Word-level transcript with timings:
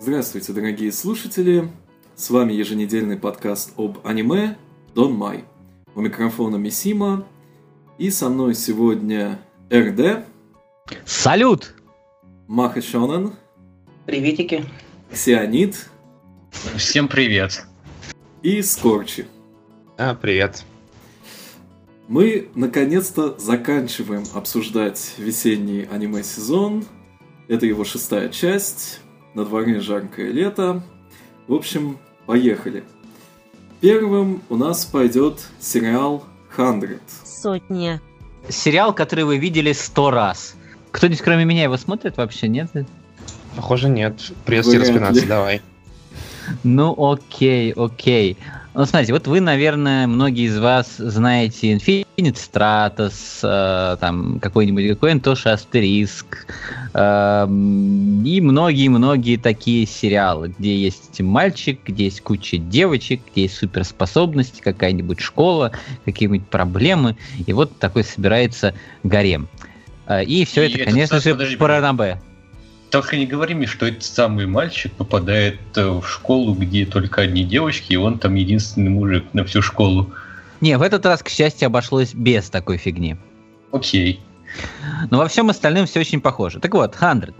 Здравствуйте, 0.00 0.52
дорогие 0.52 0.90
слушатели! 0.90 1.70
С 2.16 2.30
вами 2.30 2.52
еженедельный 2.52 3.16
подкаст 3.16 3.74
об 3.76 3.98
аниме 4.04 4.56
Дон 4.94 5.12
Май. 5.12 5.44
У 5.94 6.00
микрофона 6.00 6.56
Мисима. 6.56 7.26
И 7.98 8.10
со 8.10 8.28
мной 8.28 8.54
сегодня 8.54 9.38
РД. 9.72 10.24
Салют! 11.04 11.74
Маха 12.46 12.80
Шонен. 12.80 13.34
Приветики. 14.06 14.64
Ксионит. 15.12 15.88
Всем 16.76 17.08
привет. 17.08 17.66
И 18.42 18.62
Скорчи. 18.62 19.26
А, 19.96 20.14
привет. 20.14 20.64
Мы 22.08 22.48
наконец-то 22.54 23.38
заканчиваем 23.38 24.24
обсуждать 24.34 25.12
весенний 25.18 25.86
аниме-сезон. 25.92 26.86
Это 27.48 27.66
его 27.66 27.84
шестая 27.84 28.30
часть. 28.30 29.00
На 29.34 29.44
дворе 29.44 29.80
жаркое 29.80 30.32
лето. 30.32 30.82
В 31.46 31.52
общем, 31.52 31.98
поехали. 32.24 32.82
Первым 33.82 34.42
у 34.48 34.56
нас 34.56 34.86
пойдет 34.86 35.46
сериал 35.60 36.24
«Хандред». 36.48 37.02
Сотня. 37.26 38.00
Сериал, 38.48 38.94
который 38.94 39.24
вы 39.24 39.36
видели 39.36 39.72
сто 39.72 40.10
раз. 40.10 40.54
Кто-нибудь 40.92 41.20
кроме 41.20 41.44
меня 41.44 41.64
его 41.64 41.76
смотрит 41.76 42.16
вообще, 42.16 42.48
нет? 42.48 42.70
Похоже, 43.54 43.90
нет. 43.90 44.14
Ли. 44.46 44.78
распинаться, 44.78 45.26
давай. 45.26 45.60
Ну, 46.64 46.94
окей, 46.98 47.72
окей. 47.72 48.38
Ну, 48.78 48.86
смотрите, 48.86 49.12
вот 49.12 49.26
вы, 49.26 49.40
наверное, 49.40 50.06
многие 50.06 50.46
из 50.46 50.56
вас 50.56 50.98
знаете 50.98 51.72
Infinite 51.72 52.36
Stratos, 52.36 53.40
э, 53.42 53.96
там, 53.96 54.38
какой-нибудь, 54.38 54.90
какой-нибудь 54.90 55.24
тоже 55.24 55.50
Астериск, 55.50 56.46
э, 56.94 57.44
и 57.48 58.40
многие-многие 58.40 59.36
такие 59.36 59.84
сериалы, 59.84 60.54
где 60.56 60.76
есть 60.76 61.20
мальчик, 61.20 61.80
где 61.86 62.04
есть 62.04 62.20
куча 62.20 62.58
девочек, 62.58 63.20
где 63.32 63.42
есть 63.42 63.56
суперспособности, 63.56 64.60
какая-нибудь 64.60 65.18
школа, 65.18 65.72
какие-нибудь 66.04 66.46
проблемы, 66.46 67.16
и 67.48 67.52
вот 67.52 67.76
такой 67.80 68.04
собирается 68.04 68.74
гарем. 69.02 69.48
Э, 70.06 70.22
И 70.22 70.44
все 70.44 70.62
И 70.62 70.68
это, 70.68 70.82
это, 70.82 70.90
конечно 70.92 71.18
же, 71.18 71.56
ранобэ. 71.58 72.20
Только 72.90 73.16
не 73.16 73.26
говори 73.26 73.54
мне, 73.54 73.66
что 73.66 73.86
этот 73.86 74.02
самый 74.02 74.46
мальчик 74.46 74.92
попадает 74.92 75.60
э, 75.76 75.88
в 75.88 76.06
школу, 76.06 76.54
где 76.54 76.86
только 76.86 77.22
одни 77.22 77.44
девочки, 77.44 77.92
и 77.92 77.96
он 77.96 78.18
там 78.18 78.34
единственный 78.34 78.88
мужик 78.88 79.24
на 79.34 79.44
всю 79.44 79.60
школу. 79.60 80.10
Не, 80.60 80.78
в 80.78 80.82
этот 80.82 81.04
раз, 81.04 81.22
к 81.22 81.28
счастью, 81.28 81.66
обошлось 81.66 82.14
без 82.14 82.48
такой 82.48 82.78
фигни. 82.78 83.16
Окей. 83.72 84.20
Но 85.10 85.18
во 85.18 85.28
всем 85.28 85.50
остальном 85.50 85.86
все 85.86 86.00
очень 86.00 86.20
похоже. 86.20 86.60
Так 86.60 86.74
вот, 86.74 86.94
100. 86.94 87.34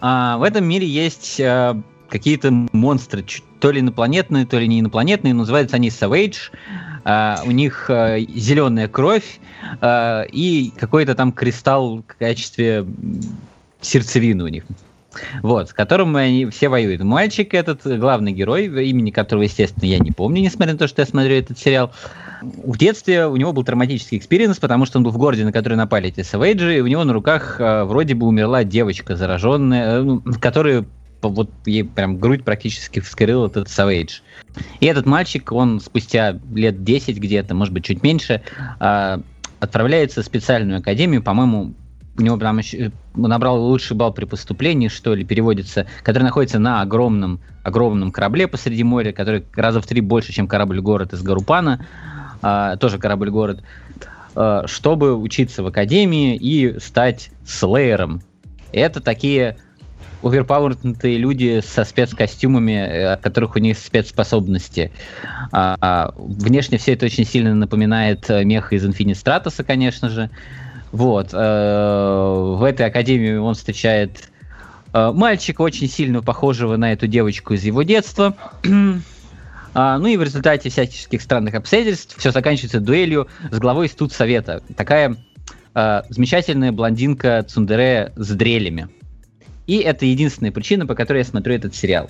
А, 0.00 0.36
в 0.36 0.42
этом 0.42 0.64
мире 0.64 0.86
есть 0.86 1.40
а, 1.40 1.80
какие-то 2.08 2.50
монстры, 2.50 3.24
то 3.60 3.70
ли 3.70 3.80
инопланетные, 3.80 4.46
то 4.46 4.58
ли 4.58 4.68
не 4.68 4.80
инопланетные. 4.80 5.34
Называются 5.34 5.76
они 5.76 5.88
Savage. 5.88 6.50
А, 7.04 7.40
у 7.44 7.50
них 7.50 7.86
зеленая 7.88 8.86
кровь 8.86 9.40
а, 9.80 10.22
и 10.22 10.70
какой-то 10.76 11.14
там 11.14 11.32
кристалл 11.32 12.04
в 12.06 12.18
качестве 12.18 12.86
м, 13.78 13.84
сердцевины 13.84 14.44
у 14.44 14.48
них. 14.48 14.64
Вот, 15.42 15.70
с 15.70 15.72
которым 15.72 16.14
они 16.16 16.46
все 16.46 16.68
воюют. 16.68 17.02
Мальчик 17.02 17.54
этот, 17.54 17.80
главный 17.98 18.32
герой, 18.32 18.66
имени 18.66 19.10
которого, 19.10 19.42
естественно, 19.44 19.86
я 19.86 19.98
не 19.98 20.12
помню, 20.12 20.42
несмотря 20.42 20.74
на 20.74 20.78
то, 20.78 20.86
что 20.86 21.02
я 21.02 21.06
смотрю 21.06 21.34
этот 21.34 21.58
сериал. 21.58 21.92
В 22.42 22.76
детстве 22.76 23.26
у 23.26 23.36
него 23.36 23.52
был 23.52 23.64
травматический 23.64 24.18
experience, 24.18 24.58
потому 24.58 24.84
что 24.86 24.98
он 24.98 25.04
был 25.04 25.10
в 25.10 25.18
городе, 25.18 25.44
на 25.44 25.52
который 25.52 25.74
напали 25.74 26.08
эти 26.08 26.22
Savage 26.22 26.62
и, 26.62 26.76
и 26.76 26.80
у 26.80 26.86
него 26.86 27.04
на 27.04 27.12
руках 27.12 27.56
э, 27.58 27.84
вроде 27.84 28.14
бы 28.14 28.26
умерла 28.26 28.64
девочка 28.64 29.16
зараженная, 29.16 29.98
э, 29.98 30.02
ну, 30.02 30.22
по- 31.20 31.28
вот 31.28 31.50
ей 31.64 31.84
прям 31.84 32.18
грудь 32.18 32.44
практически 32.44 33.00
вскрыл 33.00 33.46
этот 33.46 33.68
Savage. 33.68 34.20
И 34.80 34.86
этот 34.86 35.06
мальчик, 35.06 35.50
он 35.52 35.80
спустя 35.80 36.38
лет 36.54 36.84
10 36.84 37.18
где-то, 37.18 37.54
может 37.54 37.74
быть, 37.74 37.84
чуть 37.84 38.02
меньше, 38.02 38.42
э, 38.78 39.18
отправляется 39.58 40.22
в 40.22 40.26
специальную 40.26 40.78
академию, 40.78 41.22
по-моему, 41.22 41.74
у 42.18 42.22
него 42.22 42.36
там 42.36 42.58
еще 42.58 42.90
он 43.14 43.22
набрал 43.22 43.62
лучший 43.62 43.96
балл 43.96 44.12
при 44.12 44.24
поступлении, 44.24 44.88
что 44.88 45.14
ли, 45.14 45.24
переводится, 45.24 45.86
который 46.02 46.24
находится 46.24 46.58
на 46.58 46.80
огромном, 46.82 47.40
огромном 47.62 48.12
корабле 48.12 48.48
посреди 48.48 48.82
моря, 48.82 49.12
который 49.12 49.44
раза 49.54 49.80
в 49.80 49.86
три 49.86 50.00
больше, 50.00 50.32
чем 50.32 50.46
корабль-город 50.46 51.12
из 51.12 51.22
Гарупана, 51.22 51.86
а, 52.42 52.76
тоже 52.76 52.98
корабль-город, 52.98 53.62
а, 54.34 54.66
чтобы 54.66 55.16
учиться 55.16 55.62
в 55.62 55.66
академии 55.66 56.36
и 56.36 56.78
стать 56.80 57.30
слеером. 57.44 58.22
Это 58.72 59.00
такие 59.00 59.56
оверпауэрнутые 60.22 61.16
люди 61.16 61.60
со 61.64 61.84
спецкостюмами, 61.84 62.72
э, 62.72 63.12
от 63.12 63.20
которых 63.20 63.56
у 63.56 63.58
них 63.60 63.78
спецспособности. 63.78 64.90
А, 65.52 66.12
внешне 66.16 66.78
все 66.78 66.94
это 66.94 67.06
очень 67.06 67.24
сильно 67.24 67.54
напоминает 67.54 68.28
э, 68.28 68.44
мех 68.44 68.72
из 68.72 68.84
Infinite 68.84 69.12
Stratos, 69.12 69.62
конечно 69.64 70.08
же. 70.08 70.30
Вот. 70.92 71.30
э, 71.32 72.54
В 72.56 72.62
этой 72.62 72.86
академии 72.86 73.36
он 73.36 73.54
встречает 73.54 74.30
э, 74.92 75.12
мальчика, 75.12 75.62
очень 75.62 75.88
сильно 75.88 76.22
похожего 76.22 76.76
на 76.76 76.92
эту 76.92 77.06
девочку 77.06 77.54
из 77.54 77.64
его 77.64 77.82
детства. 77.82 78.34
А, 79.74 79.98
Ну 79.98 80.06
и 80.06 80.16
в 80.16 80.22
результате 80.22 80.70
всяческих 80.70 81.20
странных 81.22 81.54
обстоятельств 81.54 82.16
все 82.18 82.30
заканчивается 82.30 82.80
дуэлью 82.80 83.28
с 83.50 83.58
главой 83.58 83.88
студсовета. 83.88 84.62
Такая 84.76 85.16
э, 85.74 86.02
замечательная 86.08 86.72
блондинка 86.72 87.44
Цундере 87.46 88.12
с 88.16 88.30
дрелями. 88.30 88.88
И 89.66 89.78
это 89.78 90.06
единственная 90.06 90.50
причина, 90.50 90.86
по 90.86 90.94
которой 90.94 91.18
я 91.18 91.24
смотрю 91.24 91.54
этот 91.54 91.74
сериал. 91.74 92.08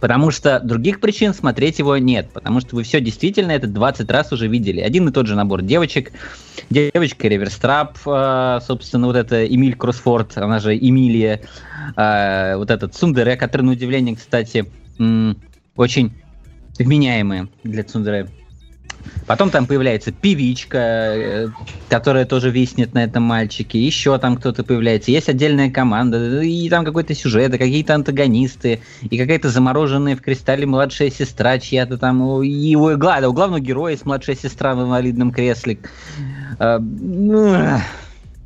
Потому 0.00 0.30
что 0.30 0.60
других 0.60 1.00
причин 1.00 1.34
смотреть 1.34 1.78
его 1.78 1.96
нет. 1.96 2.30
Потому 2.32 2.60
что 2.60 2.76
вы 2.76 2.82
все 2.82 3.00
действительно 3.00 3.52
это 3.52 3.66
20 3.66 4.10
раз 4.10 4.32
уже 4.32 4.46
видели. 4.48 4.80
Один 4.80 5.08
и 5.08 5.12
тот 5.12 5.26
же 5.26 5.34
набор 5.34 5.62
девочек. 5.62 6.12
Девочка 6.70 7.28
Реверстрап, 7.28 7.98
э, 8.06 8.58
собственно, 8.66 9.06
вот 9.06 9.16
это 9.16 9.46
Эмиль 9.46 9.76
Кроссфорд, 9.76 10.36
она 10.36 10.58
же 10.58 10.76
Эмилия. 10.76 11.40
э, 11.96 12.56
вот 12.56 12.70
этот 12.70 12.94
Цундере, 12.94 13.36
который, 13.36 13.62
на 13.62 13.72
удивление, 13.72 14.16
кстати, 14.16 14.66
очень 15.76 16.12
вменяемая 16.78 17.48
для 17.64 17.84
Цундере. 17.84 18.28
Потом 19.26 19.50
там 19.50 19.66
появляется 19.66 20.12
певичка, 20.12 20.78
э, 20.78 21.48
которая 21.88 22.24
тоже 22.26 22.50
виснет 22.50 22.94
на 22.94 23.04
этом 23.04 23.22
мальчике. 23.24 23.78
Еще 23.78 24.16
там 24.18 24.36
кто-то 24.36 24.62
появляется. 24.62 25.10
Есть 25.10 25.28
отдельная 25.28 25.70
команда, 25.70 26.40
и 26.42 26.68
там 26.68 26.84
какой-то 26.84 27.14
сюжет, 27.14 27.52
и 27.54 27.58
какие-то 27.58 27.94
антагонисты, 27.94 28.80
и 29.02 29.18
какая-то 29.18 29.48
замороженная 29.48 30.16
в 30.16 30.22
кристалле 30.22 30.66
младшая 30.66 31.10
сестра 31.10 31.58
чья-то 31.58 31.98
там. 31.98 32.42
И 32.42 32.76
у, 32.76 32.96
гла- 32.96 33.26
у 33.26 33.32
главного 33.32 33.60
героя 33.60 33.92
есть 33.92 34.06
младшая 34.06 34.36
сестра 34.36 34.74
в 34.74 34.82
инвалидном 34.82 35.32
кресле. 35.32 35.78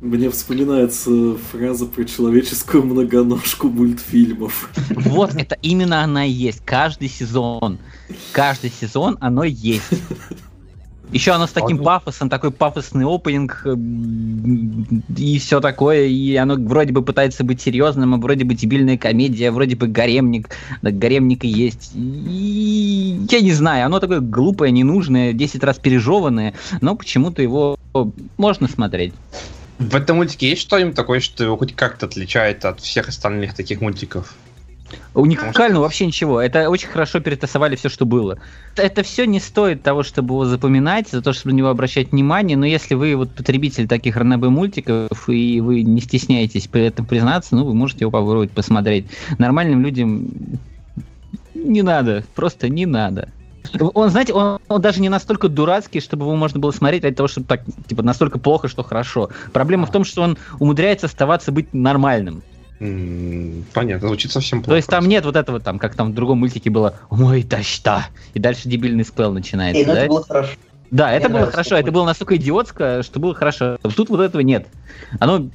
А, 0.01 0.05
Мне 0.05 0.29
вспоминается 0.29 1.35
фраза 1.51 1.85
про 1.85 2.03
человеческую 2.03 2.83
многоножку 2.83 3.69
мультфильмов. 3.69 4.69
Вот 4.89 5.35
это 5.35 5.57
именно 5.61 6.03
она 6.03 6.25
и 6.25 6.31
есть. 6.31 6.61
Каждый 6.65 7.07
сезон. 7.07 7.77
Каждый 8.31 8.71
сезон 8.71 9.17
оно 9.21 9.43
есть. 9.43 9.83
Еще 11.11 11.31
оно 11.31 11.45
с 11.45 11.51
таким 11.51 11.77
Ладно. 11.77 11.83
пафосом, 11.83 12.29
такой 12.29 12.51
пафосный 12.51 13.05
опенинг 13.05 13.63
э, 13.65 13.75
и 15.17 15.39
все 15.39 15.59
такое, 15.59 16.05
и 16.05 16.35
оно 16.37 16.55
вроде 16.55 16.93
бы 16.93 17.01
пытается 17.01 17.43
быть 17.43 17.59
серьезным, 17.59 18.13
а 18.13 18.17
вроде 18.17 18.45
бы 18.45 18.53
дебильная 18.53 18.97
комедия, 18.97 19.51
вроде 19.51 19.75
бы 19.75 19.87
гаремник, 19.87 20.51
да, 20.81 20.89
гаремник 20.89 21.43
и 21.43 21.49
есть. 21.49 21.91
И 21.95 23.19
я 23.29 23.41
не 23.41 23.51
знаю, 23.51 23.87
оно 23.87 23.99
такое 23.99 24.21
глупое, 24.21 24.71
ненужное, 24.71 25.33
10 25.33 25.61
раз 25.65 25.79
пережеванное, 25.79 26.53
но 26.79 26.95
почему-то 26.95 27.41
его 27.41 27.77
можно 28.37 28.69
смотреть. 28.69 29.13
В 29.81 29.95
этом 29.95 30.17
мультике 30.17 30.49
есть 30.49 30.61
что-нибудь 30.61 30.93
такое, 30.93 31.19
что 31.19 31.43
его 31.43 31.57
хоть 31.57 31.75
как-то 31.75 32.05
отличает 32.05 32.65
от 32.65 32.81
всех 32.81 33.09
остальных 33.09 33.55
таких 33.55 33.81
мультиков? 33.81 34.35
Уникально 35.15 35.79
вообще 35.79 36.05
ничего. 36.05 36.39
Это 36.39 36.69
очень 36.69 36.87
хорошо 36.87 37.19
перетасовали 37.19 37.75
все, 37.75 37.89
что 37.89 38.05
было. 38.05 38.37
Это 38.75 39.01
все 39.01 39.25
не 39.25 39.39
стоит 39.39 39.81
того, 39.81 40.03
чтобы 40.03 40.35
его 40.35 40.45
запоминать, 40.45 41.09
за 41.09 41.23
то, 41.23 41.33
чтобы 41.33 41.53
на 41.53 41.57
него 41.57 41.69
обращать 41.69 42.11
внимание. 42.11 42.57
Но 42.57 42.65
если 42.67 42.93
вы 42.93 43.15
вот 43.15 43.31
потребитель 43.31 43.87
таких 43.87 44.17
ранобэ 44.17 44.49
мультиков 44.49 45.27
и 45.27 45.59
вы 45.61 45.81
не 45.81 46.01
стесняетесь 46.01 46.67
при 46.67 46.83
этом 46.85 47.07
признаться, 47.07 47.55
ну 47.55 47.65
вы 47.65 47.73
можете 47.73 48.01
его 48.01 48.11
попробовать 48.11 48.51
посмотреть. 48.51 49.07
Нормальным 49.39 49.81
людям 49.81 50.29
не 51.55 51.81
надо, 51.81 52.23
просто 52.35 52.69
не 52.69 52.85
надо. 52.85 53.29
Он, 53.79 54.09
знаете, 54.09 54.33
он, 54.33 54.59
он 54.67 54.81
даже 54.81 55.01
не 55.01 55.09
настолько 55.09 55.47
дурацкий, 55.47 56.01
чтобы 56.01 56.25
его 56.25 56.35
можно 56.35 56.59
было 56.59 56.71
смотреть 56.71 57.03
ради 57.03 57.15
того, 57.15 57.27
чтобы 57.27 57.47
так, 57.47 57.61
типа, 57.87 58.03
настолько 58.03 58.39
плохо, 58.39 58.67
что 58.67 58.83
хорошо. 58.83 59.29
Проблема 59.53 59.85
в 59.85 59.91
том, 59.91 60.03
что 60.03 60.21
он 60.23 60.37
умудряется 60.59 61.07
оставаться 61.07 61.51
быть 61.51 61.73
нормальным. 61.73 62.43
Понятно, 62.79 64.07
звучит 64.07 64.31
совсем 64.31 64.59
плохо. 64.59 64.71
То 64.71 64.75
есть 64.75 64.87
там 64.89 65.07
нет 65.07 65.23
вот 65.23 65.35
этого, 65.35 65.59
там, 65.59 65.77
как 65.77 65.93
там 65.95 66.11
в 66.11 66.15
другом 66.15 66.39
мультике 66.39 66.71
было 66.71 66.95
«Ой, 67.11 67.43
да 67.43 67.61
что?» 67.61 68.05
И 68.33 68.39
дальше 68.39 68.67
дебильный 68.67 69.05
спел 69.05 69.31
начинается, 69.31 69.83
И 69.83 69.85
ну 69.85 69.93
да? 69.93 69.99
это 69.99 70.09
было 70.09 70.23
хорошо. 70.23 70.51
Да, 70.89 71.11
это 71.11 71.29
Мне 71.29 71.29
было 71.29 71.37
нравится 71.39 71.51
хорошо, 71.53 71.75
это 71.77 71.91
было 71.91 72.05
настолько 72.05 72.35
идиотско, 72.35 73.03
что 73.03 73.19
было 73.19 73.33
хорошо. 73.33 73.77
Тут 73.95 74.09
вот 74.09 74.19
этого 74.19 74.41
нет. 74.41 74.67
Оно 75.19 75.49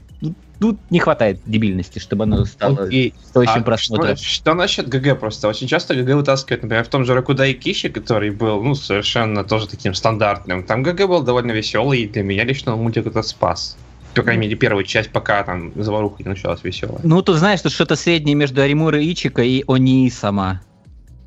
тут 0.61 0.79
не 0.91 0.99
хватает 0.99 1.41
дебильности, 1.47 1.99
чтобы 1.99 2.25
оно 2.25 2.45
стало 2.45 2.85
Окей. 2.85 3.15
стоящим 3.25 3.61
А 3.61 3.65
просмотра. 3.65 4.17
Что, 4.17 4.25
что 4.25 4.55
насчет 4.55 4.89
ГГ 4.89 5.19
просто? 5.19 5.49
Очень 5.49 5.67
часто 5.69 5.95
ГГ 5.95 6.15
вытаскивают, 6.15 6.63
например, 6.63 6.85
в 6.85 6.89
том 6.89 7.05
же 7.05 7.15
Ракудай 7.15 7.55
Киши, 7.55 7.89
который 7.89 8.31
был, 8.31 8.63
ну, 8.63 8.75
совершенно 8.75 9.45
тоже 9.45 9.69
таким 9.69 9.95
стандартным. 9.95 10.63
Там 10.65 10.83
ГГ 10.83 11.07
был 11.07 11.23
довольно 11.23 11.53
веселый, 11.53 12.03
и 12.03 12.09
для 12.09 12.23
меня 12.23 12.45
лично 12.45 12.77
мультик 12.77 13.07
этот 13.07 13.27
спас. 13.27 13.77
По 14.15 14.23
крайней 14.23 14.43
мере, 14.43 14.57
первую 14.57 14.85
часть, 14.85 15.11
пока 15.11 15.43
там 15.43 15.73
заваруха 15.75 16.23
не 16.23 16.31
началась 16.31 16.65
веселая. 16.65 17.01
Ну, 17.03 17.21
тут 17.21 17.37
знаешь, 17.37 17.61
тут 17.61 17.73
что-то 17.73 17.97
среднее 17.97 18.35
между 18.35 18.63
Оримура 18.63 18.99
Ичика 18.99 19.43
и 19.43 19.63
Они-сама. 19.69 20.63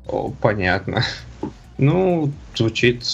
О, 0.08 0.32
понятно. 0.40 1.04
Ну, 1.78 2.32
звучит, 2.56 3.04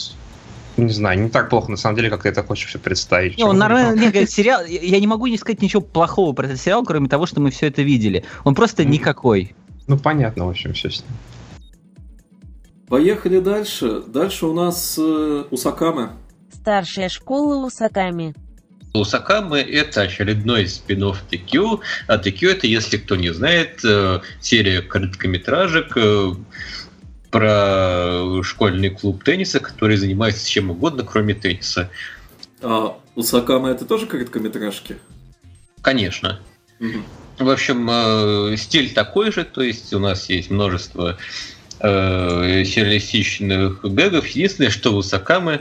не 0.77 0.93
знаю, 0.93 1.21
не 1.21 1.29
так 1.31 1.49
плохо, 1.49 1.71
на 1.71 1.77
самом 1.77 1.97
деле, 1.97 2.11
как 2.11 2.23
ты 2.23 2.29
это 2.29 2.43
хочешь 2.43 2.69
все 2.69 2.79
представить. 2.79 3.37
Не, 3.39 3.45
он 3.45 3.59
нормально, 3.59 3.95
не 3.99 4.09
говорит, 4.09 4.31
сериал, 4.31 4.65
я 4.65 5.01
не 5.01 5.07
могу 5.07 5.27
не 5.27 5.39
сказать 5.39 5.63
ничего 5.63 5.83
плохого 5.83 6.33
про 6.33 6.47
этот 6.47 6.61
сериал, 6.61 6.85
кроме 6.85 7.09
того, 7.09 7.27
что 7.27 7.41
мы 7.41 7.51
все 7.51 7.67
это 7.69 7.83
видели. 7.83 8.25
Он 8.45 8.55
просто 8.55 8.83
Мгм. 8.83 8.93
никакой. 8.93 9.55
Ну, 9.87 9.99
понятно, 9.99 10.47
в 10.47 10.51
общем, 10.51 10.73
все 10.73 10.91
с 10.91 11.01
ним. 11.01 11.11
Поехали 12.89 13.41
дальше. 13.41 14.03
Дальше 14.07 14.47
у 14.47 14.53
нас 14.53 14.97
э, 14.99 15.45
Усакаме. 15.51 16.11
Старшая 16.53 17.09
школа 17.09 17.67
Усаками. 17.67 18.35
Усакамы 18.95 19.59
это 19.59 20.03
очередной 20.03 20.67
спин-офф 20.67 21.23
TQ, 21.31 21.81
а 22.07 22.17
TQ 22.17 22.51
это, 22.51 22.67
если 22.67 22.97
кто 22.97 23.17
не 23.17 23.33
знает, 23.33 23.81
э, 23.85 24.21
серия 24.41 24.83
короткометражек 24.83 25.97
э, 25.97 26.33
про 27.37 28.43
школьный 28.43 28.89
клуб 28.89 29.23
тенниса, 29.23 29.61
который 29.61 29.99
занимается 29.99 30.49
чем 30.49 30.71
угодно, 30.71 31.05
кроме 31.05 31.35
тенниса. 31.35 31.91
А 32.63 32.97
Усакаме 33.15 33.73
это 33.73 33.85
тоже 33.85 34.07
короткометражки? 34.07 34.97
Конечно. 35.83 36.41
Мгм. 36.79 37.05
В 37.39 37.51
общем, 37.51 37.89
э, 37.91 38.57
стиль 38.57 38.95
такой 38.95 39.33
же, 39.33 39.45
то 39.45 39.61
есть 39.61 39.93
у 39.93 39.99
нас 39.99 40.31
есть 40.31 40.51
множество 40.51 41.19
э, 41.81 42.65
сюрреалистичных 42.65 43.85
гэгов. 43.85 44.27
Единственное, 44.29 44.71
что 44.71 44.93
в 44.93 44.97
Усакаме 44.97 45.61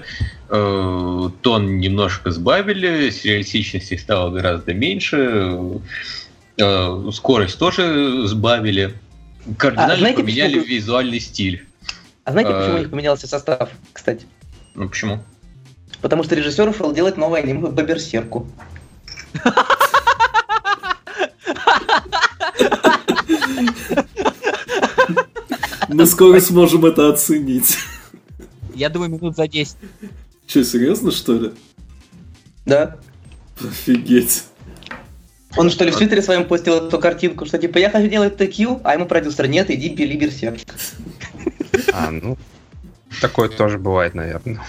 э, 0.50 1.30
тон 1.42 1.80
немножко 1.80 2.32
сбавили, 2.32 3.10
сюрреалистичности 3.10 3.98
стало 3.98 4.30
гораздо 4.30 4.74
меньше, 4.74 5.82
э, 6.58 7.10
скорость 7.12 7.60
тоже 7.60 8.26
сбавили. 8.28 8.94
Кардинально 9.58 9.94
А 9.94 9.98
знаете, 9.98 10.22
поменяли 10.22 10.60
почему- 10.60 10.66
визуальный 10.76 11.20
стиль. 11.20 11.66
А 12.24 12.32
знаете, 12.32 12.52
Э. 12.52 12.60
почему 12.60 12.76
у 12.76 12.80
них 12.80 12.90
поменялся 12.90 13.28
состав, 13.28 13.70
кстати? 13.94 14.26
Ну 14.74 14.90
почему? 14.90 15.24
Потому 16.02 16.24
что 16.24 16.36
режиссер 16.36 16.68
ушел 16.68 16.94
делать 16.94 17.18
новое 17.18 17.42
аниме 17.42 17.72
по 17.72 17.82
Берсерку. 17.84 18.48
Мы 25.90 26.06
скоро 26.06 26.40
сможем 26.40 26.86
это 26.86 27.10
оценить. 27.10 27.78
Я 28.74 28.90
думаю, 28.90 29.12
минут 29.12 29.36
за 29.36 29.48
10. 29.48 29.78
Че, 30.48 30.64
серьезно, 30.64 31.12
что 31.12 31.34
ли? 31.34 31.52
Да. 32.66 32.98
Офигеть. 33.62 34.44
Он 35.58 35.70
что 35.70 35.86
ли 35.86 35.92
в 35.92 35.98
Твиттере 35.98 36.22
своем 36.22 36.46
постил 36.46 36.76
эту 36.76 37.00
картинку, 37.00 37.46
что 37.46 37.58
типа 37.58 37.78
я 37.78 37.90
хочу 37.90 38.08
делать 38.08 38.40
TQ, 38.40 38.82
а 38.84 38.94
ему 38.94 39.06
продюсер, 39.06 39.48
нет, 39.48 39.70
иди 39.70 39.90
бери 39.90 40.18
Берсерк. 40.18 40.60
А, 41.94 42.12
ну, 42.12 42.38
такое 43.22 43.50
тоже 43.50 43.78
бывает, 43.78 44.16
наверное. 44.16 44.60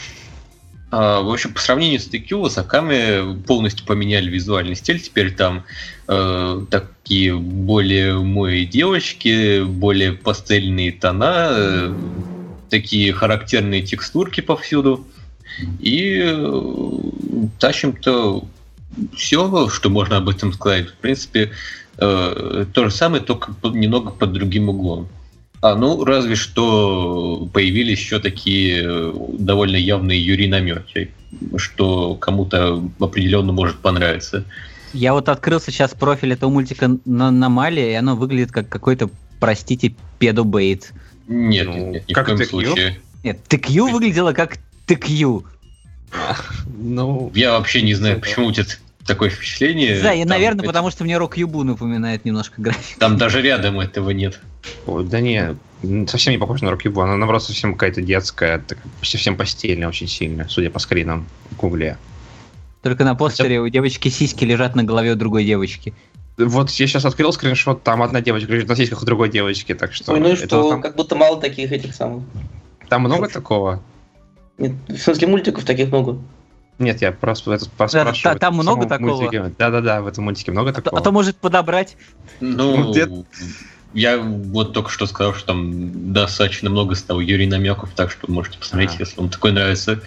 А, 0.91 1.21
В 1.23 1.31
общем, 1.31 1.53
по 1.53 1.61
сравнению 1.61 2.01
с 2.01 2.09
TQ, 2.09 2.37
Васаками 2.37 3.41
полностью 3.43 3.87
поменяли 3.87 4.31
визуальный 4.31 4.77
стиль. 4.77 5.01
Теперь 5.01 5.35
там 5.35 5.65
э, 6.09 6.65
такие 6.71 7.37
более 7.37 8.21
мои 8.21 8.65
девочки, 8.65 9.63
более 9.63 10.13
пастельные 10.13 10.93
тона, 10.93 11.49
э, 11.51 11.95
такие 12.71 13.13
характерные 13.13 13.83
текстурки 13.83 14.41
повсюду. 14.41 15.07
И 15.81 16.23
э, 16.25 16.93
тащим-то 17.59 18.45
все, 19.15 19.69
что 19.69 19.91
можно 19.91 20.17
об 20.17 20.29
этом 20.29 20.53
сказать. 20.53 20.89
В 20.89 20.95
принципе, 20.95 21.53
э, 21.99 22.67
то 22.73 22.85
же 22.85 22.91
самое, 22.91 23.23
только 23.23 23.55
немного 23.65 24.11
под 24.11 24.33
другим 24.33 24.69
углом. 24.69 25.09
А, 25.63 25.75
ну, 25.75 26.05
разве 26.05 26.37
что 26.37 27.49
появились 27.53 27.99
еще 27.99 28.19
такие 28.19 28.83
э, 28.85 29.13
довольно 29.39 29.77
явные 29.77 30.25
Юрий 30.25 30.49
намеки, 30.49 31.11
что 31.57 32.15
кому-то 32.15 32.83
определенно 33.01 33.53
может 33.53 33.79
понравиться. 33.79 34.45
Я 34.93 35.13
вот 35.13 35.29
открыл 35.29 35.61
сейчас 35.61 35.93
профиль 35.93 36.33
этого 36.33 36.51
мультика 36.51 36.91
на 37.05 37.31
Намале, 37.31 37.93
и 37.93 37.95
оно 37.95 38.17
выглядит 38.17 38.53
как 38.53 38.69
какой-то, 38.69 39.11
простите, 39.41 39.95
педобейт. 40.19 40.93
Нет, 41.27 41.67
Ну, 41.67 41.73
нет, 41.73 41.93
нет, 41.93 42.09
ни 42.09 42.13
как 42.13 42.29
в 42.29 42.37
коем 42.37 42.49
случае. 42.49 43.01
Нет, 43.25 43.41
TQ 43.49 43.91
выглядело 43.91 44.33
как 44.33 44.59
TQ. 44.87 45.45
Ну, 46.67 47.31
Я 47.35 47.53
вообще 47.53 47.83
не 47.83 47.95
знаю, 47.95 48.21
почему 48.21 48.47
у 48.47 48.53
тебя 48.53 48.65
такое 49.07 49.31
впечатление. 49.31 50.01
Да, 50.03 50.13
и, 50.13 50.21
Там 50.21 50.29
наверное, 50.31 50.61
это- 50.61 50.67
потому 50.67 50.91
что 50.91 51.05
мне 51.05 51.17
Рок 51.19 51.37
Юбу 51.37 51.63
напоминает 51.63 52.25
немножко 52.25 52.61
график. 52.61 52.99
Там 52.99 53.17
даже 53.17 53.41
рядом 53.43 53.79
этого 53.81 54.11
нет. 54.11 54.41
ой, 54.87 55.05
да 55.05 55.21
не, 55.21 55.57
совсем 56.09 56.33
не 56.33 56.39
похоже 56.39 56.65
на 56.65 56.71
Рокибу, 56.73 57.01
она 57.01 57.17
наоборот 57.17 57.45
совсем 57.45 57.75
какая-то 57.75 58.03
детская, 58.03 58.59
так, 58.59 58.79
совсем 59.03 59.37
постельная 59.37 59.89
очень 59.89 60.09
сильно, 60.09 60.49
судя 60.49 60.71
по 60.71 60.79
скринам 60.81 61.27
в 61.53 61.57
гугле. 61.57 61.99
Только 62.83 63.05
на 63.05 63.15
постере 63.15 63.61
у 63.61 63.69
девочки 63.69 64.09
сиськи 64.09 64.45
лежат 64.45 64.75
на 64.77 64.83
голове 64.85 65.13
у 65.13 65.17
другой 65.17 65.45
девочки. 65.45 65.95
Вот 66.37 66.71
я 66.71 66.87
сейчас 66.87 67.05
открыл 67.05 67.33
скриншот, 67.33 67.83
там 67.83 68.03
одна 68.03 68.21
девочка 68.21 68.53
лежит 68.53 68.69
на 68.69 68.77
сиськах 68.77 69.03
у 69.03 69.07
другой 69.07 69.29
девочки, 69.31 69.75
так 69.75 69.95
что... 69.95 70.13
Ой, 70.13 70.21
ну 70.21 70.33
и 70.33 70.37
что, 70.37 70.71
Там, 70.71 70.83
как 70.83 70.95
будто 70.97 71.15
мало 71.17 71.41
таких 71.41 71.73
этих 71.73 71.95
самых. 71.95 72.25
там 72.89 73.03
много 73.03 73.29
такого? 73.29 73.83
Нет, 74.59 74.73
в 74.89 74.97
смысле 74.97 75.29
мультиков 75.29 75.65
таких 75.65 75.89
много. 75.89 76.19
Нет, 76.79 77.01
я 77.01 77.11
просто 77.13 77.53
это 77.53 77.65
спрашиваю. 77.65 78.15
там 78.39 78.55
в 78.59 78.63
много 78.63 78.87
такого? 78.87 79.23
мультике. 79.23 79.53
Да-да-да, 79.59 80.03
в 80.03 80.07
этом 80.07 80.25
мультике 80.25 80.53
много 80.53 80.71
А 80.71 80.73
то, 80.75 80.83
такого. 80.83 81.01
а 81.01 81.05
то 81.05 81.11
может 81.13 81.37
подобрать. 81.37 81.97
Ну, 82.41 82.77
Ну, 82.77 82.91
где- 82.93 83.09
я 83.95 84.19
вот 84.19 84.75
только 84.75 84.91
что 84.91 85.07
сказал, 85.07 85.33
что 85.35 85.47
там 85.49 86.13
достаточно 86.13 86.69
много 86.69 86.95
стало 86.95 87.21
Юрий 87.21 87.47
намеков, 87.47 87.91
так 87.95 88.11
что 88.11 88.31
можете 88.31 88.59
посмотреть, 88.59 88.91
А. 88.97 88.99
если 88.99 89.19
вам 89.19 89.31
такое 89.31 89.53
нравится. 89.53 90.01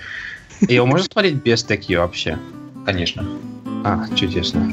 И 0.68 0.74
Его 0.75 0.86
можно 0.86 1.07
смотреть 1.12 1.36
без 1.36 1.63
такие 1.63 2.00
вообще? 2.00 2.38
Конечно. 2.86 3.25
А, 3.84 4.06
чудесно. 4.16 4.71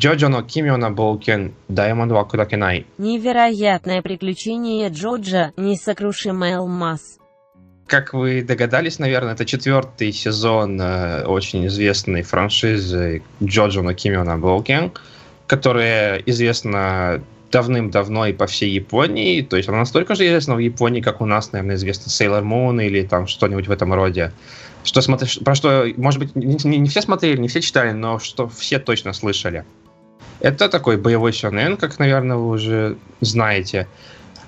Джоджо 0.00 0.28
но 0.28 0.40
Кимио 0.40 0.78
на 0.78 0.90
Боукен 0.90 1.52
Даймонд 1.68 2.10
Ваку 2.10 2.38
Дакенай. 2.38 2.86
Невероятное 2.96 4.00
приключение 4.00 4.88
Джоджа, 4.88 5.52
несокрушимый 5.58 6.56
алмаз. 6.56 7.18
Как 7.86 8.14
вы 8.14 8.40
догадались, 8.40 8.98
наверное, 8.98 9.34
это 9.34 9.44
четвертый 9.44 10.10
сезон 10.12 10.80
э, 10.80 11.24
очень 11.26 11.66
известной 11.66 12.22
франшизы 12.22 13.22
Джоджо 13.42 13.82
но 13.82 13.92
Кимио 13.92 14.24
на 14.24 14.38
Боукен, 14.38 14.90
которая 15.46 16.16
известна 16.24 17.22
давным-давно 17.52 18.24
и 18.28 18.32
по 18.32 18.46
всей 18.46 18.70
Японии. 18.70 19.42
То 19.42 19.58
есть 19.58 19.68
она 19.68 19.80
настолько 19.80 20.14
же 20.14 20.24
известна 20.26 20.54
в 20.54 20.60
Японии, 20.60 21.02
как 21.02 21.20
у 21.20 21.26
нас, 21.26 21.52
наверное, 21.52 21.76
известна 21.76 22.08
Sailor 22.08 22.42
Moon 22.42 22.82
или 22.82 23.02
там 23.02 23.26
что-нибудь 23.26 23.68
в 23.68 23.70
этом 23.70 23.92
роде. 23.92 24.32
Что 24.82 25.02
смотришь, 25.02 25.38
про 25.44 25.54
что, 25.54 25.86
может 25.98 26.20
быть, 26.20 26.34
не- 26.34 26.78
не 26.78 26.88
все 26.88 27.02
смотрели, 27.02 27.38
не 27.38 27.48
все 27.48 27.60
читали, 27.60 27.90
но 27.90 28.18
что 28.18 28.48
все 28.48 28.78
точно 28.78 29.12
слышали. 29.12 29.66
Это 30.40 30.68
такой 30.68 30.96
боевой 30.96 31.32
сёнэн, 31.32 31.76
как, 31.76 31.98
наверное, 31.98 32.36
вы 32.36 32.48
уже 32.48 32.96
знаете. 33.20 33.86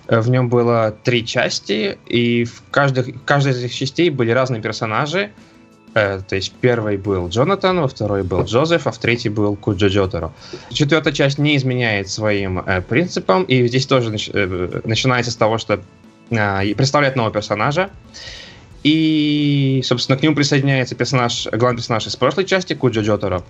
Э, 0.08 0.20
В 0.20 0.30
нем 0.30 0.48
было 0.48 0.94
три 1.04 1.24
части, 1.24 1.98
и 2.06 2.44
в 2.44 2.62
каждой, 2.70 3.12
в 3.12 3.24
каждой 3.24 3.52
из 3.52 3.58
этих 3.58 3.74
частей 3.74 4.10
были 4.10 4.30
разные 4.30 4.62
персонажи. 4.62 5.30
Э, 5.94 6.20
То 6.26 6.36
есть 6.36 6.54
первый 6.60 6.96
был 6.96 7.28
Джонатан, 7.28 7.80
во 7.80 7.86
второй 7.88 8.22
был 8.22 8.44
Джозеф, 8.44 8.86
а 8.86 8.90
в 8.90 8.98
третий 8.98 9.28
был 9.30 9.56
Куджо 9.56 9.88
Джотаро. 9.88 10.32
Четвертая 10.70 11.12
часть 11.12 11.38
не 11.38 11.56
изменяет 11.56 12.08
своим 12.08 12.58
э, 12.60 12.80
принципам, 12.80 13.42
и 13.44 13.66
здесь 13.68 13.86
тоже 13.86 14.10
нач- 14.10 14.30
э, 14.32 14.80
начинается 14.84 15.30
с 15.30 15.36
того, 15.36 15.58
что 15.58 15.80
э, 16.30 16.74
представляет 16.74 17.16
нового 17.16 17.32
персонажа. 17.32 17.90
И, 18.84 19.80
собственно, 19.84 20.18
к 20.18 20.22
нему 20.22 20.34
присоединяется 20.34 20.94
персонаж, 20.94 21.46
главный 21.52 21.76
персонаж 21.76 22.06
из 22.06 22.16
прошлой 22.16 22.44
части, 22.46 22.74
Куджо 22.74 23.02
Джотаро. 23.02 23.42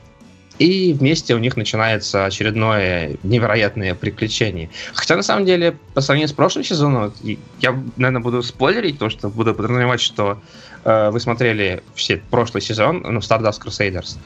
И 0.63 0.93
вместе 0.93 1.35
у 1.35 1.39
них 1.39 1.57
начинается 1.57 2.25
очередное 2.25 3.17
невероятное 3.25 3.97
приключение. 3.97 4.71
Хотя, 4.95 5.17
на 5.17 5.25
самом 5.25 5.45
деле, 5.45 5.77
по 5.93 6.01
сравнению 6.01 6.29
с 6.29 6.33
прошлым 6.33 6.63
сезоном, 6.63 7.13
я, 7.59 7.73
наверное, 7.97 8.23
буду 8.23 8.45
спойлерить, 8.45 8.97
то, 8.97 9.11
что 9.11 9.29
буду 9.29 9.57
подразумевать, 9.57 10.01
что 10.01 10.41
э, 10.85 11.11
вы 11.11 11.19
смотрели 11.19 11.83
все 11.97 12.23
прошлый 12.31 12.63
сезон, 12.63 13.03
ну, 13.03 13.19
Stardust 13.19 13.61
Crusaders. 13.61 14.19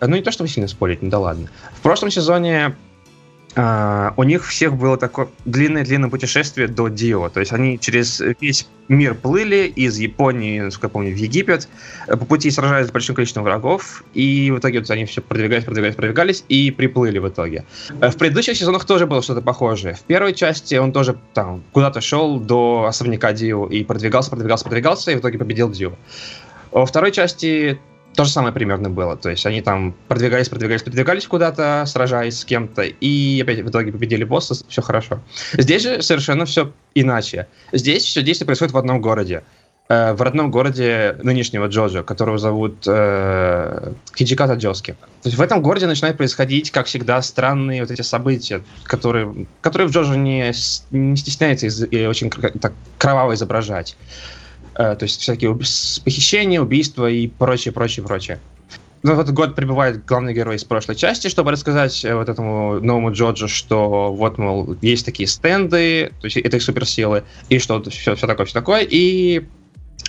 Э, 0.00 0.06
Ну, 0.06 0.16
не 0.16 0.22
то, 0.22 0.30
чтобы 0.30 0.50
сильно 0.50 0.68
спорить, 0.68 1.00
ну 1.00 1.08
да 1.08 1.18
ладно. 1.18 1.48
В 1.72 1.80
прошлом 1.80 2.10
сезоне 2.10 2.76
а, 3.56 4.14
у 4.16 4.22
них 4.22 4.46
всех 4.46 4.76
было 4.76 4.96
такое 4.96 5.28
длинное-длинное 5.44 6.08
путешествие 6.08 6.68
до 6.68 6.88
Дио. 6.88 7.28
То 7.28 7.40
есть 7.40 7.52
они 7.52 7.78
через 7.78 8.22
весь 8.40 8.68
мир 8.88 9.14
плыли 9.14 9.72
из 9.74 9.98
Японии, 9.98 10.60
насколько 10.60 10.86
я 10.86 10.90
помню, 10.90 11.12
в 11.12 11.16
Египет. 11.16 11.68
По 12.06 12.16
пути 12.16 12.50
сражались 12.50 12.88
с 12.88 12.92
большим 12.92 13.14
количеством 13.16 13.42
врагов. 13.42 14.04
И 14.14 14.50
в 14.52 14.58
итоге 14.58 14.80
вот 14.80 14.90
они 14.90 15.04
все 15.04 15.20
продвигались, 15.20 15.64
продвигались, 15.64 15.96
продвигались 15.96 16.44
и 16.48 16.70
приплыли 16.70 17.18
в 17.18 17.28
итоге. 17.28 17.64
В 17.88 18.16
предыдущих 18.16 18.56
сезонах 18.56 18.84
тоже 18.84 19.06
было 19.06 19.22
что-то 19.22 19.42
похожее. 19.42 19.94
В 19.94 20.02
первой 20.02 20.32
части 20.32 20.76
он 20.76 20.92
тоже 20.92 21.18
там 21.34 21.62
куда-то 21.72 22.00
шел 22.00 22.38
до 22.38 22.84
особняка 22.88 23.32
Дио 23.32 23.66
и 23.66 23.82
продвигался, 23.82 24.30
продвигался, 24.30 24.64
продвигался, 24.64 25.10
и 25.10 25.16
в 25.16 25.20
итоге 25.20 25.38
победил 25.38 25.70
Дио. 25.70 25.92
Во 26.70 26.86
второй 26.86 27.10
части 27.10 27.80
то 28.14 28.24
же 28.24 28.30
самое 28.30 28.52
примерно 28.52 28.90
было. 28.90 29.16
То 29.16 29.30
есть 29.30 29.46
они 29.46 29.62
там 29.62 29.94
продвигались, 30.08 30.48
продвигались, 30.48 30.82
продвигались 30.82 31.26
куда-то, 31.26 31.84
сражаясь 31.86 32.38
с 32.40 32.44
кем-то, 32.44 32.82
и 32.82 33.40
опять 33.40 33.60
в 33.60 33.70
итоге 33.70 33.92
победили 33.92 34.24
босса, 34.24 34.54
все 34.68 34.82
хорошо. 34.82 35.20
Здесь 35.52 35.82
же 35.82 36.02
совершенно 36.02 36.44
все 36.44 36.72
иначе. 36.94 37.46
Здесь 37.72 38.04
все 38.04 38.22
действие 38.22 38.46
происходит 38.46 38.74
в 38.74 38.78
одном 38.78 39.00
городе. 39.00 39.42
Э, 39.90 40.12
в 40.12 40.22
родном 40.22 40.52
городе 40.52 41.16
нынешнего 41.20 41.66
Джоджо, 41.66 42.04
которого 42.04 42.38
зовут 42.38 42.84
э, 42.86 43.92
Хиджиката 44.16 44.54
Джоски. 44.54 44.92
То 45.22 45.28
есть 45.28 45.36
в 45.36 45.42
этом 45.42 45.62
городе 45.62 45.88
начинают 45.88 46.16
происходить, 46.16 46.70
как 46.70 46.86
всегда, 46.86 47.20
странные 47.22 47.80
вот 47.80 47.90
эти 47.90 48.02
события, 48.02 48.62
которые, 48.84 49.46
которые 49.60 49.88
в 49.88 49.90
Джоджо 49.90 50.14
не, 50.14 50.52
не 50.92 51.16
стесняется 51.16 51.66
и 51.66 52.06
очень 52.06 52.30
так 52.30 52.72
кроваво 52.98 53.34
изображать. 53.34 53.96
Э, 54.80 54.96
то 54.96 55.02
есть 55.02 55.20
всякие 55.20 55.54
похищения, 55.54 56.58
убийства 56.58 57.10
и 57.10 57.26
прочее, 57.26 57.72
прочее, 57.72 58.02
прочее. 58.02 58.40
Ну, 59.02 59.14
в 59.14 59.20
этот 59.20 59.34
год 59.34 59.54
прибывает 59.54 60.06
главный 60.06 60.32
герой 60.32 60.56
из 60.56 60.64
прошлой 60.64 60.96
части, 60.96 61.28
чтобы 61.28 61.50
рассказать 61.50 62.02
э, 62.02 62.14
вот 62.14 62.30
этому 62.30 62.80
новому 62.80 63.12
Джоджу, 63.12 63.46
что 63.46 64.10
вот, 64.10 64.38
мол, 64.38 64.76
есть 64.80 65.04
такие 65.04 65.26
стенды, 65.26 66.12
то 66.20 66.24
есть 66.26 66.38
это 66.38 66.56
их 66.56 66.62
суперсилы, 66.62 67.24
и 67.50 67.58
что 67.58 67.82
все, 67.90 68.14
все 68.14 68.26
такое, 68.26 68.46
все 68.46 68.54
такое, 68.54 68.86
и 68.88 69.46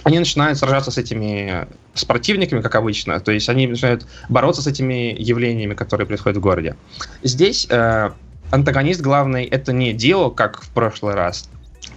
они 0.04 0.20
начинают 0.20 0.58
сражаться 0.58 0.90
с 0.90 0.98
этими 0.98 1.68
с 1.94 2.06
противниками, 2.06 2.62
как 2.62 2.76
обычно, 2.76 3.20
то 3.20 3.34
есть 3.34 3.50
они 3.50 3.68
начинают 3.68 4.06
бороться 4.30 4.62
с 4.62 4.68
этими 4.68 5.14
явлениями, 5.20 5.74
которые 5.74 6.08
происходят 6.08 6.38
в 6.38 6.42
городе. 6.42 6.78
Здесь 7.24 7.68
э, 7.70 8.12
антагонист 8.52 9.02
главный 9.02 9.44
это 9.44 9.74
не 9.74 9.92
Дио, 9.92 10.30
как 10.30 10.62
в 10.62 10.70
прошлый 10.70 11.16
раз, 11.16 11.50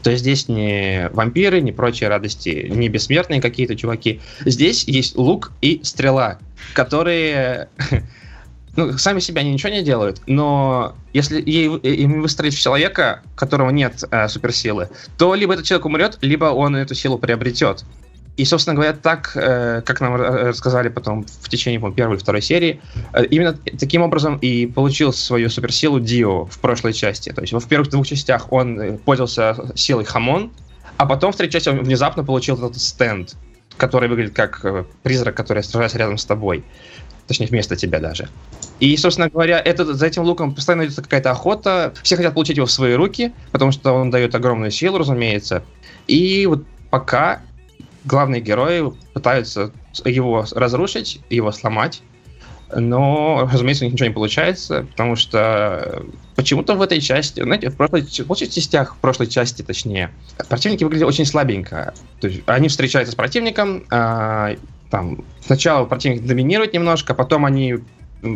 то 0.03 0.11
есть 0.11 0.23
здесь 0.23 0.49
не 0.49 1.09
вампиры, 1.13 1.61
не 1.61 1.73
прочие 1.73 2.09
радости, 2.09 2.69
не 2.71 2.89
бессмертные 2.89 3.41
какие-то 3.41 3.77
чуваки. 3.77 4.21
Здесь 4.45 4.85
есть 4.85 5.17
лук 5.17 5.53
и 5.63 5.81
стрела, 5.83 6.39
которые 6.75 7.69
ну, 8.77 8.97
сами 8.99 9.21
себя 9.21 9.41
они 9.41 9.53
ничего 9.53 9.73
не 9.73 9.83
делают, 9.83 10.21
но 10.27 10.95
если 11.13 11.41
им 11.41 12.21
выстроить 12.21 12.55
в 12.55 12.61
человека, 12.61 13.23
которого 13.37 13.71
нет 13.71 14.05
э, 14.11 14.29
суперсилы, 14.29 14.89
то 15.17 15.35
либо 15.35 15.55
этот 15.55 15.67
человек 15.67 15.87
умрет, 15.87 16.19
либо 16.21 16.47
он 16.47 16.77
эту 16.77 16.95
силу 16.95 17.19
приобретет. 17.19 17.85
И, 18.37 18.45
собственно 18.45 18.75
говоря, 18.75 18.95
так, 18.95 19.33
э, 19.37 19.83
как 19.85 20.01
нам 20.01 20.17
рассказали 20.17 20.89
потом 20.89 21.25
в 21.25 21.49
течение 21.49 21.79
по 21.79 21.93
первой 21.93 22.15
или 22.15 22.21
второй 22.21 22.43
серии, 22.43 22.81
э, 23.13 23.25
именно 23.27 23.57
таким 23.79 24.03
образом 24.03 24.39
и 24.39 24.67
получил 24.67 25.13
свою 25.13 25.49
суперсилу 25.49 26.01
Дио 26.01 26.47
в 26.47 26.59
прошлой 26.59 26.95
части. 26.95 27.31
То 27.31 27.43
есть 27.43 27.53
в 27.53 27.69
первых 27.69 27.91
двух 27.91 28.07
частях 28.07 28.53
он 28.53 28.81
э, 28.81 28.99
пользовался 28.99 29.57
силой 29.77 30.05
Хамон, 30.05 30.51
а 30.97 31.07
потом 31.07 31.33
в 31.33 31.37
третьей 31.37 31.53
части 31.53 31.69
он 31.69 31.79
внезапно 31.79 32.25
получил 32.25 32.57
этот 32.57 32.81
стенд, 32.81 33.37
который 33.77 34.09
выглядит 34.09 34.35
как 34.35 34.65
призрак, 35.05 35.37
который 35.37 35.63
сражается 35.63 35.99
рядом 35.99 36.19
с 36.19 36.25
тобой. 36.25 36.65
Точнее, 37.29 37.47
вместо 37.47 37.77
тебя 37.77 38.01
даже. 38.01 38.29
И, 38.81 38.97
собственно 38.97 39.31
говоря, 39.31 39.61
это, 39.61 39.95
за 39.95 40.07
этим 40.07 40.25
луком 40.25 40.55
постоянно 40.55 40.85
идет 40.87 40.97
какая-то 40.97 41.31
охота. 41.31 41.95
Все 42.03 42.17
хотят 42.17 42.35
получить 42.35 42.57
его 42.57 42.67
в 42.67 42.71
свои 42.71 42.95
руки, 42.95 43.33
потому 43.53 43.71
что 43.71 43.93
он 43.93 44.11
дает 44.11 44.35
огромную 44.35 44.71
силу, 44.71 44.99
разумеется. 44.99 45.63
И 46.07 46.45
вот 46.47 46.65
пока 46.91 47.41
главные 48.05 48.41
герои 48.41 48.93
пытаются 49.13 49.73
его 50.05 50.45
разрушить, 50.53 51.21
его 51.31 51.53
сломать, 51.53 52.03
но, 52.75 53.49
разумеется, 53.53 53.85
у 53.85 53.87
них 53.87 53.95
ничего 53.95 54.09
не 54.09 54.15
получается, 54.15 54.87
потому 54.91 55.17
что 55.17 56.05
почему-то 56.35 56.75
в 56.75 56.83
этой 56.83 57.01
части, 57.01 57.43
знаете, 57.43 57.71
в 57.71 57.77
прошлой, 57.77 58.03
в 58.03 58.27
прошлой 58.27 58.49
частях, 58.49 58.95
в 58.97 58.99
прошлой 58.99 59.27
части, 59.27 59.63
точнее, 59.63 60.11
противники 60.49 60.83
выглядели 60.85 61.07
очень 61.07 61.27
слабенько. 61.27 61.95
То 62.21 62.29
есть 62.29 62.43
они 62.47 62.69
встречаются 62.69 63.13
с 63.13 63.15
противником, 63.15 63.85
а, 63.91 64.57
там, 64.91 65.25
сначала 65.41 65.85
противник 65.85 66.25
доминирует 66.25 66.73
немножко, 66.73 67.15
потом 67.15 67.45
они 67.45 67.77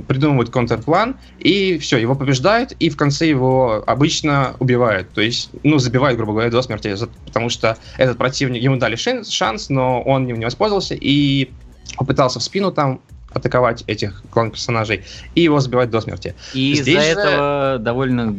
придумывают 0.06 0.50
контрплан, 0.50 1.16
и 1.38 1.78
все, 1.78 1.98
его 1.98 2.14
побеждают, 2.14 2.72
и 2.72 2.90
в 2.90 2.96
конце 2.96 3.28
его 3.28 3.82
обычно 3.86 4.54
убивают. 4.58 5.10
То 5.10 5.20
есть, 5.20 5.50
ну, 5.62 5.78
забивают, 5.78 6.16
грубо 6.16 6.32
говоря, 6.32 6.50
до 6.50 6.62
смерти, 6.62 6.94
потому 7.24 7.48
что 7.48 7.76
этот 7.96 8.18
противник, 8.18 8.62
ему 8.62 8.76
дали 8.76 8.96
шанс, 8.96 9.68
но 9.70 10.02
он 10.02 10.26
не 10.26 10.44
воспользовался 10.44 10.94
и 10.94 11.50
попытался 11.96 12.38
в 12.38 12.42
спину 12.42 12.72
там 12.72 13.00
атаковать 13.32 13.84
этих 13.86 14.22
главных 14.32 14.54
персонажей 14.54 15.04
и 15.34 15.42
его 15.42 15.60
забивать 15.60 15.90
до 15.90 16.00
смерти. 16.00 16.34
И 16.54 16.72
из-за 16.72 16.98
этого 16.98 17.78
довольно 17.78 18.34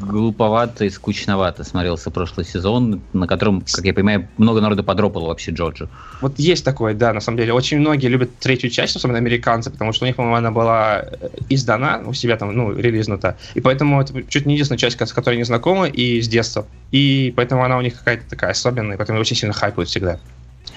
глуповато 0.00 0.84
и 0.84 0.90
скучновато 0.90 1.64
смотрелся 1.64 2.10
прошлый 2.10 2.46
сезон, 2.46 3.00
на 3.12 3.26
котором, 3.26 3.62
как 3.72 3.84
я 3.84 3.94
понимаю, 3.94 4.28
много 4.38 4.60
народу 4.60 4.84
подропало 4.84 5.28
вообще 5.28 5.52
Джорджу. 5.52 5.88
Вот 6.20 6.38
есть 6.38 6.64
такое, 6.64 6.94
да, 6.94 7.12
на 7.12 7.20
самом 7.20 7.38
деле. 7.38 7.52
Очень 7.52 7.78
многие 7.78 8.08
любят 8.08 8.30
третью 8.38 8.70
часть, 8.70 8.96
особенно 8.96 9.18
американцы, 9.18 9.70
потому 9.70 9.92
что 9.92 10.04
у 10.04 10.06
них, 10.06 10.16
по-моему, 10.16 10.36
она 10.36 10.50
была 10.50 11.02
э, 11.02 11.28
издана, 11.48 12.02
у 12.04 12.12
себя 12.12 12.36
там, 12.36 12.52
ну, 12.52 12.72
релизнута. 12.72 13.36
И 13.54 13.60
поэтому 13.60 14.00
это 14.00 14.22
чуть 14.24 14.46
не 14.46 14.54
единственная 14.54 14.78
часть, 14.78 15.00
с 15.00 15.12
которой 15.12 15.34
они 15.34 15.44
знакомы, 15.44 15.88
и 15.88 16.20
с 16.20 16.28
детства. 16.28 16.66
И 16.90 17.32
поэтому 17.36 17.64
она 17.64 17.78
у 17.78 17.80
них 17.80 17.98
какая-то 17.98 18.28
такая 18.28 18.50
особенная, 18.50 18.96
поэтому 18.96 19.20
очень 19.20 19.36
сильно 19.36 19.54
хайпуют 19.54 19.88
всегда. 19.88 20.18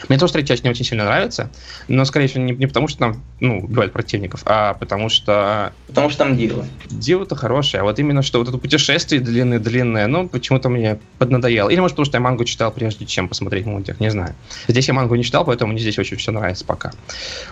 Мне 0.10 0.18
тоже 0.18 0.34
третья 0.34 0.54
часть 0.54 0.64
не 0.64 0.70
очень 0.70 0.86
сильно 0.86 1.06
нравится, 1.06 1.50
но, 1.88 2.06
скорее 2.06 2.28
всего, 2.28 2.44
не, 2.44 2.54
не 2.54 2.68
потому, 2.68 2.88
что 2.88 3.00
там 3.00 3.24
ну, 3.40 3.60
убивают 3.60 3.94
противников, 3.94 4.42
а 4.46 4.74
потому 4.76 5.10
что... 5.10 5.74
Потому 5.88 6.10
что 6.10 6.20
там 6.20 6.38
дело. 6.38 6.66
Дело-то 6.90 7.36
хорошее, 7.36 7.82
а 7.82 7.84
вот 7.84 7.98
именно 8.00 8.22
что 8.22 8.40
вот 8.40 8.48
это 8.48 8.58
путешествие 8.58 9.22
длинное-длинное, 9.22 10.08
ну, 10.08 10.28
почему-то 10.28 10.70
мне 10.70 11.00
поднадоело. 11.18 11.70
Или, 11.70 11.80
может, 11.80 11.96
потому 11.96 12.06
что 12.06 12.18
я 12.18 12.22
мангу 12.22 12.46
читал, 12.46 12.72
прежде 12.72 13.06
чем 13.06 13.28
посмотреть 13.28 13.66
мультик, 13.66 14.00
не 14.00 14.12
знаю. 14.12 14.36
Здесь 14.68 14.88
я 14.88 14.94
мангу 14.94 15.16
не 15.16 15.24
читал, 15.24 15.46
поэтому 15.46 15.72
мне 15.72 15.82
здесь 15.82 15.98
очень 15.98 16.18
все 16.18 16.32
нравится 16.32 16.66
пока. 16.66 16.92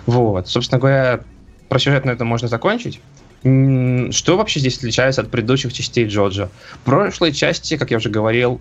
Вот, 0.06 0.48
собственно 0.48 0.80
говоря, 0.80 1.22
про 1.70 1.80
сюжет 1.80 2.06
на 2.06 2.12
этом 2.12 2.27
можно 2.27 2.48
закончить. 2.48 3.01
Что 3.42 4.38
вообще 4.38 4.60
здесь 4.60 4.77
отличается 4.77 5.22
от 5.22 5.30
предыдущих 5.30 5.72
частей 5.72 6.08
Джоджо? 6.08 6.50
В 6.74 6.80
прошлой 6.80 7.32
части, 7.32 7.77
как 7.77 7.92
я 7.92 7.98
уже 7.98 8.10
говорил, 8.10 8.60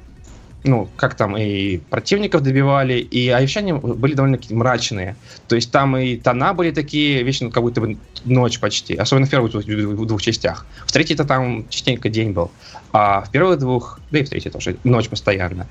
ну, 0.64 0.88
как 0.96 1.14
там 1.14 1.36
и 1.36 1.76
противников 1.76 2.42
добивали, 2.42 2.94
и 2.94 3.28
ощущения 3.28 3.74
были 3.74 4.14
довольно-таки 4.14 4.54
мрачные. 4.54 5.14
То 5.46 5.56
есть 5.56 5.70
там 5.70 5.96
и 5.96 6.16
тона 6.16 6.54
были 6.54 6.70
такие, 6.70 7.22
вечно 7.22 7.50
как 7.50 7.62
будто 7.62 7.80
бы 7.80 7.98
ночь 8.24 8.58
почти, 8.58 8.96
особенно 8.96 9.26
в 9.26 9.30
первых 9.30 9.52
двух, 9.52 9.64
двух 10.06 10.22
частях. 10.22 10.66
В 10.86 10.92
третьей-то 10.92 11.24
там 11.24 11.68
частенько 11.68 12.08
день 12.08 12.32
был, 12.32 12.50
а 12.92 13.20
в 13.20 13.30
первых 13.30 13.58
двух, 13.58 14.00
да 14.10 14.18
и 14.18 14.24
в 14.24 14.30
третьей 14.30 14.50
тоже, 14.50 14.76
ночь 14.84 15.08
постоянно. 15.08 15.66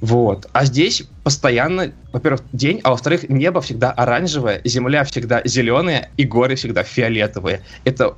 Вот. 0.00 0.48
А 0.52 0.64
здесь 0.64 1.02
постоянно, 1.24 1.92
во-первых, 2.12 2.42
день, 2.52 2.80
а 2.84 2.90
во-вторых, 2.90 3.28
небо 3.28 3.60
всегда 3.60 3.90
оранжевое, 3.90 4.62
земля 4.64 5.04
всегда 5.04 5.42
зеленая 5.44 6.10
и 6.16 6.24
горы 6.24 6.54
всегда 6.54 6.84
фиолетовые. 6.84 7.62
Это 7.84 8.14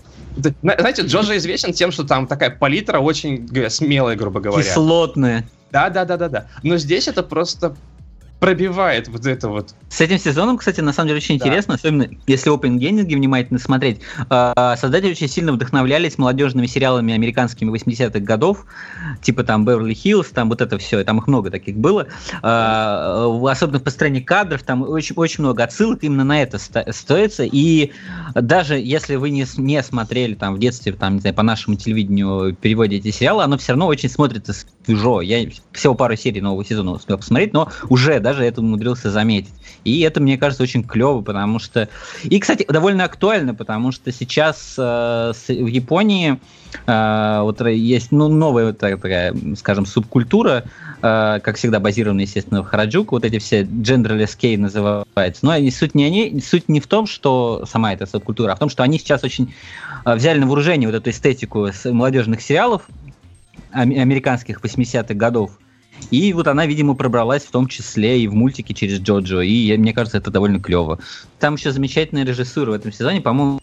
знаете, 0.63 1.03
Джоджо 1.03 1.37
известен 1.37 1.73
тем, 1.73 1.93
что 1.93 2.05
там 2.05 2.27
такая 2.27 2.51
палитра 2.51 3.01
очень 3.01 3.49
смелая, 3.69 4.17
грубо 4.17 4.41
говоря. 4.41 4.63
Кислотная. 4.63 5.45
Да, 5.73 5.89
да, 5.89 6.05
да, 6.05 6.17
да, 6.17 6.29
да. 6.29 6.47
Но 6.63 6.77
здесь 6.77 7.09
это 7.09 7.23
просто 7.23 7.75
пробивает 8.43 9.07
вот 9.07 9.25
это 9.25 9.49
вот. 9.49 9.73
С 9.89 10.01
этим 10.01 10.19
сезоном, 10.19 10.59
кстати, 10.59 10.81
на 10.81 10.93
самом 10.93 11.07
деле 11.07 11.19
очень 11.19 11.39
да. 11.39 11.45
интересно, 11.45 11.75
особенно 11.75 12.09
если 12.27 12.53
опенгейнинги 12.53 13.15
внимательно 13.15 13.61
смотреть. 13.61 14.01
А, 14.29 14.77
создатели 14.77 15.13
очень 15.13 15.29
сильно 15.29 15.53
вдохновлялись 15.53 16.19
молодежными 16.19 16.67
сериалами 16.67 17.15
американскими 17.15 17.71
80-х 17.71 18.19
годов, 18.19 18.67
типа 19.23 19.45
там 19.45 19.65
Беверли 19.65 19.95
Хиллз, 19.95 20.31
там 20.31 20.49
вот 20.49 20.61
это 20.61 20.77
все, 20.79 21.05
там 21.05 21.19
их 21.19 21.29
много 21.29 21.53
таких 21.53 21.77
было. 21.77 22.09
А, 22.43 23.29
особенно 23.49 23.79
в 23.79 23.85
построении 23.85 24.19
кадров, 24.19 24.65
там 24.65 24.83
очень, 24.83 25.15
очень 25.15 25.45
много 25.45 25.63
отсылок 25.63 26.03
именно 26.03 26.25
на 26.25 26.43
это 26.43 26.59
стоится. 26.59 27.45
И 27.45 27.93
даже 28.35 28.75
если 28.75 29.15
вы 29.15 29.31
не, 29.31 29.47
не 29.57 29.81
смотрели 29.85 30.35
там 30.35 30.57
в 30.57 30.59
детстве, 30.59 30.95
там, 30.95 31.15
не 31.15 31.21
знаю, 31.21 31.37
по 31.37 31.45
нашему 31.45 31.77
телевидению 31.77 32.57
переводе 32.61 32.97
эти 32.97 33.13
сериалы, 33.13 33.45
оно 33.45 33.57
все 33.57 33.71
равно 33.71 33.87
очень 33.87 34.09
смотрится 34.09 34.53
свежо. 34.85 35.21
Я 35.21 35.49
всего 35.73 35.95
пару 35.95 36.17
серий 36.17 36.41
нового 36.41 36.65
сезона 36.65 36.93
успел 36.93 37.19
посмотреть, 37.19 37.53
но 37.53 37.71
уже 37.89 38.21
даже 38.21 38.45
это 38.45 38.61
умудрился 38.61 39.11
заметить. 39.11 39.53
И 39.85 40.01
это, 40.01 40.21
мне 40.21 40.39
кажется, 40.39 40.63
очень 40.63 40.85
клево, 40.85 41.23
потому 41.23 41.59
что... 41.59 41.89
И, 42.25 42.39
кстати, 42.39 42.65
довольно 42.69 43.05
актуально, 43.05 43.55
потому 43.55 43.93
что 43.93 44.13
сейчас 44.13 44.75
э, 44.79 45.33
с, 45.35 45.49
в 45.49 45.67
Японии 45.67 46.39
э, 46.87 47.41
вот 47.43 47.61
есть 47.67 48.13
ну, 48.13 48.29
новая 48.29 48.73
такая, 48.73 49.35
скажем, 49.57 49.87
субкультура, 49.87 50.65
э, 51.03 51.41
как 51.43 51.57
всегда 51.57 51.81
базированная, 51.81 52.25
естественно, 52.25 52.63
в 52.63 52.67
Хараджуку, 52.67 53.17
вот 53.17 53.25
эти 53.25 53.39
все 53.39 53.63
genderless 53.63 54.37
kei 54.39 54.57
называются. 54.57 55.45
Но 55.45 55.55
суть 55.71 55.95
не, 55.95 56.05
они, 56.05 56.41
суть 56.41 56.69
не 56.69 56.81
в 56.81 56.87
том, 56.87 57.07
что 57.07 57.65
сама 57.69 57.93
эта 57.93 58.07
субкультура, 58.07 58.53
а 58.53 58.57
в 58.57 58.59
том, 58.59 58.69
что 58.69 58.83
они 58.85 58.99
сейчас 58.99 59.25
очень 59.25 59.53
э, 60.05 60.15
взяли 60.15 60.39
на 60.39 60.47
вооружение 60.47 60.89
вот 60.89 60.95
эту 60.95 61.11
эстетику 61.11 61.69
молодежных 61.85 62.41
сериалов, 62.41 62.83
американских 63.73 64.61
80-х 64.61 65.15
годов, 65.15 65.59
и 66.11 66.33
вот 66.33 66.49
она, 66.49 66.67
видимо, 66.67 66.95
пробралась 66.95 67.45
в 67.45 67.51
том 67.51 67.69
числе 67.69 68.21
и 68.21 68.27
в 68.27 68.35
мультике 68.35 68.75
через 68.75 68.99
Джоджо. 68.99 69.41
И 69.41 69.77
мне 69.77 69.93
кажется, 69.93 70.19
это 70.19 70.31
довольно 70.31 70.61
клево. 70.61 70.99
Там 71.43 71.57
еще 71.57 71.73
замечательная 71.73 72.25
режиссура 72.25 72.71
в 72.71 72.75
этом 72.75 72.93
сезоне. 72.93 73.21
По-моему, 73.21 73.59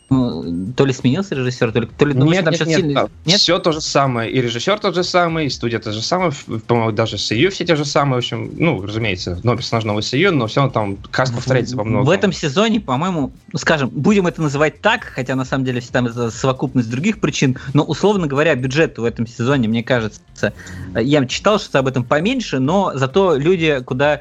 то 0.75 0.85
ли 0.85 0.91
сменился 0.91 1.33
режиссер, 1.33 1.71
то 1.71 1.79
ли... 1.79 1.87
То 1.97 2.05
ли 2.07 2.13
ну, 2.13 2.25
нет, 2.25 2.43
нет, 2.43 2.59
нет, 2.67 2.77
сильно... 2.77 3.09
нет, 3.23 3.39
все 3.39 3.57
то 3.57 3.71
же 3.71 3.79
самое. 3.79 4.29
И 4.29 4.41
режиссер 4.41 4.79
тот 4.79 4.95
же 4.95 5.03
самый, 5.05 5.45
и 5.45 5.49
студия 5.49 5.79
то 5.79 5.93
же 5.93 6.01
самое. 6.01 6.33
По-моему, 6.67 6.91
даже 6.91 7.17
Сию 7.17 7.51
все 7.51 7.63
те 7.63 7.77
же 7.77 7.85
самые. 7.85 8.15
В 8.15 8.17
общем, 8.17 8.51
ну, 8.57 8.81
разумеется, 8.81 9.39
но 9.43 9.55
персонаж 9.55 9.85
новый 9.85 10.03
Сию, 10.03 10.33
но 10.33 10.47
все 10.47 10.59
равно 10.59 10.73
там 10.73 10.97
каст 11.09 11.33
повторяется 11.33 11.77
во 11.77 11.85
многом. 11.85 12.05
В 12.05 12.09
этом 12.09 12.33
сезоне, 12.33 12.81
по-моему, 12.81 13.31
ну, 13.53 13.57
скажем, 13.57 13.87
будем 13.87 14.27
это 14.27 14.41
называть 14.41 14.81
так, 14.81 15.05
хотя 15.05 15.35
на 15.35 15.45
самом 15.45 15.63
деле 15.63 15.79
там 15.79 16.07
это 16.07 16.31
совокупность 16.31 16.89
других 16.89 17.21
причин, 17.21 17.57
но, 17.73 17.83
условно 17.83 18.27
говоря, 18.27 18.55
бюджет 18.55 18.97
в 18.97 19.05
этом 19.05 19.25
сезоне, 19.25 19.69
мне 19.69 19.83
кажется, 19.83 20.51
я 20.95 21.25
читал 21.27 21.59
что-то 21.59 21.79
об 21.79 21.87
этом 21.87 22.03
поменьше, 22.03 22.59
но 22.59 22.91
зато 22.95 23.37
люди 23.37 23.81
куда 23.85 24.19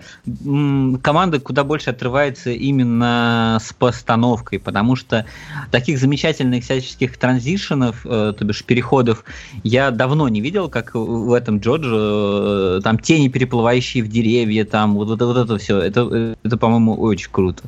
команда 1.02 1.40
куда 1.40 1.64
больше 1.64 1.90
отрывается 1.90 2.50
именно 2.50 3.47
с 3.56 3.72
постановкой, 3.72 4.58
потому 4.58 4.96
что 4.96 5.24
таких 5.70 5.98
замечательных 5.98 6.64
всяческих 6.64 7.16
транзишенов, 7.16 8.04
э, 8.04 8.34
то 8.36 8.44
бишь 8.44 8.64
переходов, 8.64 9.24
я 9.62 9.90
давно 9.90 10.28
не 10.28 10.40
видел, 10.40 10.68
как 10.68 10.94
в 10.94 11.32
этом 11.32 11.58
Джорджо, 11.58 12.78
э, 12.78 12.80
там 12.82 12.98
тени, 12.98 13.28
переплывающие 13.28 14.02
в 14.02 14.08
деревья, 14.08 14.64
там 14.64 14.94
вот, 14.94 15.08
вот, 15.08 15.20
вот 15.20 15.36
это 15.36 15.58
все, 15.58 15.78
это, 15.78 16.36
это 16.42 16.56
по-моему, 16.56 16.94
очень 16.94 17.30
круто. 17.30 17.62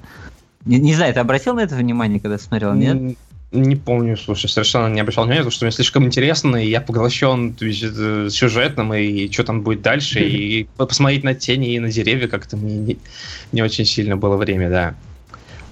Не, 0.67 0.79
не 0.79 0.95
знаю, 0.95 1.15
ты 1.15 1.21
обратил 1.21 1.55
на 1.55 1.61
это 1.61 1.75
внимание, 1.75 2.21
когда 2.21 2.39
смотрел, 2.39 2.75
нет? 2.75 3.17
Не 3.53 3.75
помню, 3.75 4.17
слушай, 4.17 4.49
совершенно 4.49 4.87
не 4.93 5.01
обращал 5.01 5.25
внимания, 5.25 5.41
потому 5.41 5.51
что 5.51 5.65
мне 5.65 5.73
слишком 5.73 6.05
интересно, 6.05 6.57
и 6.57 6.69
я 6.69 6.81
поглощен 6.81 7.57
есть, 7.61 7.83
э, 7.83 8.29
сюжетным, 8.31 8.95
и 8.95 9.29
что 9.33 9.43
там 9.43 9.63
будет 9.63 9.83
дальше, 9.83 10.21
и 10.29 10.69
посмотреть 10.77 11.25
на 11.25 11.35
тени 11.35 11.75
и 11.75 11.81
на 11.81 11.91
деревья 11.91 12.29
как-то 12.29 12.57
мне 12.57 12.77
не, 12.77 12.99
не 13.51 13.63
очень 13.63 13.85
сильно 13.87 14.17
было 14.17 14.37
время, 14.37 14.71
да. 14.71 14.95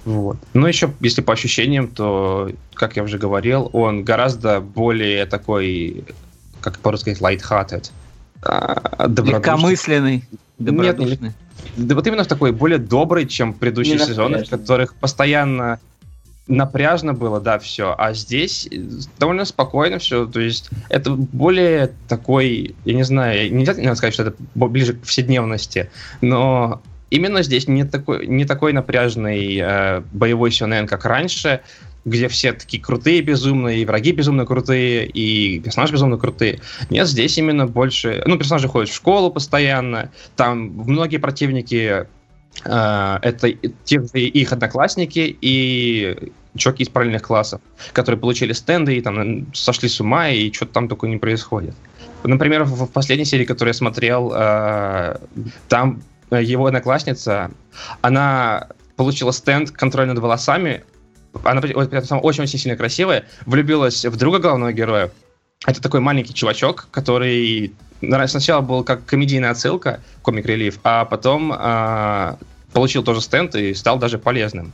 Вот. 0.09 0.37
Ну, 0.55 0.65
еще, 0.65 0.91
если 1.01 1.21
по 1.21 1.33
ощущениям, 1.33 1.87
то, 1.87 2.49
как 2.73 2.95
я 2.95 3.03
уже 3.03 3.19
говорил, 3.19 3.69
он 3.73 4.03
гораздо 4.03 4.59
более 4.59 5.27
такой, 5.27 6.03
как 6.61 6.79
по-русски 6.79 7.13
сказать, 7.13 7.39
light-hearted. 7.39 7.91
А, 8.41 9.07
Легкомысленный, 9.07 10.23
добродушный. 10.57 11.27
Нет, 11.27 11.33
да 11.77 11.93
вот 11.93 12.07
именно 12.07 12.25
такой 12.25 12.51
более 12.51 12.79
добрый, 12.79 13.27
чем 13.27 13.53
предыдущие 13.53 13.99
сезоны, 13.99 14.43
в 14.43 14.49
которых 14.49 14.95
постоянно 14.95 15.79
напряжно 16.47 17.13
было, 17.13 17.39
да, 17.39 17.59
все. 17.59 17.93
А 17.95 18.13
здесь 18.13 18.67
довольно 19.19 19.45
спокойно 19.45 19.99
все. 19.99 20.25
То 20.25 20.39
есть 20.39 20.71
это 20.89 21.11
более 21.11 21.91
такой, 22.07 22.73
я 22.83 22.93
не 22.95 23.03
знаю, 23.03 23.53
нельзя 23.53 23.75
не 23.75 23.95
сказать, 23.95 24.15
что 24.15 24.23
это 24.23 24.33
ближе 24.55 24.93
к 24.93 25.01
повседневности, 25.01 25.91
но 26.21 26.81
именно 27.09 27.43
здесь 27.43 27.67
не 27.67 27.83
такой, 27.85 28.27
не 28.27 28.45
такой 28.45 28.73
напряжный 28.73 29.59
э, 29.61 30.01
боевой 30.11 30.51
сюнен, 30.51 30.87
как 30.87 31.05
раньше, 31.05 31.61
где 32.05 32.27
все 32.27 32.53
такие 32.53 32.81
крутые 32.81 33.21
безумные, 33.21 33.81
и 33.81 33.85
враги 33.85 34.11
безумно 34.11 34.45
крутые, 34.45 35.05
и 35.05 35.59
персонажи 35.59 35.93
безумно 35.93 36.17
крутые. 36.17 36.59
Нет, 36.89 37.07
здесь 37.07 37.37
именно 37.37 37.67
больше... 37.67 38.23
Ну, 38.25 38.37
персонажи 38.37 38.67
ходят 38.67 38.89
в 38.89 38.95
школу 38.95 39.31
постоянно, 39.31 40.11
там 40.35 40.69
многие 40.69 41.17
противники 41.17 42.07
э, 42.65 43.19
это 43.21 43.51
те 43.83 43.95
их 44.13 44.53
одноклассники 44.53 45.37
и 45.41 46.31
чуваки 46.57 46.83
из 46.83 46.89
параллельных 46.89 47.21
классов, 47.21 47.61
которые 47.93 48.19
получили 48.19 48.53
стенды 48.53 48.97
и 48.97 49.01
там 49.01 49.53
сошли 49.53 49.87
с 49.87 49.99
ума, 49.99 50.29
и 50.29 50.51
что-то 50.51 50.73
там 50.73 50.87
такое 50.87 51.09
не 51.09 51.17
происходит. 51.17 51.75
Например, 52.23 52.63
в 52.63 52.87
последней 52.87 53.25
серии, 53.25 53.45
которую 53.45 53.69
я 53.69 53.77
смотрел, 53.77 54.33
э, 54.35 55.17
там 55.69 56.01
его 56.31 56.65
одноклассница, 56.65 57.51
она 58.01 58.67
получила 58.95 59.31
стенд 59.31 59.71
контроль 59.71 60.07
над 60.07 60.19
волосами, 60.19 60.83
она 61.43 61.61
очень-очень 61.61 62.59
сильно 62.59 62.77
красивая, 62.77 63.25
влюбилась 63.45 64.05
в 64.05 64.15
друга 64.17 64.39
главного 64.39 64.73
героя. 64.73 65.11
Это 65.65 65.81
такой 65.81 65.99
маленький 65.99 66.33
чувачок, 66.33 66.87
который 66.91 67.73
сначала 68.27 68.61
был 68.61 68.83
как 68.83 69.05
комедийная 69.05 69.51
отсылка, 69.51 70.01
комик-релив, 70.21 70.79
а 70.83 71.05
потом 71.05 71.53
э, 71.53 72.35
получил 72.71 73.03
тоже 73.03 73.21
стенд 73.21 73.55
и 73.55 73.73
стал 73.73 73.99
даже 73.99 74.17
полезным. 74.17 74.71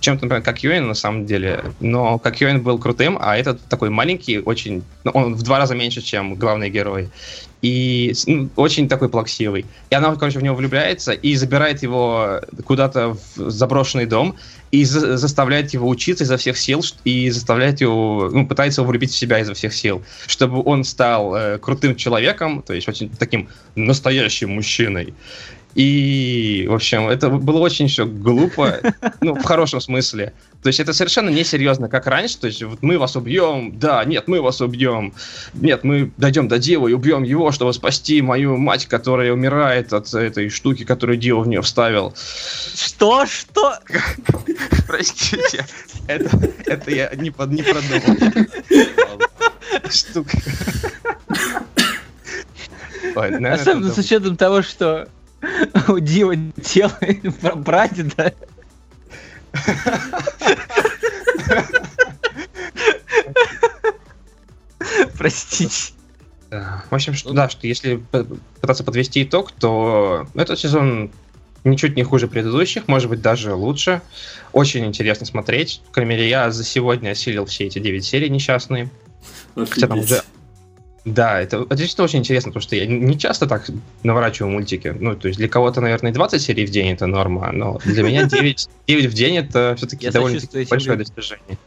Чем-то, 0.00 0.26
например, 0.26 0.44
как 0.44 0.62
Юэн 0.62 0.86
на 0.86 0.94
самом 0.94 1.26
деле, 1.26 1.64
но 1.80 2.18
как 2.18 2.40
Юэн 2.40 2.62
был 2.62 2.78
крутым, 2.78 3.18
а 3.20 3.36
этот 3.36 3.60
такой 3.64 3.90
маленький, 3.90 4.38
очень, 4.38 4.84
ну, 5.02 5.10
он 5.12 5.34
в 5.34 5.42
два 5.42 5.58
раза 5.58 5.74
меньше, 5.74 6.02
чем 6.02 6.36
главный 6.36 6.70
герой, 6.70 7.10
и 7.62 8.14
ну, 8.26 8.48
очень 8.56 8.88
такой 8.88 9.08
плаксивый. 9.08 9.66
И 9.90 9.94
она, 9.94 10.14
короче, 10.14 10.38
в 10.38 10.42
него 10.42 10.54
влюбляется 10.54 11.12
и 11.12 11.34
забирает 11.34 11.82
его 11.82 12.40
куда-то 12.64 13.16
в 13.36 13.50
заброшенный 13.50 14.06
дом 14.06 14.36
и 14.70 14.84
за 14.84 15.16
заставляет 15.16 15.72
его 15.72 15.88
учиться 15.88 16.24
изо 16.24 16.36
всех 16.36 16.56
сил 16.56 16.82
и 17.04 17.30
заставляет 17.30 17.80
его, 17.80 18.30
ну, 18.32 18.46
пытается 18.46 18.82
его 18.82 18.90
влюбить 18.90 19.10
в 19.10 19.16
себя 19.16 19.40
изо 19.40 19.54
всех 19.54 19.74
сил, 19.74 20.02
чтобы 20.26 20.62
он 20.62 20.84
стал 20.84 21.34
э, 21.34 21.58
крутым 21.58 21.96
человеком, 21.96 22.62
то 22.62 22.74
есть 22.74 22.88
очень 22.88 23.08
таким 23.10 23.48
настоящим 23.74 24.50
мужчиной. 24.50 25.14
И, 25.74 26.66
в 26.68 26.74
общем, 26.74 27.08
это 27.08 27.28
было 27.28 27.58
очень 27.58 27.88
все 27.88 28.06
глупо, 28.06 28.80
ну, 29.20 29.34
в 29.34 29.44
хорошем 29.44 29.80
смысле. 29.80 30.32
То 30.62 30.68
есть 30.68 30.80
это 30.80 30.92
совершенно 30.92 31.28
несерьезно, 31.28 31.88
как 31.88 32.06
раньше. 32.06 32.38
То 32.38 32.48
есть 32.48 32.62
вот 32.62 32.82
мы 32.82 32.98
вас 32.98 33.14
убьем, 33.14 33.78
да, 33.78 34.04
нет, 34.04 34.26
мы 34.26 34.40
вас 34.40 34.60
убьем. 34.60 35.14
Нет, 35.54 35.84
мы 35.84 36.10
дойдем 36.16 36.48
до 36.48 36.58
Девы 36.58 36.90
и 36.90 36.94
убьем 36.94 37.22
его, 37.22 37.52
чтобы 37.52 37.72
спасти 37.72 38.20
мою 38.22 38.56
мать, 38.56 38.86
которая 38.86 39.32
умирает 39.32 39.92
от 39.92 40.12
этой 40.14 40.48
штуки, 40.48 40.84
которую 40.84 41.16
Дева 41.16 41.40
в 41.40 41.48
нее 41.48 41.62
вставил. 41.62 42.14
Что? 42.74 43.24
Что? 43.26 43.78
Простите, 44.88 45.64
это, 46.08 46.52
это 46.66 46.90
я 46.90 47.10
не, 47.14 47.30
под, 47.30 47.50
не 47.52 47.62
продумал. 47.62 48.16
Штука. 49.90 50.38
Особенно 53.14 53.92
с 53.92 53.98
учетом 53.98 54.36
того, 54.36 54.62
что 54.62 55.08
у 55.88 55.98
Дива 55.98 56.34
тело 56.62 56.96
прадеда. 57.64 58.34
Простите. 65.16 65.92
В 66.50 66.94
общем, 66.94 67.14
что, 67.14 67.32
да, 67.32 67.48
что 67.48 67.66
если 67.66 68.02
пытаться 68.60 68.84
подвести 68.84 69.22
итог, 69.22 69.52
то 69.52 70.26
этот 70.34 70.58
сезон 70.58 71.10
ничуть 71.64 71.96
не 71.96 72.04
хуже 72.04 72.28
предыдущих, 72.28 72.88
может 72.88 73.10
быть, 73.10 73.20
даже 73.20 73.54
лучше. 73.54 74.00
Очень 74.52 74.86
интересно 74.86 75.26
смотреть. 75.26 75.82
По 75.88 75.94
крайней 75.94 76.10
мере, 76.10 76.28
я 76.28 76.50
за 76.50 76.64
сегодня 76.64 77.10
осилил 77.10 77.44
все 77.46 77.66
эти 77.66 77.78
9 77.78 78.04
серий 78.04 78.30
несчастные. 78.30 78.90
Офигеть. 79.54 79.74
Хотя 79.74 79.86
там 79.88 79.98
уже 79.98 80.22
да, 81.04 81.40
это, 81.40 81.58
это 81.58 81.76
действительно 81.76 82.04
очень 82.04 82.18
интересно, 82.18 82.50
потому 82.50 82.62
что 82.62 82.76
я 82.76 82.86
не 82.86 83.18
часто 83.18 83.46
так 83.46 83.66
наворачиваю 84.02 84.52
мультики. 84.52 84.94
Ну, 84.98 85.16
то 85.16 85.28
есть 85.28 85.38
для 85.38 85.48
кого-то, 85.48 85.80
наверное, 85.80 86.12
20 86.12 86.42
серий 86.42 86.66
в 86.66 86.70
день 86.70 86.92
это 86.92 87.06
норма, 87.06 87.50
но 87.52 87.78
для 87.84 88.02
меня 88.02 88.24
9, 88.24 88.68
9 88.86 89.06
в 89.10 89.14
день 89.14 89.36
это 89.36 89.74
все-таки 89.76 90.10
довольно 90.10 90.40
большое 90.68 90.96
достижение. 90.96 91.58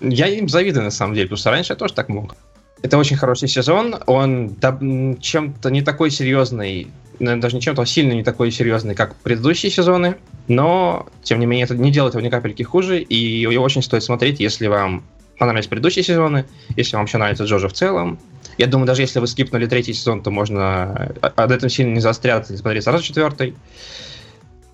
Я 0.00 0.26
им 0.28 0.48
завидую, 0.48 0.84
на 0.84 0.90
самом 0.90 1.14
деле, 1.14 1.26
потому 1.26 1.38
что 1.38 1.50
раньше 1.50 1.72
я 1.72 1.76
тоже 1.76 1.94
так 1.94 2.08
мог. 2.08 2.36
Это 2.82 2.98
очень 2.98 3.16
хороший 3.16 3.48
сезон, 3.48 3.96
он 4.06 4.56
чем-то 5.20 5.70
не 5.70 5.82
такой 5.82 6.10
серьезный, 6.10 6.88
даже 7.20 7.54
не 7.54 7.62
чем-то, 7.62 7.82
а 7.82 7.86
сильно 7.86 8.12
не 8.12 8.24
такой 8.24 8.50
серьезный, 8.50 8.96
как 8.96 9.14
предыдущие 9.16 9.70
сезоны, 9.70 10.16
но, 10.48 11.06
тем 11.22 11.38
не 11.38 11.46
менее, 11.46 11.64
это 11.64 11.76
не 11.76 11.92
делает 11.92 12.14
его 12.14 12.24
ни 12.24 12.28
капельки 12.28 12.64
хуже, 12.64 13.00
и 13.00 13.14
его 13.14 13.62
очень 13.62 13.82
стоит 13.82 14.02
смотреть, 14.02 14.40
если 14.40 14.66
вам 14.66 15.04
понравились 15.38 15.68
предыдущие 15.68 16.02
сезоны, 16.02 16.44
если 16.76 16.96
вам 16.96 17.06
еще 17.06 17.18
нравится 17.18 17.44
Джоджо 17.44 17.68
в 17.68 17.72
целом, 17.72 18.18
я 18.58 18.66
думаю, 18.66 18.86
даже 18.86 19.02
если 19.02 19.18
вы 19.18 19.26
скипнули 19.26 19.66
третий 19.66 19.92
сезон, 19.92 20.22
то 20.22 20.30
можно 20.30 21.12
от 21.20 21.50
этом 21.50 21.68
сильно 21.68 21.94
не 21.94 22.00
заостряться 22.00 22.54
и 22.54 22.56
смотреть 22.56 22.84
сразу 22.84 23.02
четвертый. 23.02 23.56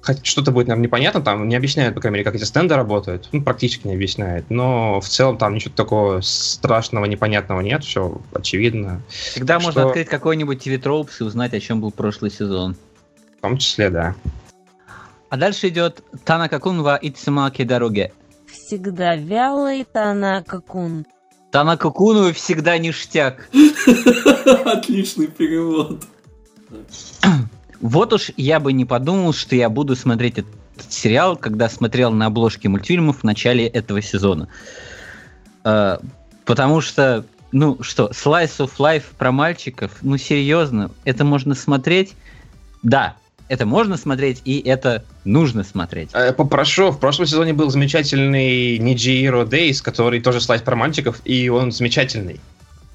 хоть 0.01 0.25
что-то 0.25 0.53
будет, 0.53 0.69
наверное, 0.69 0.85
непонятно, 0.87 1.21
там 1.21 1.49
не 1.49 1.57
объясняют, 1.57 1.95
по 1.95 2.01
крайней 2.01 2.15
мере, 2.15 2.25
как 2.25 2.35
эти 2.35 2.45
стенды 2.45 2.75
работают, 2.77 3.29
ну, 3.33 3.43
практически 3.43 3.87
не 3.87 3.95
объясняют, 3.95 4.49
но 4.49 5.01
в 5.01 5.09
целом 5.09 5.37
там 5.37 5.55
ничего 5.55 5.75
такого 5.75 6.21
страшного, 6.23 7.05
непонятного 7.05 7.61
нет, 7.61 7.85
все 7.85 8.19
очевидно. 8.33 9.03
Всегда 9.09 9.55
Так 9.57 9.65
можно 9.65 9.81
что- 9.83 9.89
открыть 9.89 10.09
какой-нибудь 10.09 10.67
TV-тропс 10.67 11.21
и 11.21 11.25
узнать, 11.25 11.53
о 11.53 11.61
чем 11.61 11.81
был 11.81 11.91
прошлый 11.91 12.31
сезон. 12.31 12.75
В 13.39 13.43
том 13.43 13.59
числе, 13.59 13.91
да. 13.91 14.15
А 15.29 15.37
дальше 15.37 15.69
идет 15.69 16.03
Танакакунва 16.25 16.99
Ицумаки 17.03 17.65
дороге. 17.65 18.13
Всегда 18.51 19.15
вялый 19.15 19.85
Танака-кун. 21.51 22.17
Танакакуну 22.17 22.33
всегда 22.35 22.79
ништяк. 22.79 23.49
Отличный 24.65 25.27
перевод. 25.27 26.05
Вот 27.81 28.13
уж 28.13 28.33
я 28.37 28.59
бы 28.59 28.73
не 28.73 28.85
подумал, 28.85 29.33
что 29.33 29.55
я 29.55 29.69
буду 29.69 29.95
смотреть 29.95 30.39
этот 30.39 30.53
сериал, 30.89 31.37
когда 31.37 31.69
смотрел 31.69 32.11
на 32.11 32.27
обложке 32.27 32.69
мультфильмов 32.69 33.21
в 33.21 33.23
начале 33.23 33.69
этого 33.69 34.03
сезона. 34.03 34.49
Э, 35.63 35.99
Потому 36.49 36.81
что, 36.81 37.27
ну 37.53 37.77
что, 37.83 38.07
Slice 38.07 38.57
of 38.61 38.71
Life 38.79 39.05
про 39.19 39.33
мальчиков, 39.33 39.99
ну 40.01 40.17
серьезно, 40.17 40.91
это 41.05 41.23
можно 41.23 41.55
смотреть? 41.55 42.15
Да, 42.83 43.17
это 43.49 43.67
можно 43.67 43.97
смотреть, 43.97 44.43
и 44.45 44.61
это 44.61 45.05
нужно 45.25 45.65
смотреть. 45.65 46.11
Э, 46.13 46.33
Попрошу, 46.33 46.91
в 46.91 47.01
прошлом 47.01 47.27
сезоне 47.27 47.53
был 47.53 47.71
замечательный 47.71 48.79
Нижиро 48.79 49.45
Дейс, 49.45 49.83
который 49.83 50.21
тоже 50.21 50.41
слайд 50.41 50.65
про 50.65 50.77
мальчиков, 50.77 51.21
и 51.25 51.49
он 51.49 51.73
замечательный. 51.73 52.41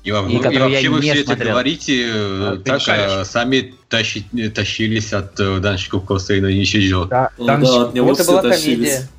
И, 0.03 0.11
во- 0.11 0.27
И 0.29 0.35
и 0.35 0.39
который 0.39 0.69
вообще 0.69 0.89
вы 0.89 0.99
все 1.01 1.13
это 1.13 1.23
смотрел. 1.27 1.51
говорите, 1.53 2.03
э, 2.07 2.11
А, 2.13 2.57
ты 2.57 2.63
так 2.71 2.81
а 2.89 3.23
сами 3.25 3.73
тащи- 3.89 4.49
тащились 4.49 5.13
от 5.13 5.39
э, 5.39 5.59
Данщиков 5.59 6.03
Косейна 6.05 6.47
Ничиджо. 6.47 7.05
Да, 7.05 7.29
Ну 7.37 7.45
да, 7.45 7.81
от 7.83 7.93
него 7.93 8.11
Это 8.11 8.23
все 8.23 8.31
была 8.31 8.41
тащились. 8.41 8.75
комедия. 8.89 9.09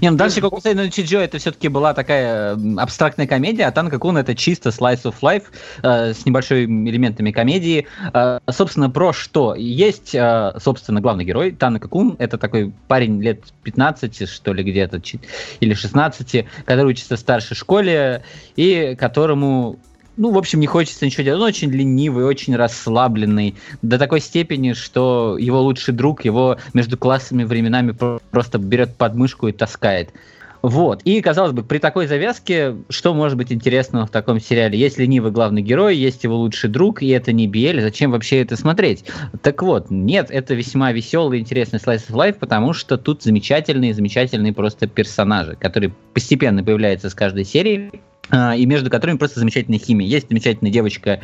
Не, 0.00 0.10
ну 0.10 0.16
дальше 0.16 0.40
Кокусей 0.40 0.74
no 0.74 0.88
Чиджо 0.88 1.20
это 1.20 1.38
все-таки 1.38 1.68
была 1.68 1.94
такая 1.94 2.58
абстрактная 2.78 3.26
комедия, 3.26 3.64
а 3.64 3.72
Танка 3.72 3.98
Кун 3.98 4.16
это 4.16 4.34
чисто 4.34 4.70
slice 4.70 5.02
of 5.02 5.14
life 5.22 5.44
э, 5.82 6.14
с 6.14 6.24
небольшими 6.24 6.88
элементами 6.88 7.30
комедии. 7.30 7.86
Э, 8.12 8.38
собственно, 8.50 8.90
про 8.90 9.12
что? 9.12 9.54
Есть, 9.54 10.14
э, 10.14 10.52
собственно, 10.58 11.00
главный 11.00 11.24
герой 11.24 11.52
Танка 11.52 11.88
Кун, 11.88 12.16
это 12.18 12.38
такой 12.38 12.72
парень 12.88 13.20
лет 13.22 13.40
15, 13.62 14.28
что 14.28 14.52
ли, 14.52 14.62
где-то, 14.62 15.00
или 15.60 15.74
16, 15.74 16.46
который 16.64 16.88
учится 16.88 17.16
в 17.16 17.18
старшей 17.20 17.54
школе, 17.54 18.22
и 18.56 18.96
которому 18.98 19.78
ну, 20.22 20.30
в 20.30 20.38
общем, 20.38 20.60
не 20.60 20.68
хочется 20.68 21.04
ничего 21.04 21.24
делать. 21.24 21.40
Он 21.40 21.48
очень 21.48 21.70
ленивый, 21.72 22.24
очень 22.24 22.54
расслабленный. 22.54 23.56
До 23.82 23.98
такой 23.98 24.20
степени, 24.20 24.72
что 24.72 25.36
его 25.36 25.60
лучший 25.60 25.92
друг 25.94 26.24
его 26.24 26.58
между 26.74 26.96
классами 26.96 27.42
временами 27.42 27.90
про- 27.90 28.20
просто 28.30 28.58
берет 28.58 28.94
под 28.94 29.16
мышку 29.16 29.48
и 29.48 29.52
таскает. 29.52 30.10
Вот. 30.62 31.02
И, 31.02 31.20
казалось 31.20 31.50
бы, 31.50 31.64
при 31.64 31.78
такой 31.78 32.06
завязке, 32.06 32.76
что 32.88 33.14
может 33.14 33.36
быть 33.36 33.50
интересного 33.50 34.06
в 34.06 34.10
таком 34.10 34.38
сериале? 34.38 34.78
Есть 34.78 34.96
ленивый 34.96 35.32
главный 35.32 35.60
герой, 35.60 35.96
есть 35.96 36.22
его 36.22 36.36
лучший 36.36 36.70
друг, 36.70 37.02
и 37.02 37.08
это 37.08 37.32
не 37.32 37.48
Биэль. 37.48 37.80
Зачем 37.80 38.12
вообще 38.12 38.42
это 38.42 38.54
смотреть? 38.54 39.04
Так 39.42 39.60
вот, 39.60 39.90
нет, 39.90 40.28
это 40.30 40.54
весьма 40.54 40.92
веселый 40.92 41.40
интересный 41.40 41.80
slice 41.80 42.08
of 42.08 42.14
life, 42.14 42.36
потому 42.38 42.74
что 42.74 42.96
тут 42.96 43.24
замечательные, 43.24 43.92
замечательные 43.92 44.52
просто 44.52 44.86
персонажи, 44.86 45.56
которые 45.56 45.92
постепенно 46.14 46.62
появляются 46.62 47.10
с 47.10 47.14
каждой 47.14 47.44
серии, 47.44 47.90
и 48.30 48.66
между 48.66 48.90
которыми 48.90 49.18
просто 49.18 49.40
замечательная 49.40 49.78
химия. 49.78 50.06
Есть 50.06 50.28
замечательная 50.28 50.72
девочка, 50.72 51.20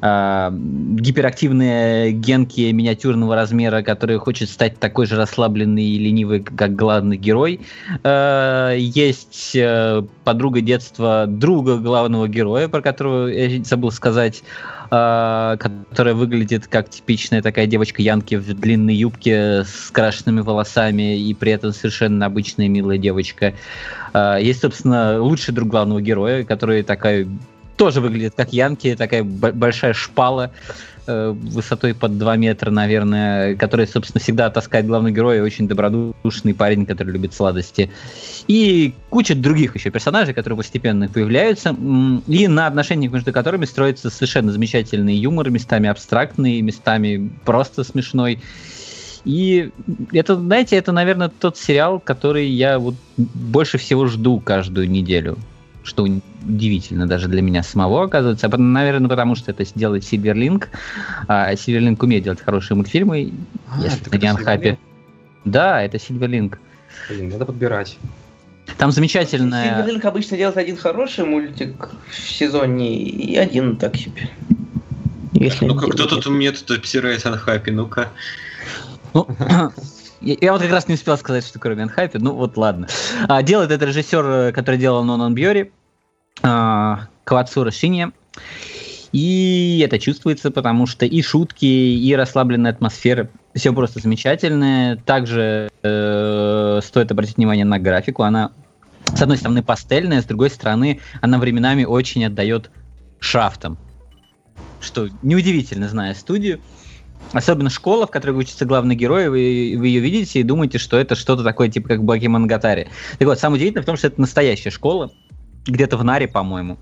а, 0.00 0.52
гиперактивная 0.52 2.10
Генки 2.10 2.70
миниатюрного 2.72 3.34
размера, 3.34 3.82
которая 3.82 4.18
хочет 4.18 4.48
стать 4.48 4.78
такой 4.78 5.06
же 5.06 5.16
расслабленной 5.16 5.84
и 5.84 5.98
ленивой, 5.98 6.40
как 6.40 6.74
главный 6.74 7.16
герой. 7.16 7.60
А, 8.02 8.74
Есть 8.74 9.52
э, 9.54 10.02
подруга 10.24 10.60
детства 10.60 11.26
друга 11.28 11.78
главного 11.78 12.28
героя, 12.28 12.68
про 12.68 12.80
которого 12.80 13.26
я 13.28 13.62
забыл 13.64 13.90
сказать, 13.90 14.42
а, 14.94 15.56
которая 15.56 16.14
выглядит 16.14 16.66
как 16.66 16.90
типичная 16.90 17.40
такая 17.40 17.66
девочка 17.66 18.02
Янки 18.02 18.34
в 18.34 18.52
длинной 18.52 18.94
юбке 18.94 19.64
с 19.64 19.90
крашенными 19.90 20.40
волосами 20.40 21.18
и 21.18 21.32
при 21.32 21.52
этом 21.52 21.72
совершенно 21.72 22.26
обычная 22.26 22.68
милая 22.68 22.98
девочка. 22.98 23.54
А, 24.12 24.36
Есть, 24.36 24.60
собственно, 24.60 25.18
лучший 25.22 25.54
друг 25.54 25.70
главного 25.70 26.02
героя, 26.02 26.44
который 26.44 26.82
такая 26.82 27.26
тоже 27.76 28.00
выглядит 28.00 28.34
как 28.36 28.52
Янки, 28.52 28.94
такая 28.96 29.24
большая 29.24 29.92
шпала 29.92 30.50
э, 31.06 31.30
высотой 31.30 31.94
под 31.94 32.18
2 32.18 32.36
метра, 32.36 32.70
наверное, 32.70 33.56
который, 33.56 33.86
собственно, 33.86 34.20
всегда 34.20 34.50
таскает 34.50 34.86
главный 34.86 35.12
герой, 35.12 35.40
очень 35.40 35.68
добродушный 35.68 36.54
парень, 36.54 36.86
который 36.86 37.12
любит 37.12 37.34
сладости. 37.34 37.90
И 38.46 38.94
куча 39.10 39.34
других 39.34 39.74
еще 39.74 39.90
персонажей, 39.90 40.34
которые 40.34 40.56
постепенно 40.56 41.08
появляются, 41.08 41.76
и 42.26 42.48
на 42.48 42.66
отношениях 42.66 43.12
между 43.12 43.32
которыми 43.32 43.64
строится 43.64 44.10
совершенно 44.10 44.52
замечательный 44.52 45.16
юмор, 45.16 45.50
местами 45.50 45.88
абстрактный, 45.88 46.60
местами 46.60 47.30
просто 47.44 47.84
смешной. 47.84 48.40
И 49.24 49.70
это, 50.12 50.34
знаете, 50.34 50.76
это, 50.76 50.90
наверное, 50.92 51.28
тот 51.28 51.56
сериал, 51.56 52.00
который 52.00 52.48
я 52.48 52.78
вот 52.78 52.96
больше 53.16 53.78
всего 53.78 54.06
жду 54.06 54.40
каждую 54.40 54.90
неделю. 54.90 55.38
Что 55.84 56.04
удивительно 56.04 57.06
даже 57.06 57.28
для 57.28 57.42
меня 57.42 57.62
самого, 57.62 58.04
оказывается. 58.04 58.46
А 58.46 58.56
Наверное, 58.56 59.08
потому 59.08 59.34
что 59.34 59.50
это 59.50 59.64
делает 59.74 60.04
Сильверлинг. 60.04 60.68
А 61.26 61.54
Сильверлинг 61.56 62.02
умеет 62.02 62.24
делать 62.24 62.40
хорошие 62.40 62.76
мультфильмы, 62.76 63.32
А, 63.68 63.82
если 63.82 64.06
это 64.06 64.16
Янхапе. 64.16 64.46
Сильверлинг? 64.46 64.78
Да, 65.44 65.82
это 65.82 65.98
Сильверлинг. 65.98 66.58
Блин, 67.08 67.30
надо 67.30 67.46
подбирать. 67.46 67.98
Там 68.78 68.92
замечательная... 68.92 69.76
Сильверлинг 69.76 70.04
обычно 70.04 70.36
делает 70.36 70.56
один 70.56 70.76
хороший 70.76 71.24
мультик 71.24 71.90
в 72.08 72.14
сезоне 72.14 72.96
и 72.96 73.36
один 73.36 73.76
так 73.76 73.96
себе. 73.96 74.30
Если 75.32 75.66
Ну-ка, 75.66 75.86
не 75.86 75.92
кто 75.92 76.06
тут 76.06 76.26
мне 76.26 76.52
тут 76.52 76.78
обсирает 76.78 77.26
анхапи, 77.26 77.70
ну-ка. 77.70 78.10
Ну, 79.14 79.26
я, 80.22 80.36
я 80.40 80.52
вот 80.52 80.62
как 80.62 80.70
раз 80.70 80.88
не 80.88 80.94
успел 80.94 81.16
сказать, 81.18 81.46
что 81.46 81.58
кроме 81.58 81.84
Анхайпе, 81.84 82.18
ну 82.18 82.34
вот 82.34 82.56
ладно. 82.56 82.88
А, 83.28 83.42
делает 83.42 83.70
это 83.70 83.84
режиссер, 83.84 84.24
э, 84.24 84.52
который 84.52 84.76
делал 84.76 85.04
Нонон 85.04 85.34
Бьори, 85.34 85.72
а, 86.42 87.08
Кавацура 87.24 87.70
Шинья. 87.70 88.12
И 89.12 89.82
это 89.84 89.98
чувствуется, 89.98 90.50
потому 90.50 90.86
что 90.86 91.04
и 91.04 91.20
шутки, 91.20 91.66
и 91.66 92.14
расслабленная 92.14 92.72
атмосфера, 92.72 93.28
все 93.54 93.72
просто 93.74 94.00
замечательное. 94.00 94.96
Также 94.96 95.68
э, 95.82 96.80
стоит 96.82 97.10
обратить 97.10 97.36
внимание 97.36 97.66
на 97.66 97.78
графику. 97.78 98.22
Она, 98.22 98.52
с 99.14 99.20
одной 99.20 99.36
стороны, 99.36 99.62
пастельная, 99.62 100.22
с 100.22 100.24
другой 100.24 100.48
стороны, 100.48 101.00
она 101.20 101.38
временами 101.38 101.84
очень 101.84 102.24
отдает 102.24 102.70
шафтам. 103.20 103.76
Что 104.80 105.08
неудивительно, 105.22 105.88
зная 105.88 106.14
студию. 106.14 106.60
Особенно 107.32 107.70
школа, 107.70 108.06
в 108.06 108.10
которой 108.10 108.32
учится 108.32 108.64
главный 108.64 108.94
герой, 108.94 109.28
вы, 109.28 109.74
вы 109.78 109.88
ее 109.88 110.00
видите 110.00 110.40
и 110.40 110.42
думаете, 110.42 110.78
что 110.78 110.98
это 110.98 111.14
что-то 111.14 111.42
такое, 111.42 111.68
типа 111.68 111.88
как 111.88 112.04
Бакимангатари. 112.04 112.88
Так 113.18 113.28
вот, 113.28 113.38
самое 113.38 113.58
удивительное 113.58 113.82
в 113.82 113.86
том, 113.86 113.96
что 113.96 114.08
это 114.08 114.20
настоящая 114.20 114.70
школа, 114.70 115.10
где-то 115.66 115.96
в 115.96 116.04
Наре, 116.04 116.28
по-моему. 116.28 116.78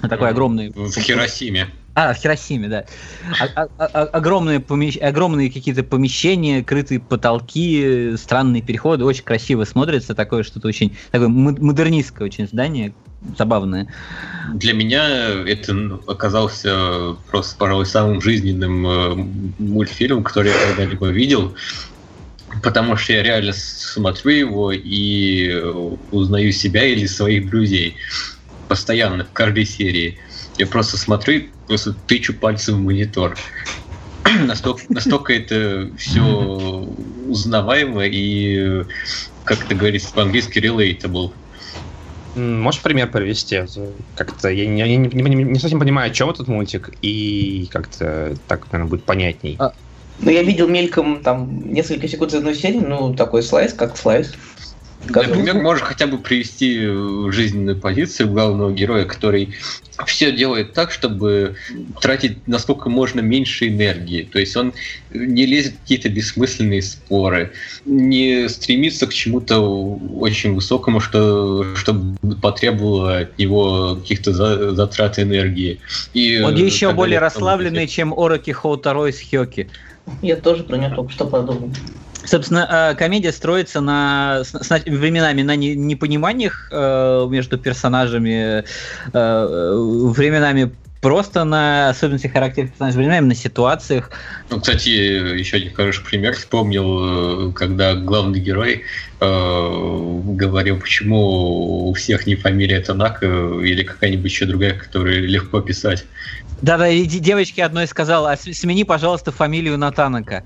Такой 0.00 0.30
огромный... 0.30 0.70
В 0.74 0.90
Хиросиме. 0.90 1.68
А, 1.94 2.14
в 2.14 2.16
Хиросиме, 2.16 2.68
да. 2.68 2.84
А- 3.38 3.68
а- 3.78 3.86
а- 3.86 4.04
огромные, 4.04 4.58
помещ- 4.58 4.98
огромные 4.98 5.50
какие-то 5.50 5.84
помещения, 5.84 6.64
крытые 6.64 6.98
потолки, 6.98 8.16
странные 8.16 8.62
переходы, 8.62 9.04
очень 9.04 9.24
красиво 9.24 9.64
смотрится, 9.64 10.14
такое 10.14 10.42
что-то 10.42 10.66
очень, 10.66 10.96
такое 11.10 11.28
мо- 11.28 11.56
модернистское 11.60 12.26
очень 12.26 12.48
здание, 12.48 12.94
забавное. 13.36 13.88
Для 14.54 14.72
меня 14.72 15.44
это 15.46 15.72
ну, 15.72 16.00
оказался 16.06 17.16
просто, 17.30 17.56
пожалуй, 17.56 17.86
самым 17.86 18.20
жизненным 18.20 18.86
э, 18.86 19.14
мультфильмом, 19.58 20.24
который 20.24 20.52
я 20.52 20.66
когда-либо 20.68 21.08
видел. 21.08 21.54
Потому 22.62 22.96
что 22.96 23.14
я 23.14 23.22
реально 23.22 23.52
смотрю 23.54 24.32
его 24.32 24.72
и 24.72 25.48
э, 25.48 25.70
узнаю 26.10 26.52
себя 26.52 26.84
или 26.84 27.06
своих 27.06 27.48
друзей. 27.48 27.96
Постоянно, 28.68 29.24
в 29.24 29.32
каждой 29.32 29.64
серии. 29.64 30.18
Я 30.58 30.66
просто 30.66 30.96
смотрю, 30.98 31.44
просто 31.66 31.94
тычу 32.06 32.34
пальцем 32.34 32.76
в 32.76 32.84
монитор. 32.84 33.36
настолько, 34.46 34.82
настолько 34.88 35.32
это 35.32 35.90
все 35.96 36.22
узнаваемо 37.28 38.06
и, 38.06 38.84
как 39.44 39.64
это 39.64 39.74
говорится 39.74 40.12
по-английски, 40.12 40.58
relatable. 40.58 41.32
Можешь 42.34 42.82
пример 42.82 43.10
привести? 43.10 43.62
Как-то 44.14 44.48
я 44.48 44.66
не, 44.66 44.78
я 44.80 44.96
не- 44.96 45.08
не- 45.08 45.44
не 45.44 45.58
совсем 45.58 45.78
понимаю, 45.78 46.10
о 46.10 46.14
чем 46.14 46.30
этот 46.30 46.48
мультик, 46.48 46.90
и 47.02 47.66
как-то 47.70 48.34
так, 48.46 48.70
наверное, 48.72 48.90
будет 48.90 49.04
понятней. 49.04 49.56
А, 49.58 49.72
Ну, 50.18 50.30
я 50.30 50.42
видел 50.42 50.68
мельком 50.68 51.22
там 51.22 51.58
несколько 51.72 52.08
секунд 52.08 52.32
из 52.32 52.36
одной 52.36 52.54
серии, 52.54 52.78
ну, 52.80 53.14
такой 53.14 53.42
слайс, 53.42 53.74
как 53.74 53.96
слайс. 53.96 54.32
Например, 55.04 55.54
можно 55.54 55.84
хотя 55.84 56.06
бы 56.06 56.18
привести 56.18 56.78
э, 56.80 57.30
жизненную 57.32 57.78
позицию 57.78 58.30
главного 58.30 58.72
героя, 58.72 59.04
который 59.04 59.54
все 60.06 60.32
делает 60.32 60.72
так, 60.72 60.92
чтобы 60.92 61.56
тратить 62.00 62.46
насколько 62.46 62.88
можно 62.88 63.20
меньше 63.20 63.68
энергии. 63.68 64.22
То 64.22 64.38
есть 64.38 64.56
он 64.56 64.72
не 65.12 65.46
лезет 65.46 65.74
в 65.74 65.80
какие-то 65.80 66.08
бессмысленные 66.08 66.82
споры, 66.82 67.52
не 67.84 68.48
стремится 68.48 69.06
к 69.06 69.12
чему-то 69.12 69.60
очень 69.60 70.54
высокому, 70.54 71.00
что, 71.00 71.74
чтобы 71.74 72.16
потребовало 72.40 73.18
от 73.18 73.38
него 73.38 73.96
каких-то 73.96 74.32
за, 74.32 74.74
затрат 74.74 75.18
энергии. 75.18 75.80
И 76.14 76.40
он 76.40 76.54
еще 76.54 76.92
более 76.92 77.18
расслабленный, 77.18 77.86
чем 77.88 78.12
Ороки 78.12 78.50
Хоутарой 78.50 79.12
с 79.12 79.20
Хёки. 79.20 79.68
Я 80.20 80.36
тоже 80.36 80.64
про 80.64 80.76
него 80.76 80.94
только 80.94 81.12
что 81.12 81.26
подумал. 81.26 81.70
Собственно, 82.24 82.92
э, 82.92 82.94
комедия 82.96 83.32
строится 83.32 83.80
на 83.80 84.42
с, 84.44 84.52
с, 84.52 84.84
временами 84.86 85.42
на 85.42 85.56
непониманиях 85.56 86.68
э, 86.70 87.26
между 87.28 87.58
персонажами, 87.58 88.64
э, 89.12 89.74
временами 90.14 90.72
просто 91.02 91.42
на 91.42 91.90
особенности 91.90 92.28
характера 92.28 92.68
персонажа, 92.68 92.96
временами 92.96 93.26
на 93.26 93.34
ситуациях. 93.34 94.10
Ну, 94.50 94.60
кстати, 94.60 94.88
еще 94.88 95.56
один 95.56 95.74
хороший 95.74 96.04
пример 96.04 96.34
вспомнил, 96.34 97.50
э, 97.50 97.52
когда 97.52 97.94
главный 97.94 98.38
герой 98.38 98.84
э, 99.20 100.20
говорил, 100.24 100.78
почему 100.78 101.88
у 101.88 101.92
всех 101.94 102.26
не 102.26 102.36
фамилия 102.36 102.80
Танака 102.80 103.26
или 103.26 103.82
какая-нибудь 103.82 104.30
еще 104.30 104.46
другая, 104.46 104.74
которую 104.74 105.28
легко 105.28 105.60
писать. 105.60 106.04
Да-да, 106.62 106.88
и 106.88 107.04
девочке 107.04 107.64
одной 107.64 107.88
сказал, 107.88 108.26
а 108.28 108.36
смени, 108.36 108.84
пожалуйста, 108.84 109.32
фамилию 109.32 109.76
на 109.78 109.90
Танака 109.90 110.44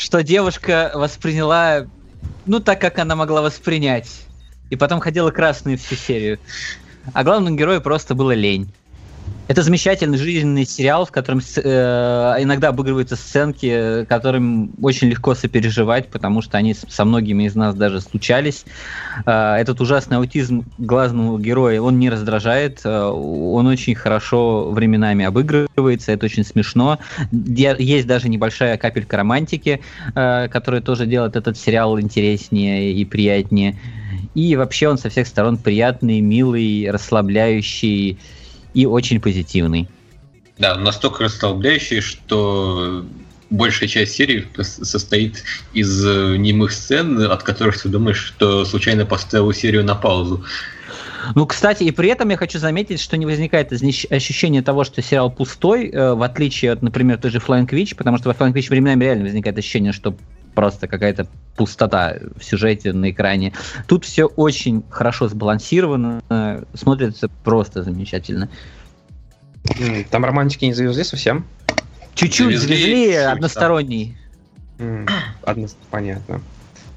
что 0.00 0.22
девушка 0.22 0.90
восприняла, 0.94 1.86
ну, 2.46 2.58
так, 2.60 2.80
как 2.80 2.98
она 2.98 3.16
могла 3.16 3.42
воспринять. 3.42 4.08
И 4.70 4.76
потом 4.76 4.98
ходила 4.98 5.30
красной 5.30 5.76
всю 5.76 5.94
серию. 5.94 6.38
А 7.12 7.22
главному 7.22 7.54
герою 7.54 7.82
просто 7.82 8.14
было 8.14 8.32
лень. 8.32 8.72
Это 9.50 9.64
замечательный 9.64 10.16
жизненный 10.16 10.64
сериал, 10.64 11.04
в 11.04 11.10
котором 11.10 11.40
э, 11.40 12.36
иногда 12.38 12.68
обыгрываются 12.68 13.16
сценки, 13.16 14.04
которым 14.04 14.70
очень 14.80 15.08
легко 15.08 15.34
сопереживать, 15.34 16.06
потому 16.06 16.40
что 16.40 16.56
они 16.56 16.72
со 16.72 17.04
многими 17.04 17.42
из 17.48 17.56
нас 17.56 17.74
даже 17.74 18.00
случались. 18.00 18.64
Э, 19.26 19.56
этот 19.56 19.80
ужасный 19.80 20.18
аутизм 20.18 20.66
главного 20.78 21.36
героя, 21.36 21.80
он 21.80 21.98
не 21.98 22.10
раздражает, 22.10 22.82
э, 22.84 23.02
он 23.02 23.66
очень 23.66 23.96
хорошо 23.96 24.70
временами 24.70 25.24
обыгрывается, 25.24 26.12
это 26.12 26.26
очень 26.26 26.44
смешно. 26.44 27.00
Есть 27.32 28.06
даже 28.06 28.28
небольшая 28.28 28.78
капелька 28.78 29.16
романтики, 29.16 29.80
э, 30.14 30.46
которая 30.46 30.80
тоже 30.80 31.06
делает 31.06 31.34
этот 31.34 31.58
сериал 31.58 31.98
интереснее 31.98 32.92
и 32.92 33.04
приятнее. 33.04 33.76
И 34.36 34.54
вообще 34.54 34.86
он 34.86 34.96
со 34.96 35.08
всех 35.08 35.26
сторон 35.26 35.56
приятный, 35.56 36.20
милый, 36.20 36.88
расслабляющий 36.88 38.16
и 38.74 38.86
очень 38.86 39.20
позитивный. 39.20 39.88
Да, 40.58 40.76
настолько 40.76 41.24
расслабляющий, 41.24 42.00
что 42.00 43.04
большая 43.50 43.88
часть 43.88 44.12
серии 44.12 44.46
состоит 44.62 45.42
из 45.72 46.06
э, 46.06 46.36
немых 46.36 46.72
сцен, 46.72 47.20
от 47.22 47.42
которых 47.42 47.80
ты 47.82 47.88
думаешь, 47.88 48.18
что 48.18 48.64
случайно 48.64 49.04
поставил 49.06 49.52
серию 49.52 49.84
на 49.84 49.94
паузу. 49.94 50.44
Ну, 51.34 51.46
кстати, 51.46 51.84
и 51.84 51.90
при 51.90 52.08
этом 52.08 52.30
я 52.30 52.36
хочу 52.36 52.58
заметить, 52.58 53.00
что 53.00 53.16
не 53.16 53.26
возникает 53.26 53.72
ощущение 53.72 54.62
того, 54.62 54.84
что 54.84 55.02
сериал 55.02 55.30
пустой, 55.30 55.90
э, 55.90 56.14
в 56.14 56.22
отличие 56.22 56.72
от, 56.72 56.82
например, 56.82 57.18
той 57.18 57.30
же 57.30 57.38
Flying 57.38 57.68
Witch, 57.68 57.94
потому 57.96 58.18
что 58.18 58.28
во 58.28 58.34
Flying 58.34 58.52
Witch 58.52 58.68
временами 58.70 59.04
реально 59.04 59.24
возникает 59.24 59.58
ощущение, 59.58 59.92
что 59.92 60.14
просто 60.54 60.88
какая-то 60.88 61.26
пустота 61.56 62.16
в 62.36 62.44
сюжете 62.44 62.92
на 62.92 63.10
экране. 63.10 63.52
Тут 63.86 64.04
все 64.04 64.26
очень 64.26 64.82
хорошо 64.90 65.28
сбалансировано, 65.28 66.64
смотрится 66.74 67.28
просто 67.44 67.82
замечательно. 67.82 68.48
Там 70.10 70.24
романтики 70.24 70.64
не 70.64 70.72
завезли 70.72 71.04
совсем? 71.04 71.44
Чуть-чуть 72.14 72.58
завезли, 72.58 72.76
завезли 72.76 73.14
односторонний. 73.14 74.16
Одно... 75.44 75.68
Понятно. 75.90 76.40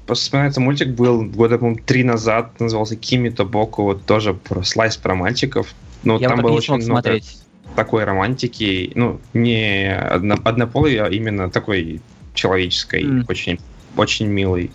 Просто 0.06 0.24
вспоминается 0.24 0.60
мультик 0.60 0.88
был 0.88 1.24
года, 1.24 1.56
по 1.58 1.74
три 1.76 2.04
назад, 2.04 2.60
назывался 2.60 2.96
Кими 2.96 3.30
Тобоку, 3.30 3.84
вот 3.84 4.04
тоже 4.04 4.34
про 4.34 4.62
слайс 4.62 4.96
про 4.96 5.14
мальчиков. 5.14 5.74
Но 6.02 6.18
Я 6.18 6.28
там 6.28 6.42
было 6.42 6.52
очень 6.52 6.74
много 6.74 6.86
смотреть. 6.86 7.38
такой 7.74 8.04
романтики, 8.04 8.92
ну, 8.94 9.20
не 9.32 9.94
одно, 9.94 10.36
однополой, 10.44 10.96
а 10.96 11.08
именно 11.08 11.50
такой 11.50 12.02
человеческой, 12.34 13.04
mm. 13.04 13.24
очень 13.28 13.58
очень 13.96 14.26
милый. 14.26 14.70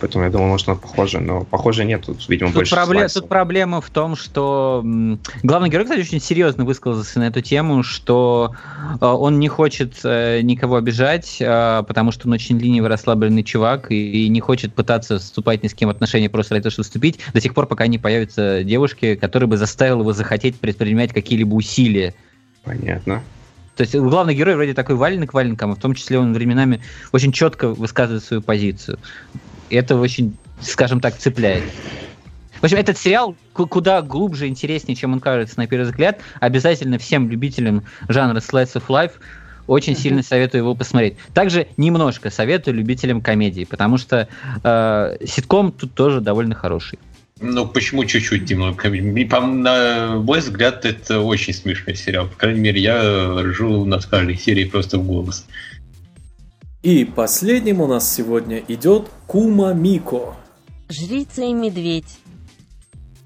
Поэтому 0.00 0.24
я 0.24 0.30
думал, 0.30 0.48
может, 0.48 0.68
он 0.68 0.78
похоже, 0.78 1.20
но 1.20 1.44
похоже 1.44 1.84
нет. 1.84 2.04
Тут, 2.04 2.28
видимо, 2.28 2.50
тут 2.50 2.56
больше 2.56 2.74
пробле- 2.74 3.08
Тут 3.12 3.28
проблема 3.28 3.80
в 3.80 3.90
том, 3.90 4.16
что 4.16 4.84
главный 5.42 5.70
герой, 5.70 5.84
кстати, 5.84 6.00
очень 6.00 6.20
серьезно 6.20 6.64
высказался 6.64 7.18
на 7.18 7.28
эту 7.28 7.40
тему, 7.40 7.82
что 7.82 8.54
э, 9.00 9.06
он 9.06 9.38
не 9.38 9.48
хочет 9.48 10.00
э, 10.04 10.40
никого 10.42 10.76
обижать, 10.76 11.38
э, 11.40 11.82
потому 11.86 12.12
что 12.12 12.28
он 12.28 12.34
очень 12.34 12.58
ленивый, 12.58 12.88
расслабленный 12.90 13.42
чувак 13.42 13.90
и, 13.90 14.24
и 14.24 14.28
не 14.28 14.40
хочет 14.40 14.74
пытаться 14.74 15.18
вступать 15.18 15.62
ни 15.62 15.68
с 15.68 15.74
кем 15.74 15.88
в 15.88 15.92
отношения 15.92 16.28
просто 16.28 16.54
ради 16.54 16.64
того, 16.64 16.72
чтобы 16.72 16.84
вступить, 16.84 17.18
до 17.32 17.40
тех 17.40 17.54
пор, 17.54 17.66
пока 17.66 17.86
не 17.86 17.98
появятся 17.98 18.62
девушки, 18.64 19.14
которые 19.14 19.48
бы 19.48 19.56
заставили 19.56 20.00
его 20.00 20.12
захотеть 20.12 20.60
предпринимать 20.60 21.12
какие-либо 21.12 21.54
усилия. 21.54 22.14
Понятно. 22.64 23.22
То 23.78 23.82
есть 23.82 23.94
главный 23.94 24.34
герой 24.34 24.56
вроде 24.56 24.74
такой 24.74 24.96
валенок 24.96 25.32
валенком, 25.34 25.70
а 25.70 25.74
в 25.76 25.78
том 25.78 25.94
числе 25.94 26.18
он 26.18 26.34
временами 26.34 26.80
очень 27.12 27.30
четко 27.30 27.68
высказывает 27.68 28.24
свою 28.24 28.42
позицию. 28.42 28.98
И 29.70 29.76
это 29.76 29.94
очень, 29.94 30.36
скажем 30.60 31.00
так, 31.00 31.16
цепляет. 31.16 31.62
В 32.60 32.64
общем, 32.64 32.76
этот 32.76 32.98
сериал 32.98 33.36
куда 33.52 34.02
глубже, 34.02 34.48
интереснее, 34.48 34.96
чем 34.96 35.12
он 35.12 35.20
кажется 35.20 35.60
на 35.60 35.68
первый 35.68 35.84
взгляд. 35.84 36.18
Обязательно 36.40 36.98
всем 36.98 37.30
любителям 37.30 37.84
жанра 38.08 38.40
Slice 38.40 38.74
of 38.74 38.88
Life 38.88 39.12
очень 39.68 39.92
mm-hmm. 39.92 39.96
сильно 39.96 40.22
советую 40.24 40.62
его 40.62 40.74
посмотреть. 40.74 41.16
Также 41.32 41.68
немножко 41.76 42.30
советую 42.30 42.74
любителям 42.74 43.20
комедии, 43.20 43.62
потому 43.62 43.96
что 43.96 44.26
э, 44.64 45.16
ситком 45.24 45.70
тут 45.70 45.94
тоже 45.94 46.20
довольно 46.20 46.56
хороший. 46.56 46.98
Ну, 47.40 47.66
почему 47.66 48.04
чуть-чуть, 48.04 48.44
Дима? 48.44 48.74
На 48.74 50.16
мой 50.16 50.40
взгляд, 50.40 50.84
это 50.84 51.20
очень 51.20 51.54
смешной 51.54 51.94
сериал. 51.94 52.26
По 52.26 52.34
крайней 52.36 52.60
мере, 52.60 52.80
я 52.80 53.42
ржу 53.42 53.84
над 53.84 54.04
каждой 54.06 54.36
серией 54.36 54.68
просто 54.68 54.98
в 54.98 55.06
голос. 55.06 55.46
И 56.82 57.04
последним 57.04 57.80
у 57.80 57.86
нас 57.86 58.12
сегодня 58.12 58.62
идет 58.68 59.08
Кума 59.26 59.72
Мико. 59.72 60.36
Жрица 60.88 61.42
и 61.42 61.52
медведь. 61.52 62.18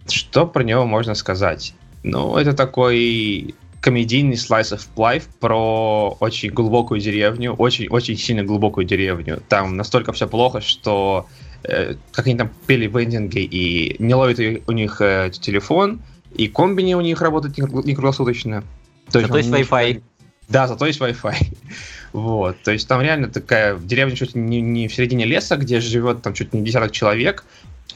Что 0.09 0.47
про 0.47 0.65
него 0.65 0.85
можно 0.85 1.15
сказать? 1.15 1.75
Ну, 2.03 2.37
это 2.37 2.55
такой 2.55 3.55
комедийный 3.81 4.35
slice 4.35 4.77
of 4.77 4.87
life 4.97 5.25
про 5.41 6.17
очень 6.21 6.51
глубокую 6.51 7.01
деревню, 7.01 7.55
очень-очень 7.55 8.17
сильно 8.17 8.45
глубокую 8.45 8.87
деревню. 8.87 9.43
Там 9.49 9.77
настолько 9.77 10.13
все 10.13 10.27
плохо, 10.27 10.61
что 10.61 11.27
Э, 11.65 11.95
как 12.13 12.27
они 12.27 12.37
там 12.37 12.51
пели 12.67 12.87
вендинги, 12.87 13.39
и 13.39 13.97
не 14.03 14.15
ловит 14.15 14.63
у 14.67 14.73
них 14.73 15.01
э, 15.01 15.31
телефон, 15.31 16.01
и 16.35 16.49
комбини 16.49 16.95
у 16.95 17.01
них 17.01 17.21
работают 17.21 17.57
не 17.59 17.95
круглосуточно. 17.95 18.65
То 19.11 19.21
зато 19.21 19.39
есть 19.39 19.51
Wi-Fi. 19.51 20.03
Да, 20.49 20.67
зато 20.67 20.87
есть 20.87 21.01
Wi-Fi. 21.01 21.57
вот, 22.13 22.57
то 22.63 22.73
есть 22.73 22.89
там 22.89 23.01
реально 23.01 23.29
такая 23.29 23.79
деревня 23.79 24.17
чуть 24.17 24.35
не, 24.35 24.61
не 24.61 24.89
в 24.89 24.95
середине 24.95 25.25
леса, 25.25 25.57
где 25.57 25.81
живет 25.81 26.23
там 26.23 26.35
чуть 26.35 26.53
не 26.53 26.63
десяток 26.63 26.91
человек. 26.91 27.45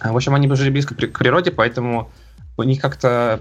В 0.01 0.15
общем, 0.15 0.35
они 0.35 0.55
жили 0.55 0.71
близко 0.71 0.95
к 0.95 1.19
природе, 1.19 1.51
поэтому 1.51 2.11
у 2.57 2.63
них 2.63 2.81
как-то 2.81 3.41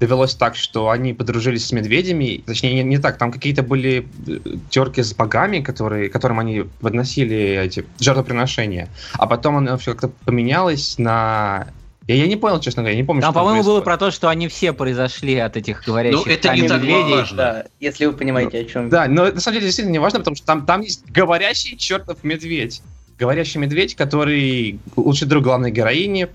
довелось 0.00 0.34
так, 0.34 0.56
что 0.56 0.90
они 0.90 1.14
подружились 1.14 1.66
с 1.66 1.72
медведями, 1.72 2.42
точнее, 2.44 2.74
не, 2.74 2.82
не 2.82 2.98
так, 2.98 3.18
там 3.18 3.32
какие-то 3.32 3.62
были 3.62 4.06
э, 4.26 4.38
терки 4.70 5.02
с 5.02 5.14
богами, 5.14 5.60
которые, 5.60 6.10
которым 6.10 6.38
они 6.38 6.64
подносили 6.80 7.36
эти 7.36 7.86
жертвоприношения, 7.98 8.88
а 9.14 9.26
потом 9.26 9.56
оно 9.56 9.78
все 9.78 9.92
как-то 9.92 10.08
поменялось 10.24 10.98
на 10.98 11.68
я, 12.06 12.14
я 12.14 12.26
не 12.28 12.36
понял, 12.36 12.60
честно 12.60 12.82
говоря, 12.82 12.94
я 12.94 13.00
не 13.00 13.06
помню, 13.06 13.22
Там, 13.22 13.34
по-моему, 13.34 13.64
было 13.64 13.80
про 13.80 13.96
то, 13.96 14.12
что 14.12 14.28
они 14.28 14.46
все 14.46 14.72
произошли 14.72 15.36
от 15.38 15.56
этих 15.56 15.84
говорящих 15.84 16.24
ну, 16.24 16.32
это 16.32 16.54
не 16.54 16.68
так 16.68 16.80
медведей. 16.80 17.16
Важно. 17.16 17.36
Да, 17.36 17.64
если 17.80 18.06
вы 18.06 18.12
понимаете, 18.12 18.58
ну, 18.58 18.64
о 18.64 18.64
чем. 18.64 18.88
Да, 18.88 19.08
но 19.08 19.24
на 19.24 19.40
самом 19.40 19.54
деле 19.54 19.66
действительно 19.66 19.92
не 19.92 19.98
важно, 19.98 20.20
потому 20.20 20.36
что 20.36 20.46
там, 20.46 20.64
там 20.64 20.82
есть 20.82 21.04
говорящий 21.10 21.76
чертов 21.76 22.22
медведь. 22.22 22.80
Говорящий 23.18 23.58
медведь, 23.58 23.96
который 23.96 24.78
лучший 24.94 25.26
друг 25.26 25.42
главной 25.42 25.72
героини, 25.72 26.28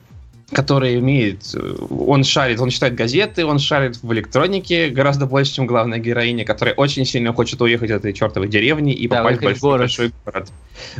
который 0.53 0.97
умеет, 0.97 1.55
он 1.89 2.23
шарит, 2.23 2.59
он 2.59 2.69
читает 2.69 2.95
газеты, 2.95 3.45
он 3.45 3.59
шарит 3.59 4.01
в 4.01 4.13
электронике 4.13 4.89
гораздо 4.89 5.25
больше, 5.25 5.53
чем 5.53 5.65
главная 5.65 5.99
героиня, 5.99 6.45
которая 6.45 6.75
очень 6.75 7.05
сильно 7.05 7.33
хочет 7.33 7.61
уехать 7.61 7.91
от 7.91 8.01
этой 8.01 8.13
чертовой 8.13 8.49
деревни 8.49 8.93
и 8.93 9.07
да, 9.07 9.17
попасть 9.17 9.39
в 9.39 9.43
большой, 9.43 9.61
город. 9.61 9.81
большой 9.81 10.11
город. 10.25 10.51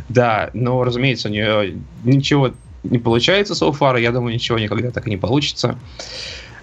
Да, 0.08 0.50
но, 0.54 0.82
разумеется, 0.84 1.28
у 1.28 1.32
нее 1.32 1.76
ничего 2.04 2.52
не 2.82 2.98
получается 2.98 3.54
so 3.54 3.76
far, 3.76 4.00
я 4.00 4.10
думаю, 4.10 4.34
ничего 4.34 4.58
никогда 4.58 4.90
так 4.90 5.06
и 5.06 5.10
не 5.10 5.16
получится. 5.16 5.78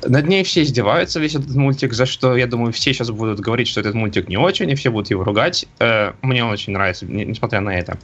Над 0.05 0.27
ней 0.27 0.43
все 0.43 0.63
издеваются, 0.63 1.19
весь 1.19 1.35
этот 1.35 1.53
мультик, 1.55 1.93
за 1.93 2.05
что, 2.05 2.37
я 2.37 2.47
думаю, 2.47 2.71
все 2.71 2.93
сейчас 2.93 3.11
будут 3.11 3.39
говорить, 3.39 3.67
что 3.67 3.81
этот 3.81 3.95
мультик 3.95 4.29
не 4.29 4.37
очень, 4.37 4.69
и 4.69 4.75
все 4.75 4.89
будут 4.89 5.09
его 5.09 5.23
ругать. 5.23 5.65
Э, 5.79 6.13
мне 6.21 6.43
он 6.43 6.51
очень 6.51 6.73
нравится, 6.73 7.05
несмотря 7.05 7.59
на 7.59 7.77
это. 7.77 7.97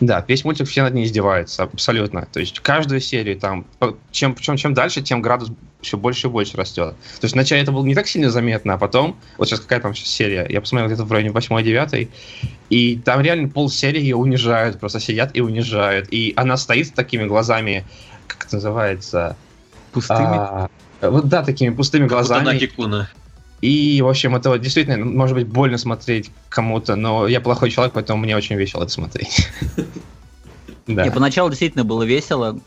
Да, 0.00 0.24
весь 0.26 0.44
мультик 0.44 0.66
все 0.66 0.82
над 0.82 0.94
ней 0.94 1.04
издеваются, 1.04 1.64
абсолютно. 1.64 2.26
То 2.32 2.40
есть 2.40 2.60
каждую 2.60 3.00
серию 3.00 3.38
там, 3.38 3.66
чем, 4.10 4.34
чем, 4.34 4.56
чем 4.56 4.72
дальше, 4.72 5.02
тем 5.02 5.20
градус 5.20 5.50
все 5.82 5.98
больше 5.98 6.28
и 6.28 6.30
больше 6.30 6.56
растет. 6.56 6.94
То 7.20 7.24
есть 7.24 7.34
вначале 7.34 7.62
это 7.62 7.70
было 7.70 7.84
не 7.84 7.94
так 7.94 8.08
сильно 8.08 8.30
заметно, 8.30 8.74
а 8.74 8.78
потом, 8.78 9.16
вот 9.36 9.48
сейчас 9.48 9.60
какая 9.60 9.80
там 9.80 9.94
сейчас 9.94 10.08
серия, 10.08 10.46
я 10.48 10.60
посмотрел 10.60 10.88
где-то 10.88 11.04
в 11.04 11.12
районе 11.12 11.30
8-9, 11.30 12.08
и 12.70 12.96
там 12.96 13.20
реально 13.20 13.48
полсерии 13.48 14.00
ее 14.00 14.16
унижают, 14.16 14.80
просто 14.80 15.00
сидят 15.00 15.30
и 15.34 15.42
унижают. 15.42 16.08
И 16.10 16.32
она 16.36 16.56
стоит 16.56 16.88
с 16.88 16.90
такими 16.90 17.24
глазами, 17.24 17.84
как 18.26 18.46
это 18.46 18.56
называется? 18.56 19.36
Пустыми? 19.92 20.18
А, 20.20 20.68
вот 21.02 21.28
да, 21.28 21.42
такими 21.42 21.74
пустыми 21.74 22.06
глазами. 22.06 22.58
Кикуна. 22.58 23.10
И, 23.60 24.00
в 24.02 24.08
общем, 24.08 24.34
это 24.36 24.50
вот 24.50 24.60
действительно, 24.60 25.04
может 25.04 25.36
быть, 25.36 25.46
больно 25.46 25.76
смотреть 25.76 26.30
кому-то, 26.48 26.96
но 26.96 27.28
я 27.28 27.40
плохой 27.40 27.70
человек, 27.70 27.92
поэтому 27.94 28.22
мне 28.22 28.36
очень 28.36 28.56
весело 28.56 28.82
это 28.82 28.92
смотреть. 28.92 29.48
Да. 30.86 31.06
И 31.06 31.10
поначалу 31.10 31.50
действительно 31.50 31.84
было 31.84 32.02
весело. 32.02 32.58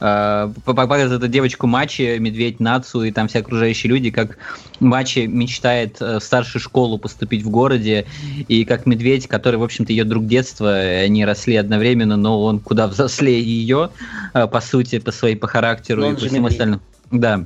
А, 0.00 0.52
показывает 0.64 1.12
эту 1.12 1.28
девочку 1.28 1.66
Мачи, 1.66 2.18
Медведь, 2.18 2.60
Нацу 2.60 3.02
и 3.02 3.10
там 3.10 3.26
все 3.26 3.40
окружающие 3.40 3.90
люди, 3.90 4.10
как 4.10 4.38
Мачи 4.78 5.26
мечтает 5.26 6.00
э, 6.00 6.20
в 6.20 6.22
старшую 6.22 6.62
школу 6.62 6.98
поступить 6.98 7.42
в 7.42 7.50
городе, 7.50 8.06
и 8.46 8.64
как 8.64 8.86
Медведь, 8.86 9.26
который, 9.26 9.56
в 9.56 9.62
общем-то, 9.62 9.92
ее 9.92 10.04
друг 10.04 10.26
детства, 10.26 10.72
они 10.72 11.24
росли 11.24 11.56
одновременно, 11.56 12.16
но 12.16 12.42
он 12.42 12.60
куда 12.60 12.86
взрослее 12.86 13.42
ее, 13.42 13.90
э, 14.34 14.46
по 14.46 14.60
сути, 14.60 15.00
по 15.00 15.10
своей, 15.10 15.34
по 15.34 15.48
характеру 15.48 16.02
но 16.02 16.12
и 16.12 16.14
по 16.14 16.26
всему 16.26 16.46
остальному. 16.46 16.80
Да. 17.10 17.44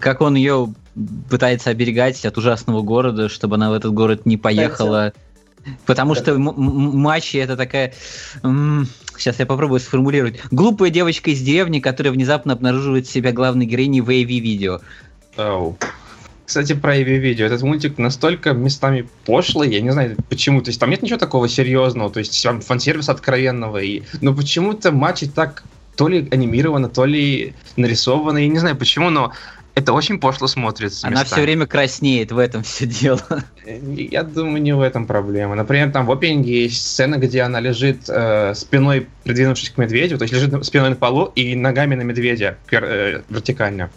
Как 0.00 0.20
он 0.20 0.36
ее 0.36 0.72
пытается 1.28 1.70
оберегать 1.70 2.24
от 2.24 2.38
ужасного 2.38 2.82
города, 2.82 3.28
чтобы 3.28 3.56
она 3.56 3.70
в 3.70 3.74
этот 3.74 3.92
город 3.92 4.26
не 4.26 4.36
поехала. 4.36 5.12
Потому 5.86 6.14
что 6.14 6.38
Мачи 6.38 7.36
это 7.36 7.56
такая... 7.56 7.92
Сейчас 8.42 9.38
я 9.38 9.46
попробую 9.46 9.80
сформулировать. 9.80 10.40
Глупая 10.50 10.90
девочка 10.90 11.30
из 11.30 11.40
деревни, 11.40 11.80
которая 11.80 12.12
внезапно 12.12 12.52
обнаруживает 12.52 13.08
себя 13.08 13.32
главной 13.32 13.66
героиней 13.66 14.00
в 14.00 14.08
AV-видео. 14.08 14.80
Oh. 15.36 15.76
Кстати, 16.46 16.72
про 16.72 16.96
AV-видео. 16.96 17.44
Этот 17.44 17.62
мультик 17.62 17.98
настолько 17.98 18.52
местами 18.52 19.08
пошлый, 19.26 19.70
я 19.70 19.80
не 19.80 19.90
знаю 19.90 20.16
почему. 20.28 20.62
То 20.62 20.70
есть 20.70 20.80
там 20.80 20.88
нет 20.88 21.02
ничего 21.02 21.18
такого 21.18 21.48
серьезного, 21.48 22.10
то 22.10 22.20
есть 22.20 22.42
там 22.42 22.60
фан-сервис 22.60 23.08
откровенного. 23.08 23.78
И... 23.78 24.02
Но 24.20 24.32
почему-то 24.34 24.92
матчи 24.92 25.26
так 25.26 25.64
то 25.96 26.06
ли 26.06 26.28
анимировано, 26.30 26.88
то 26.88 27.04
ли 27.04 27.54
нарисовано. 27.76 28.38
Я 28.38 28.48
не 28.48 28.58
знаю 28.60 28.76
почему, 28.76 29.10
но 29.10 29.32
это 29.78 29.92
очень 29.92 30.18
пошло 30.18 30.46
смотрится. 30.46 31.06
Она 31.06 31.20
местами. 31.20 31.36
все 31.36 31.42
время 31.42 31.66
краснеет, 31.66 32.32
в 32.32 32.38
этом 32.38 32.62
все 32.62 32.86
дело. 32.86 33.20
Я 33.64 34.22
думаю, 34.22 34.60
не 34.60 34.74
в 34.74 34.80
этом 34.80 35.06
проблема. 35.06 35.54
Например, 35.54 35.90
там 35.90 36.06
в 36.06 36.12
опенинге 36.12 36.64
есть 36.64 36.84
сцена, 36.84 37.16
где 37.16 37.42
она 37.42 37.60
лежит 37.60 38.08
э, 38.08 38.54
спиной, 38.54 39.06
придвинувшись 39.24 39.70
к 39.70 39.78
медведю, 39.78 40.18
то 40.18 40.22
есть 40.24 40.34
лежит 40.34 40.64
спиной 40.64 40.90
на 40.90 40.96
полу 40.96 41.26
и 41.34 41.54
ногами 41.54 41.94
на 41.94 42.02
медведя 42.02 42.58
э, 42.70 43.22
вертикально, 43.28 43.90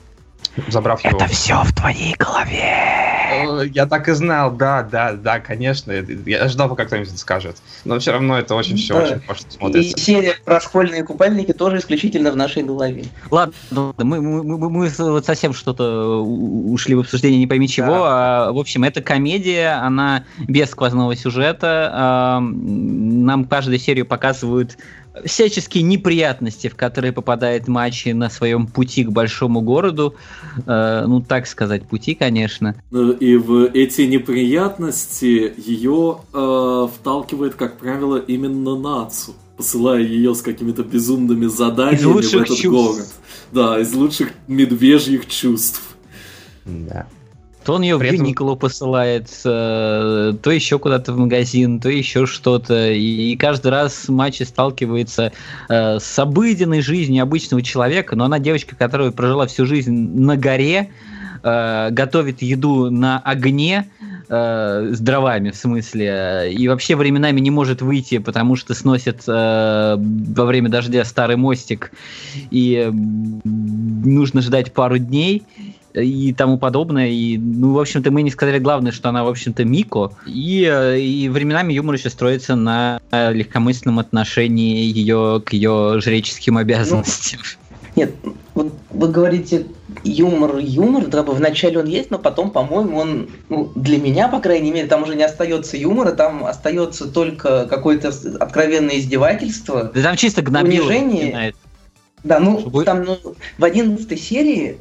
забрав 0.67 1.03
его. 1.03 1.17
Это 1.17 1.27
все 1.27 1.63
в 1.63 1.73
твоей 1.73 2.15
голове. 2.15 3.10
Э, 3.45 3.67
я 3.67 3.85
так 3.85 4.07
и 4.07 4.13
знал, 4.13 4.51
да, 4.51 4.83
да, 4.83 5.13
да, 5.13 5.39
конечно. 5.39 5.91
Я 5.91 6.47
ждал, 6.47 6.69
пока 6.69 6.85
кто-нибудь 6.85 7.17
скажет. 7.17 7.57
Но 7.85 7.99
все 7.99 8.11
равно 8.11 8.37
это 8.37 8.55
очень 8.55 8.77
все 8.77 8.93
да. 8.93 9.03
очень 9.03 9.19
пошло 9.21 9.49
смотрится. 9.49 9.97
И 9.97 9.99
серия 9.99 10.35
про 10.45 10.59
школьные 10.59 11.03
купальники 11.03 11.53
тоже 11.53 11.77
исключительно 11.77 12.31
в 12.31 12.35
нашей 12.35 12.63
голове. 12.63 13.05
Ладно, 13.29 13.53
мы, 13.97 14.21
мы, 14.21 14.43
мы, 14.43 14.69
мы 14.69 14.89
вот 14.89 15.25
совсем 15.25 15.53
что-то 15.53 16.21
ушли 16.21 16.95
в 16.95 16.99
обсуждение 16.99 17.39
не 17.39 17.47
пойми 17.47 17.67
чего. 17.67 17.87
Да. 17.87 18.47
А, 18.47 18.51
в 18.51 18.57
общем, 18.57 18.83
это 18.83 19.01
комедия, 19.01 19.79
она 19.81 20.23
без 20.39 20.69
сквозного 20.69 21.15
сюжета. 21.15 21.89
А, 21.93 22.39
нам 22.39 23.45
каждую 23.45 23.79
серию 23.79 24.05
показывают 24.05 24.77
всяческие 25.25 25.83
неприятности, 25.83 26.67
в 26.67 26.75
которые 26.75 27.11
попадает 27.11 27.67
Мачи 27.67 28.09
на 28.09 28.29
своем 28.29 28.67
пути 28.67 29.03
к 29.03 29.11
большому 29.11 29.61
городу. 29.61 30.15
Э, 30.65 31.05
ну, 31.07 31.21
так 31.21 31.47
сказать, 31.47 31.83
пути, 31.83 32.15
конечно. 32.15 32.75
Ну, 32.91 33.11
и 33.11 33.35
в 33.35 33.65
эти 33.73 34.01
неприятности 34.01 35.53
ее 35.57 36.19
э, 36.33 36.87
вталкивает, 36.95 37.55
как 37.55 37.77
правило, 37.77 38.17
именно 38.17 38.77
Нацу, 38.77 39.33
посылая 39.57 40.01
ее 40.01 40.33
с 40.33 40.41
какими-то 40.41 40.83
безумными 40.83 41.47
заданиями 41.47 42.21
в 42.21 42.35
этот 42.35 42.57
чувств. 42.57 42.65
город. 42.65 43.07
Да, 43.51 43.79
из 43.79 43.93
лучших 43.93 44.29
медвежьих 44.47 45.27
чувств. 45.27 45.81
Да. 46.65 47.07
То 47.63 47.73
он 47.75 47.83
ее 47.83 47.97
в 47.97 48.01
этом... 48.01 48.25
Николу 48.25 48.55
посылает, 48.55 49.29
э, 49.45 50.33
то 50.41 50.51
еще 50.51 50.79
куда-то 50.79 51.13
в 51.13 51.17
магазин, 51.17 51.79
то 51.79 51.89
еще 51.89 52.25
что-то. 52.25 52.91
И, 52.91 53.35
каждый 53.35 53.71
раз 53.71 54.07
матч 54.07 54.41
сталкивается 54.41 55.31
э, 55.69 55.99
с 55.99 56.19
обыденной 56.19 56.81
жизнью 56.81 57.23
обычного 57.23 57.61
человека. 57.61 58.15
Но 58.15 58.25
она 58.25 58.39
девочка, 58.39 58.75
которая 58.75 59.11
прожила 59.11 59.45
всю 59.45 59.65
жизнь 59.65 59.91
на 59.91 60.37
горе, 60.37 60.89
э, 61.43 61.89
готовит 61.91 62.41
еду 62.41 62.89
на 62.89 63.19
огне, 63.19 63.87
с 64.31 64.97
дровами, 65.01 65.49
в 65.49 65.57
смысле, 65.57 66.53
и 66.53 66.65
вообще 66.69 66.95
временами 66.95 67.41
не 67.41 67.51
может 67.51 67.81
выйти, 67.81 68.17
потому 68.17 68.55
что 68.55 68.73
сносит 68.73 69.23
э, 69.27 69.97
во 69.97 70.45
время 70.45 70.69
дождя 70.69 71.03
старый 71.03 71.35
мостик, 71.35 71.91
и 72.49 72.89
нужно 73.43 74.41
ждать 74.41 74.71
пару 74.71 74.99
дней 74.99 75.43
и 75.93 76.33
тому 76.33 76.57
подобное. 76.57 77.09
И, 77.09 77.37
ну, 77.37 77.73
в 77.73 77.79
общем-то, 77.79 78.11
мы 78.11 78.21
не 78.21 78.31
сказали 78.31 78.59
главное, 78.59 78.91
что 78.91 79.09
она, 79.09 79.23
в 79.23 79.29
общем-то, 79.29 79.65
Мико. 79.65 80.11
И, 80.25 80.67
э, 80.71 80.99
и 80.99 81.29
временами 81.29 81.73
юмор 81.73 81.95
еще 81.95 82.09
строится 82.09 82.55
на 82.55 82.99
легкомысленном 83.11 83.99
отношении 83.99 84.85
ее 84.85 85.41
к 85.45 85.53
ее 85.53 85.99
жреческим 86.01 86.57
обязанностям. 86.57 87.39
Ну, 87.43 87.61
нет, 87.95 88.15
вот 88.53 88.73
вы 88.89 89.07
говорите 89.09 89.67
юмор, 90.03 90.57
юмор, 90.57 91.07
да, 91.07 91.23
вначале 91.23 91.79
он 91.79 91.87
есть, 91.87 92.09
но 92.09 92.19
потом, 92.19 92.51
по-моему, 92.51 92.97
он, 92.97 93.29
ну, 93.49 93.71
для 93.75 93.97
меня, 93.97 94.29
по 94.29 94.39
крайней 94.39 94.71
мере, 94.71 94.87
там 94.87 95.03
уже 95.03 95.15
не 95.15 95.23
остается 95.23 95.75
юмора, 95.75 96.11
там 96.11 96.45
остается 96.45 97.07
только 97.07 97.65
какое-то 97.65 98.13
откровенное 98.39 98.99
издевательство. 98.99 99.91
Да 99.93 100.01
там 100.01 100.15
чисто 100.15 100.41
гнобило. 100.41 100.85
Унижение. 100.85 101.53
Да, 102.23 102.39
ну, 102.39 102.59
Чтобы... 102.59 102.85
там 102.85 103.03
ну, 103.03 103.17
в 103.57 103.63
одиннадцатой 103.63 104.17
серии 104.17 104.77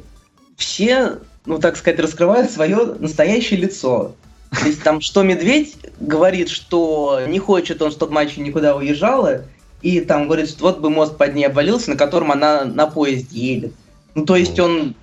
все, 0.61 1.17
ну 1.45 1.59
так 1.59 1.75
сказать, 1.75 1.99
раскрывают 1.99 2.51
свое 2.51 2.95
настоящее 2.99 3.59
лицо. 3.59 4.15
То 4.51 4.67
есть 4.67 4.83
там 4.83 5.01
что 5.01 5.23
Медведь 5.23 5.75
говорит, 5.99 6.49
что 6.49 7.21
не 7.27 7.39
хочет 7.39 7.81
он, 7.81 7.91
чтобы 7.91 8.13
мальчик 8.13 8.37
никуда 8.37 8.75
уезжала, 8.75 9.43
и 9.81 10.01
там 10.01 10.25
говорит, 10.25 10.49
что 10.49 10.63
вот 10.63 10.79
бы 10.79 10.89
мост 10.89 11.17
под 11.17 11.33
ней 11.33 11.45
обвалился, 11.45 11.89
на 11.89 11.97
котором 11.97 12.31
она 12.31 12.65
на 12.65 12.87
поезде 12.87 13.39
едет. 13.39 13.73
Ну, 14.13 14.25
то 14.25 14.35
есть 14.35 14.59
он 14.59 14.95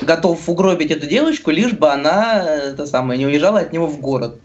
готов 0.00 0.48
угробить 0.48 0.90
эту 0.90 1.06
девочку, 1.06 1.50
лишь 1.50 1.72
бы 1.72 1.90
она, 1.90 2.44
это 2.44 2.86
самое, 2.86 3.18
не 3.18 3.26
уезжала 3.26 3.60
от 3.60 3.72
него 3.72 3.86
в 3.86 4.00
город. 4.00 4.40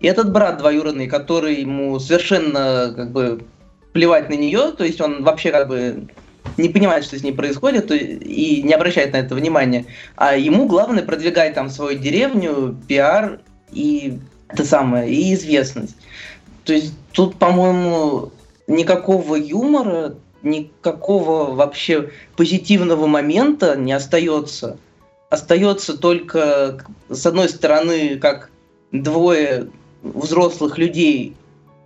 И 0.00 0.06
этот 0.06 0.32
брат 0.32 0.58
двоюродный, 0.58 1.08
который 1.08 1.60
ему 1.60 1.98
совершенно 1.98 2.92
как 2.96 3.10
бы 3.10 3.44
плевать 3.92 4.30
на 4.30 4.34
нее, 4.34 4.72
то 4.76 4.84
есть 4.84 5.00
он 5.00 5.22
вообще 5.24 5.50
как 5.50 5.68
бы 5.68 6.08
не 6.56 6.68
понимает, 6.68 7.04
что 7.04 7.18
с 7.18 7.22
ней 7.22 7.32
происходит, 7.32 7.90
и 7.90 8.62
не 8.62 8.72
обращает 8.72 9.12
на 9.12 9.18
это 9.18 9.34
внимания. 9.34 9.86
А 10.16 10.36
ему 10.36 10.66
главное 10.66 11.02
продвигать 11.02 11.54
там 11.54 11.70
свою 11.70 11.98
деревню, 11.98 12.76
пиар 12.86 13.40
и 13.72 14.18
это 14.48 14.64
самое, 14.64 15.10
и 15.10 15.34
известность. 15.34 15.96
То 16.64 16.72
есть 16.72 16.94
тут, 17.12 17.36
по-моему, 17.36 18.30
никакого 18.66 19.34
юмора, 19.36 20.14
никакого 20.42 21.54
вообще 21.54 22.10
позитивного 22.36 23.06
момента 23.06 23.76
не 23.76 23.92
остается. 23.92 24.78
Остается 25.30 25.98
только, 25.98 26.84
с 27.08 27.26
одной 27.26 27.48
стороны, 27.48 28.16
как 28.18 28.50
двое 28.92 29.68
взрослых 30.02 30.78
людей 30.78 31.34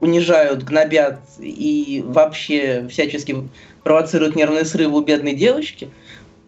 унижают, 0.00 0.64
гнобят 0.64 1.20
и 1.38 2.04
вообще 2.06 2.86
всячески 2.90 3.48
провоцирует 3.88 4.36
нервные 4.36 4.66
срывы 4.66 4.98
у 4.98 5.00
бедной 5.00 5.32
девочки. 5.32 5.88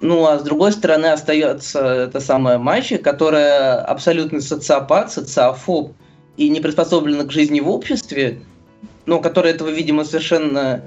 Ну, 0.02 0.26
а 0.26 0.38
с 0.38 0.42
другой 0.42 0.72
стороны 0.72 1.06
остается 1.06 1.80
эта 1.80 2.20
самая 2.20 2.58
Мачи, 2.58 2.98
которая 2.98 3.80
абсолютный 3.80 4.42
социопат, 4.42 5.10
социофоб 5.10 5.92
и 6.36 6.50
не 6.50 6.60
приспособлена 6.60 7.24
к 7.24 7.32
жизни 7.32 7.60
в 7.60 7.70
обществе, 7.70 8.42
но 9.06 9.20
которая 9.20 9.54
этого, 9.54 9.70
видимо, 9.70 10.04
совершенно 10.04 10.82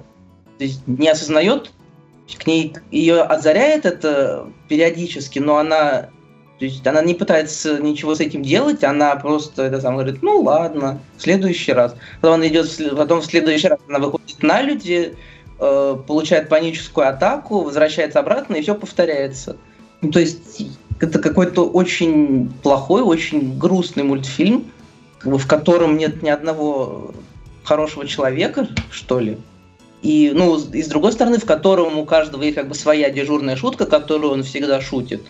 не 0.86 1.10
осознает. 1.10 1.72
К 2.38 2.46
ней 2.46 2.76
ее 2.92 3.22
озаряет 3.24 3.86
это 3.88 4.48
периодически, 4.70 5.40
но 5.40 5.58
она 5.58 6.10
то 6.60 6.66
есть 6.66 6.86
она 6.86 7.02
не 7.02 7.16
пытается 7.16 7.82
ничего 7.82 8.14
с 8.14 8.20
этим 8.20 8.44
делать, 8.44 8.84
она 8.84 9.16
просто 9.16 9.64
это 9.64 9.82
сам 9.82 9.96
говорит, 9.96 10.22
ну 10.22 10.40
ладно, 10.42 11.00
в 11.18 11.22
следующий 11.22 11.74
раз. 11.74 11.96
Потом 12.22 12.36
она 12.36 12.48
идет, 12.48 12.70
потом 12.96 13.22
в 13.22 13.26
следующий 13.26 13.70
раз 13.70 13.80
она 13.90 13.98
выходит 13.98 14.42
на 14.44 14.62
люди, 14.62 15.16
э, 15.60 15.98
получает 16.08 16.50
паническую 16.50 17.08
атаку, 17.08 17.62
возвращается 17.62 18.20
обратно, 18.20 18.56
и 18.56 18.62
все 18.62 18.76
повторяется. 18.76 19.58
Ну, 20.02 20.12
то 20.12 20.20
есть 20.20 20.68
это 21.00 21.20
какой-то 21.20 21.66
очень 21.66 22.52
плохой, 22.62 23.02
очень 23.02 23.58
грустный 23.58 24.04
мультфильм, 24.04 24.72
в 25.24 25.48
котором 25.48 25.98
нет 25.98 26.22
ни 26.22 26.30
одного 26.30 27.14
хорошего 27.64 28.06
человека, 28.06 28.68
что 28.92 29.20
ли. 29.20 29.38
и, 30.02 30.32
ну, 30.36 30.60
и 30.60 30.84
с 30.84 30.88
другой 30.88 31.14
стороны, 31.14 31.38
в 31.38 31.46
котором 31.46 31.98
у 31.98 32.06
каждого 32.06 32.44
есть 32.44 32.56
как 32.56 32.68
бы 32.68 32.76
своя 32.76 33.10
дежурная 33.10 33.56
шутка, 33.56 33.86
которую 33.86 34.34
он 34.34 34.44
всегда 34.44 34.82
шутит. 34.82 35.22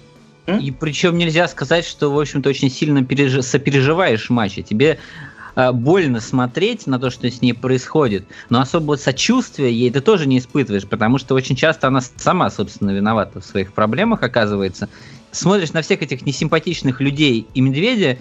И 0.48 0.72
причем 0.72 1.18
нельзя 1.18 1.48
сказать, 1.48 1.86
что, 1.86 2.10
в 2.10 2.20
общем-то, 2.20 2.50
очень 2.50 2.70
сильно 2.70 3.04
переж... 3.04 3.46
сопереживаешь 3.46 4.30
матче. 4.30 4.62
Тебе 4.62 5.00
больно 5.56 6.19
смотреть 6.19 6.87
на 6.87 6.99
то, 6.99 7.10
что 7.10 7.29
с 7.29 7.41
ней 7.41 7.54
происходит, 7.54 8.25
но 8.49 8.62
особого 8.62 8.95
сочувствия 8.95 9.71
ей 9.71 9.91
ты 9.91 10.01
тоже 10.01 10.27
не 10.27 10.39
испытываешь, 10.39 10.87
потому 10.87 11.17
что 11.17 11.35
очень 11.35 11.56
часто 11.56 11.87
она 11.87 12.01
сама, 12.01 12.49
собственно, 12.49 12.91
виновата 12.91 13.39
в 13.39 13.45
своих 13.45 13.73
проблемах, 13.73 14.23
оказывается. 14.23 14.89
Смотришь 15.31 15.73
на 15.73 15.81
всех 15.81 16.01
этих 16.01 16.25
несимпатичных 16.25 17.01
людей 17.01 17.47
и 17.54 17.62
медведя, 17.62 18.17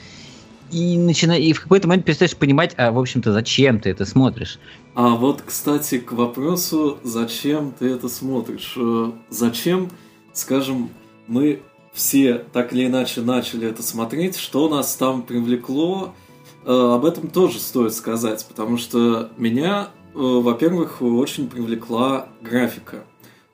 и, 0.72 0.96
начина... 0.96 1.32
и 1.32 1.52
в 1.52 1.60
какой-то 1.60 1.86
момент 1.86 2.06
перестаешь 2.06 2.34
понимать, 2.34 2.74
а, 2.78 2.90
в 2.90 2.98
общем-то, 2.98 3.32
зачем 3.32 3.78
ты 3.78 3.90
это 3.90 4.06
смотришь. 4.06 4.58
А 4.94 5.10
вот, 5.10 5.42
кстати, 5.42 5.98
к 5.98 6.12
вопросу, 6.12 6.98
зачем 7.02 7.72
ты 7.78 7.90
это 7.90 8.08
смотришь? 8.08 8.74
Э, 8.76 9.12
зачем, 9.28 9.90
скажем, 10.32 10.90
мы 11.26 11.60
все 11.92 12.44
так 12.52 12.72
или 12.72 12.86
иначе 12.86 13.20
начали 13.20 13.68
это 13.68 13.82
смотреть, 13.82 14.36
что 14.36 14.68
нас 14.68 14.94
там 14.96 15.22
привлекло, 15.22 16.14
э, 16.21 16.21
об 16.70 17.04
этом 17.04 17.28
тоже 17.28 17.58
стоит 17.58 17.94
сказать, 17.94 18.44
потому 18.48 18.76
что 18.76 19.30
меня, 19.36 19.88
э, 20.14 20.18
во-первых, 20.18 21.02
очень 21.02 21.48
привлекла 21.48 22.28
графика. 22.40 23.04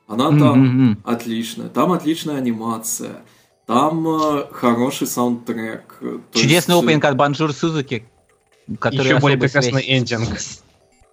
Она 0.07 0.29
там 0.29 0.91
mm-hmm. 0.91 0.97
отличная, 1.03 1.69
там 1.69 1.91
отличная 1.91 2.37
анимация, 2.37 3.21
там 3.65 4.07
э, 4.07 4.45
хороший 4.51 5.07
саундтрек. 5.07 5.99
Чудесный 6.33 6.75
есть... 6.75 6.83
опенинг 6.83 7.05
от 7.05 7.15
Bonjour 7.15 7.53
Suzuki, 7.53 8.05
который 8.79 9.09
Еще 9.09 9.19
более 9.19 9.37
прекрасный 9.37 9.83
эндинг. 9.87 10.29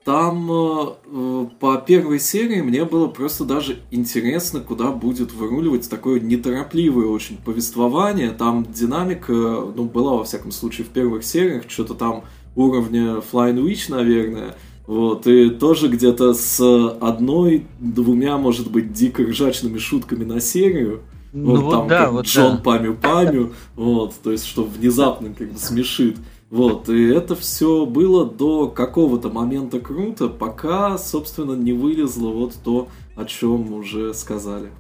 Там 0.07 0.49
э, 0.53 1.47
по 1.59 1.79
первой 1.79 2.21
серии 2.21 2.61
мне 2.61 2.85
было 2.85 3.09
просто 3.09 3.45
даже 3.45 3.81
интересно, 3.91 4.61
куда 4.61 4.93
будет 4.93 5.33
выруливать 5.33 5.91
такое 5.91 6.21
неторопливое 6.21 7.07
очень 7.07 7.39
повествование. 7.39 8.31
Там 8.31 8.65
динамика, 8.73 9.33
ну, 9.33 9.87
была 9.87 10.19
во 10.19 10.23
всяком 10.23 10.53
случае 10.53 10.87
в 10.87 10.91
первых 10.91 11.25
сериях, 11.25 11.65
что-то 11.67 11.95
там 11.95 12.23
уровня 12.55 13.17
Flying 13.33 13.61
Witch, 13.67 13.87
наверное. 13.89 14.55
Вот, 14.87 15.27
и 15.27 15.51
тоже 15.51 15.89
где-то 15.89 16.35
с 16.35 16.61
одной, 17.01 17.67
двумя, 17.81 18.39
может 18.39 18.71
быть, 18.71 18.93
дико 18.93 19.25
ржачными 19.25 19.79
шутками 19.79 20.23
на 20.23 20.41
серию. 20.41 21.01
Ну 21.33 21.51
вот, 21.51 21.63
вот 21.63 21.71
там, 21.73 21.89
да, 21.89 22.11
вот 22.13 22.27
Джон 22.27 22.59
да. 22.59 22.63
Памю-Памю, 22.63 23.55
вот, 23.75 24.15
то 24.23 24.31
есть, 24.31 24.47
что 24.47 24.63
внезапно 24.63 25.35
как 25.37 25.51
бы 25.51 25.59
смешит. 25.59 26.17
Вот, 26.51 26.89
и 26.89 27.09
это 27.09 27.35
все 27.35 27.87
было 27.87 28.25
до 28.25 28.69
какого-то 28.69 29.31
момента 29.31 29.81
круто, 29.81 30.29
пока, 30.29 30.97
собственно, 30.97 31.55
не 31.55 31.73
вылезло 31.73 32.31
вот 32.31 32.55
то, 32.63 32.89
о 33.17 33.25
чем 33.25 33.73
уже 33.73 34.15
сказали. 34.15 34.71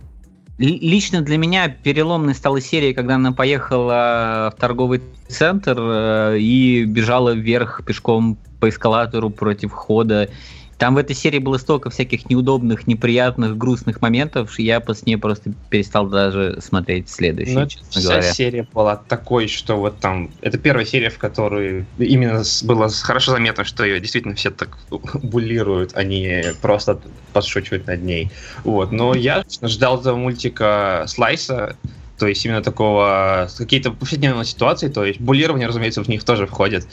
Лично 0.58 1.20
для 1.20 1.36
меня 1.36 1.68
переломной 1.68 2.34
стала 2.34 2.60
серия, 2.60 2.94
когда 2.94 3.16
она 3.16 3.32
поехала 3.32 4.54
в 4.56 4.60
торговый 4.60 5.02
центр 5.28 5.76
э, 5.78 6.38
и 6.38 6.84
бежала 6.84 7.34
вверх 7.34 7.84
пешком 7.84 8.38
по 8.58 8.70
эскалатору 8.70 9.28
против 9.28 9.72
входа 9.72 10.30
там 10.78 10.94
в 10.94 10.98
этой 10.98 11.16
серии 11.16 11.38
было 11.38 11.56
столько 11.56 11.88
всяких 11.88 12.28
неудобных, 12.28 12.86
неприятных, 12.86 13.56
грустных 13.56 14.02
моментов, 14.02 14.52
что 14.52 14.62
я 14.62 14.80
после 14.80 15.04
нее 15.06 15.18
просто 15.18 15.52
перестал 15.70 16.06
даже 16.06 16.60
смотреть 16.60 17.08
следующую, 17.08 17.60
ну, 17.60 17.66
честно 17.66 17.88
вся 17.90 18.02
говоря. 18.02 18.32
серия 18.32 18.68
была 18.74 18.96
такой, 18.96 19.48
что 19.48 19.76
вот 19.76 19.98
там... 20.00 20.30
Это 20.42 20.58
первая 20.58 20.84
серия, 20.84 21.08
в 21.08 21.16
которой 21.16 21.86
именно 21.98 22.42
было 22.64 22.90
хорошо 22.90 23.32
заметно, 23.32 23.64
что 23.64 23.84
ее 23.84 24.00
действительно 24.00 24.34
все 24.34 24.50
так 24.50 24.76
буллируют, 25.14 25.96
они 25.96 26.42
просто 26.60 27.00
подшучивают 27.32 27.86
над 27.86 28.02
ней. 28.02 28.30
Вот. 28.64 28.92
Но 28.92 29.14
я 29.14 29.44
ждал 29.62 30.00
этого 30.00 30.16
мультика 30.16 31.04
Слайса, 31.06 31.76
то 32.18 32.26
есть 32.26 32.44
именно 32.44 32.62
такого, 32.62 33.48
какие-то 33.56 33.92
повседневные 33.92 34.44
ситуации, 34.44 34.88
то 34.88 35.04
есть 35.04 35.20
буллирование, 35.20 35.68
разумеется, 35.68 36.02
в 36.02 36.08
них 36.08 36.22
тоже 36.24 36.46
входит. 36.46 36.86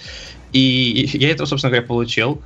И 0.54 1.10
я 1.14 1.32
это, 1.32 1.46
собственно 1.46 1.72
говоря, 1.72 1.86
получил. 1.86 2.42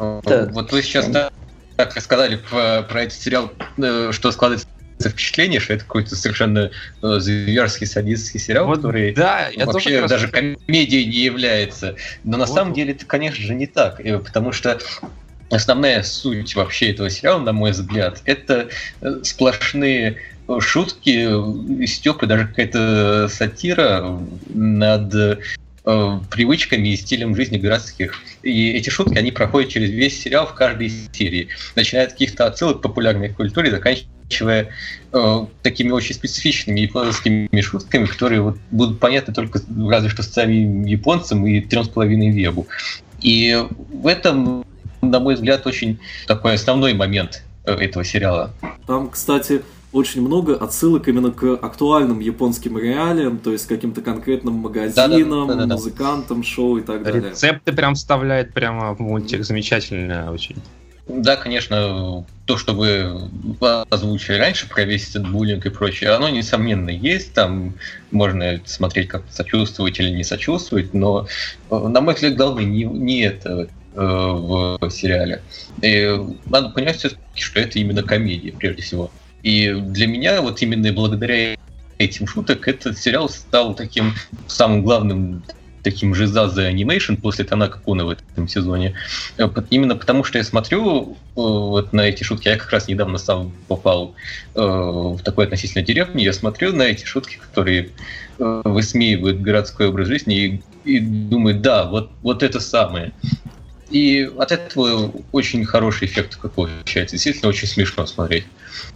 Да. 0.00 0.48
Вот 0.52 0.72
вы 0.72 0.82
сейчас 0.82 1.06
так, 1.06 1.32
так 1.76 1.94
рассказали 1.94 2.36
про, 2.36 2.82
про 2.82 3.02
этот 3.02 3.20
сериал, 3.20 3.52
э, 3.76 4.10
что 4.12 4.32
складывается 4.32 4.66
впечатление, 4.98 5.60
что 5.60 5.74
это 5.74 5.84
какой-то 5.84 6.16
совершенно 6.16 6.70
э, 7.02 7.20
зверский 7.20 7.86
садистский 7.86 8.40
сериал, 8.40 8.66
вот, 8.66 8.78
который 8.78 9.14
да, 9.14 9.48
я 9.48 9.66
вообще 9.66 10.06
даже 10.06 10.28
комедией 10.28 11.04
не 11.06 11.24
является. 11.24 11.96
Но 12.24 12.38
на 12.38 12.46
вот. 12.46 12.54
самом 12.54 12.72
деле 12.72 12.92
это, 12.92 13.04
конечно 13.04 13.44
же, 13.44 13.54
не 13.54 13.66
так, 13.66 14.00
э, 14.00 14.18
потому 14.18 14.52
что 14.52 14.78
основная 15.50 16.02
суть 16.02 16.54
вообще 16.54 16.92
этого 16.92 17.10
сериала, 17.10 17.40
на 17.40 17.52
мой 17.52 17.72
взгляд, 17.72 18.22
это 18.24 18.68
сплошные 19.22 20.16
шутки, 20.60 21.86
стёбы, 21.86 22.26
даже 22.26 22.46
какая-то 22.46 23.28
сатира 23.28 24.18
над 24.48 25.40
Э, 25.86 26.18
привычками 26.30 26.88
и 26.88 26.96
стилем 26.96 27.34
жизни 27.34 27.56
городских. 27.56 28.14
И 28.42 28.70
эти 28.72 28.90
шутки, 28.90 29.16
они 29.16 29.30
проходят 29.30 29.70
через 29.70 29.88
весь 29.88 30.20
сериал 30.20 30.46
в 30.46 30.52
каждой 30.52 30.92
серии. 31.12 31.48
Начиная 31.74 32.04
от 32.04 32.12
каких-то 32.12 32.46
отсылок 32.46 32.80
к 32.80 32.82
популярной 32.82 33.30
культуре, 33.30 33.70
заканчивая 33.70 34.74
э, 35.10 35.46
такими 35.62 35.90
очень 35.90 36.14
специфичными 36.14 36.80
японскими 36.80 37.60
шутками, 37.62 38.04
которые 38.04 38.42
вот 38.42 38.58
будут 38.70 39.00
понятны 39.00 39.32
только 39.32 39.62
разве 39.88 40.10
что 40.10 40.22
самим 40.22 40.84
японцам 40.84 41.46
и 41.46 41.60
трем 41.60 41.84
с 41.84 41.88
половиной 41.88 42.30
вебу. 42.30 42.66
И 43.22 43.56
в 43.90 44.06
этом, 44.06 44.66
на 45.00 45.18
мой 45.18 45.34
взгляд, 45.34 45.66
очень 45.66 45.98
такой 46.26 46.54
основной 46.54 46.92
момент 46.92 47.42
этого 47.64 48.04
сериала. 48.04 48.52
Там, 48.86 49.08
кстати, 49.08 49.62
очень 49.92 50.20
много 50.22 50.56
отсылок 50.56 51.08
именно 51.08 51.30
к 51.30 51.54
актуальным 51.54 52.20
японским 52.20 52.78
реалиям, 52.78 53.38
то 53.38 53.52
есть 53.52 53.66
каким-то 53.66 54.02
конкретным 54.02 54.54
магазинам, 54.54 55.48
да, 55.48 55.54
да, 55.54 55.60
да, 55.60 55.66
да, 55.66 55.74
музыкантам, 55.74 56.42
шоу 56.42 56.78
и 56.78 56.82
так 56.82 57.02
далее. 57.02 57.30
Рецепты 57.30 57.72
прям 57.72 57.94
вставляет 57.94 58.52
прямо 58.52 58.94
в 58.94 59.00
мультик, 59.00 59.44
замечательно 59.44 60.32
очень. 60.32 60.56
Да, 61.08 61.36
конечно, 61.36 62.24
то, 62.46 62.56
что 62.56 62.72
вы 62.72 63.28
озвучили 63.90 64.36
раньше 64.36 64.68
про 64.68 64.84
весь 64.84 65.10
этот 65.10 65.28
буллинг 65.28 65.66
и 65.66 65.70
прочее, 65.70 66.10
оно, 66.10 66.28
несомненно, 66.28 66.90
есть. 66.90 67.32
Там 67.32 67.74
можно 68.12 68.60
смотреть, 68.64 69.08
как 69.08 69.24
сочувствовать 69.30 69.98
или 69.98 70.10
не 70.10 70.22
сочувствовать, 70.22 70.94
но, 70.94 71.26
на 71.70 72.00
мой 72.00 72.14
взгляд, 72.14 72.36
главное 72.36 72.64
не, 72.64 72.84
не 72.84 73.22
это 73.22 73.68
э, 73.94 74.00
в 74.00 74.90
сериале. 74.90 75.42
И 75.82 76.16
надо 76.46 76.68
понимать 76.68 76.98
все-таки, 76.98 77.40
что 77.40 77.58
это 77.58 77.78
именно 77.80 78.04
комедия, 78.04 78.52
прежде 78.52 78.82
всего. 78.82 79.10
И 79.42 79.72
для 79.72 80.06
меня 80.06 80.42
вот 80.42 80.60
именно 80.62 80.92
благодаря 80.92 81.56
этим 81.98 82.26
шуток 82.26 82.66
этот 82.66 82.98
сериал 82.98 83.28
стал 83.28 83.74
таким 83.74 84.14
самым 84.46 84.82
главным 84.82 85.42
таким 85.82 86.14
же 86.14 86.26
за 86.26 86.46
анимейшн 86.66 87.14
после 87.14 87.44
Танака 87.44 87.78
Куна 87.78 88.04
в 88.04 88.10
этом 88.10 88.48
сезоне. 88.48 88.94
Э, 89.38 89.48
именно 89.70 89.96
потому, 89.96 90.24
что 90.24 90.38
я 90.38 90.44
смотрю 90.44 91.12
э, 91.12 91.14
вот 91.34 91.92
на 91.92 92.02
эти 92.02 92.22
шутки. 92.22 92.48
Я 92.48 92.56
как 92.56 92.70
раз 92.70 92.88
недавно 92.88 93.18
сам 93.18 93.52
попал 93.68 94.14
э, 94.54 94.60
в 94.60 95.20
такой 95.22 95.46
относительно 95.46 95.84
деревню. 95.84 96.22
Я 96.22 96.32
смотрю 96.32 96.72
на 96.74 96.82
эти 96.82 97.04
шутки, 97.04 97.38
которые 97.38 97.90
высмеивают 98.38 99.42
городской 99.42 99.88
образ 99.88 100.08
жизни 100.08 100.62
и, 100.84 100.96
и 100.96 101.00
думаю, 101.00 101.60
да, 101.60 101.84
вот, 101.84 102.10
вот 102.22 102.42
это 102.42 102.58
самое. 102.58 103.12
И 103.90 104.30
от 104.38 104.52
этого 104.52 105.12
очень 105.32 105.64
хороший 105.64 106.06
эффект 106.06 106.38
получается. 106.54 107.16
Действительно 107.16 107.48
очень 107.48 107.66
смешно 107.66 108.06
смотреть. 108.06 108.44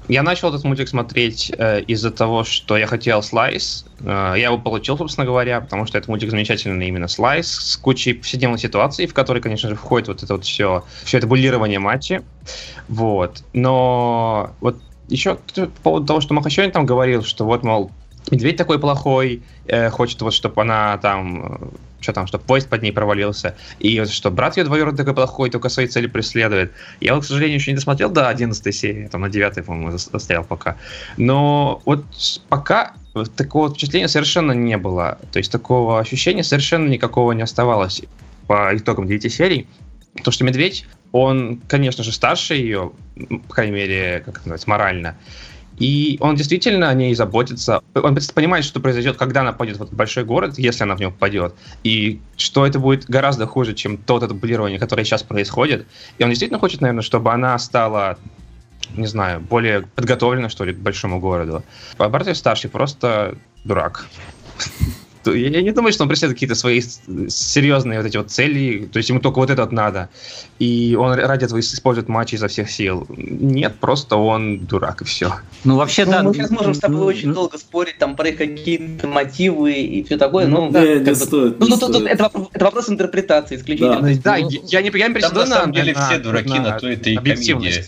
Я 0.08 0.22
начал 0.22 0.50
этот 0.50 0.64
мультик 0.64 0.88
смотреть 0.88 1.50
э, 1.56 1.82
из-за 1.82 2.10
того, 2.10 2.44
что 2.44 2.76
я 2.76 2.86
хотел 2.86 3.22
слайс. 3.22 3.84
Э, 4.00 4.34
я 4.36 4.46
его 4.46 4.58
получил, 4.58 4.96
собственно 4.96 5.26
говоря, 5.26 5.60
потому 5.60 5.86
что 5.86 5.98
это 5.98 6.10
мультик 6.10 6.30
замечательный 6.30 6.88
именно 6.88 7.08
слайс 7.08 7.48
с 7.48 7.76
кучей 7.76 8.14
повседневных 8.14 8.60
ситуаций, 8.60 9.06
в 9.06 9.14
которые, 9.14 9.42
конечно 9.42 9.68
же, 9.68 9.74
входит 9.74 10.08
вот 10.08 10.22
это 10.22 10.34
вот 10.34 10.44
все, 10.44 10.84
все 11.04 11.18
это 11.18 11.26
буллирование 11.26 11.78
матча. 11.78 12.22
Вот. 12.88 13.42
Но 13.52 14.54
вот 14.60 14.76
еще 15.08 15.38
по 15.54 15.66
поводу 15.82 16.06
того, 16.06 16.20
что 16.20 16.34
Махачевин 16.34 16.70
там 16.70 16.86
говорил, 16.86 17.24
что 17.24 17.44
вот, 17.44 17.62
мол, 17.62 17.90
медведь 18.30 18.56
такой 18.56 18.78
плохой, 18.78 19.42
э, 19.66 19.90
хочет 19.90 20.20
вот, 20.22 20.34
чтобы 20.34 20.62
она 20.62 20.98
там 20.98 21.72
что 22.04 22.12
там, 22.12 22.26
что 22.26 22.38
поезд 22.38 22.68
под 22.68 22.82
ней 22.82 22.92
провалился, 22.92 23.56
и 23.80 24.04
что 24.04 24.30
брат 24.30 24.56
ее 24.56 24.64
двоюродный 24.64 24.98
такой 24.98 25.14
плохой, 25.14 25.50
только 25.50 25.68
свои 25.68 25.86
цели 25.88 26.06
преследует. 26.06 26.72
Я 27.00 27.18
к 27.18 27.24
сожалению, 27.24 27.58
еще 27.58 27.72
не 27.72 27.76
досмотрел 27.76 28.10
до 28.10 28.28
11 28.28 28.74
серии, 28.74 29.08
там 29.08 29.22
на 29.22 29.28
9, 29.28 29.64
по-моему, 29.64 29.96
застрял 29.96 30.44
пока. 30.44 30.76
Но 31.16 31.82
вот 31.84 32.04
пока 32.48 32.92
такого 33.36 33.70
впечатления 33.70 34.08
совершенно 34.08 34.52
не 34.52 34.76
было. 34.76 35.18
То 35.32 35.38
есть 35.38 35.50
такого 35.50 35.98
ощущения 35.98 36.44
совершенно 36.44 36.88
никакого 36.88 37.32
не 37.32 37.42
оставалось 37.42 38.02
по 38.46 38.76
итогам 38.76 39.06
9 39.06 39.32
серий. 39.32 39.66
То, 40.22 40.30
что 40.30 40.44
Медведь, 40.44 40.86
он, 41.12 41.60
конечно 41.66 42.04
же, 42.04 42.12
старше 42.12 42.54
ее, 42.54 42.92
по 43.48 43.54
крайней 43.54 43.72
мере, 43.72 44.22
как 44.24 44.36
это 44.36 44.48
называется, 44.48 44.70
морально. 44.70 45.16
И 45.78 46.18
он 46.20 46.36
действительно 46.36 46.88
о 46.88 46.94
ней 46.94 47.14
заботится. 47.14 47.82
Он 47.94 48.16
понимает, 48.34 48.64
что 48.64 48.80
произойдет, 48.80 49.16
когда 49.16 49.40
она 49.40 49.52
пойдет 49.52 49.78
в 49.78 49.82
этот 49.82 49.94
большой 49.94 50.24
город, 50.24 50.58
если 50.58 50.84
она 50.84 50.94
в 50.94 51.00
него 51.00 51.10
попадет. 51.10 51.54
И 51.82 52.20
что 52.36 52.66
это 52.66 52.78
будет 52.78 53.06
гораздо 53.06 53.46
хуже, 53.46 53.74
чем 53.74 53.96
это 54.18 54.28
дублирование, 54.28 54.78
которое 54.78 55.04
сейчас 55.04 55.22
происходит. 55.22 55.86
И 56.18 56.24
он 56.24 56.30
действительно 56.30 56.60
хочет, 56.60 56.80
наверное, 56.80 57.02
чтобы 57.02 57.32
она 57.32 57.58
стала 57.58 58.18
не 58.96 59.06
знаю, 59.06 59.40
более 59.40 59.82
подготовлена, 59.82 60.48
что 60.48 60.64
ли, 60.64 60.72
к 60.72 60.78
большому 60.78 61.18
городу. 61.18 61.64
А 61.98 62.08
старший 62.34 62.70
просто 62.70 63.36
дурак. 63.64 64.06
Я 65.32 65.62
не 65.62 65.70
думаю, 65.70 65.92
что 65.92 66.02
он 66.02 66.08
преследует 66.08 66.36
какие-то 66.36 66.54
свои 66.54 66.80
серьезные 67.28 67.98
вот 67.98 68.06
эти 68.06 68.16
вот 68.16 68.30
цели, 68.30 68.88
то 68.92 68.98
есть 68.98 69.08
ему 69.08 69.20
только 69.20 69.38
вот 69.38 69.50
это 69.50 69.66
надо, 69.70 70.08
и 70.58 70.96
он 70.98 71.12
ради 71.14 71.44
этого 71.44 71.60
использует 71.60 72.08
матчи 72.08 72.34
изо 72.34 72.48
всех 72.48 72.70
сил. 72.70 73.06
Нет, 73.08 73.76
просто 73.80 74.16
он 74.16 74.60
дурак, 74.60 75.02
и 75.02 75.04
все. 75.04 75.32
Ну, 75.64 75.76
вообще, 75.76 76.04
ну, 76.04 76.12
да. 76.12 76.22
Мы 76.22 76.34
сейчас 76.34 76.50
можем 76.50 76.74
с 76.74 76.78
тобой 76.78 76.98
ну, 76.98 77.04
очень 77.06 77.28
ну, 77.28 77.34
долго 77.34 77.58
спорить 77.58 77.98
там 77.98 78.16
про 78.16 78.28
их 78.28 78.38
какие-то 78.38 79.06
мотивы 79.06 79.72
и 79.72 80.02
все 80.04 80.16
такое, 80.16 80.46
ну, 80.46 80.70
да, 80.70 80.80
не, 80.80 81.00
не 81.00 81.14
стоит, 81.14 81.58
ну, 81.58 81.66
ну, 81.68 81.78
тут, 81.78 81.96
это, 82.06 82.30
это 82.52 82.64
вопрос 82.64 82.88
интерпретации 82.88 83.56
исключительно. 83.56 84.00
Да, 84.00 84.20
да 84.22 84.36
я, 84.36 84.46
я 84.46 84.82
не, 84.82 84.90
я 84.98 85.08
не 85.08 85.14
претендую 85.14 85.46
на... 85.46 85.54
На 85.54 85.60
самом 85.60 85.72
деле 85.72 85.94
все 85.94 86.18
дураки, 86.18 86.58
на, 86.58 86.62
на 86.62 86.78
то 86.78 86.88
это 86.88 87.10
и 87.10 87.16
комедия. 87.16 87.84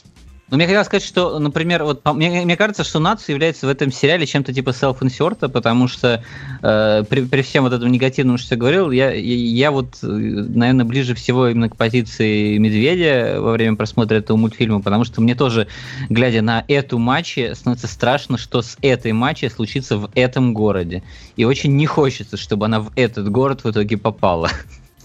Но 0.49 0.57
мне 0.57 0.67
хотелось 0.67 0.87
сказать, 0.87 1.05
что, 1.05 1.41
например, 1.41 1.83
вот 1.83 2.05
мне, 2.15 2.45
мне 2.45 2.57
кажется, 2.57 2.85
что 2.85 3.01
Нацу 3.01 3.33
является 3.33 3.67
в 3.67 3.69
этом 3.69 3.91
сериале 3.91 4.27
чем-то 4.27 4.55
типа 4.55 4.73
селф-инсерта, 4.73 5.49
потому 5.49 5.89
что 5.89 6.23
э, 6.63 7.05
при, 7.09 7.23
при 7.23 7.43
всем 7.43 7.65
вот 7.65 7.73
этом 7.73 7.91
негативном, 7.91 8.39
что 8.39 8.55
я 8.55 8.61
говорил, 8.61 8.93
я, 8.93 9.11
я, 9.11 9.35
я 9.35 9.71
вот, 9.73 9.99
э, 10.05 10.07
наверное, 10.07 10.85
ближе 10.85 11.17
всего 11.17 11.49
именно 11.49 11.69
к 11.69 11.77
позиции 11.77 12.59
Медведя 12.59 13.41
во 13.41 13.53
время 13.53 13.75
просмотра 13.75 14.19
этого 14.19 14.37
мультфильма, 14.37 14.81
потому 14.81 15.03
что 15.03 15.21
мне 15.21 15.35
тоже, 15.35 15.67
глядя 16.11 16.43
на 16.43 16.65
эту 16.69 16.99
матч, 16.99 17.37
становится 17.55 17.89
страшно, 17.89 18.39
что 18.39 18.63
с 18.63 18.79
этой 18.83 19.11
матчей 19.11 19.51
случится 19.51 19.97
в 19.97 20.11
этом 20.15 20.55
городе. 20.55 21.03
И 21.35 21.45
очень 21.45 21.75
не 21.75 21.87
хочется, 21.87 22.37
чтобы 22.37 22.67
она 22.67 22.79
в 22.79 22.93
этот 22.95 23.29
город 23.33 23.65
в 23.65 23.71
итоге 23.73 23.97
попала. 23.97 24.49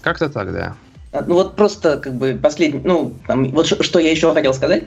Как-то 0.02 0.28
так, 0.28 0.52
да. 0.52 0.76
Ну 1.26 1.34
вот 1.34 1.56
просто 1.56 1.98
как 1.98 2.14
бы 2.14 2.38
последний, 2.40 2.80
ну, 2.84 3.14
там, 3.26 3.50
вот 3.50 3.66
что 3.66 3.98
я 3.98 4.12
еще 4.12 4.32
хотел 4.32 4.54
сказать. 4.54 4.84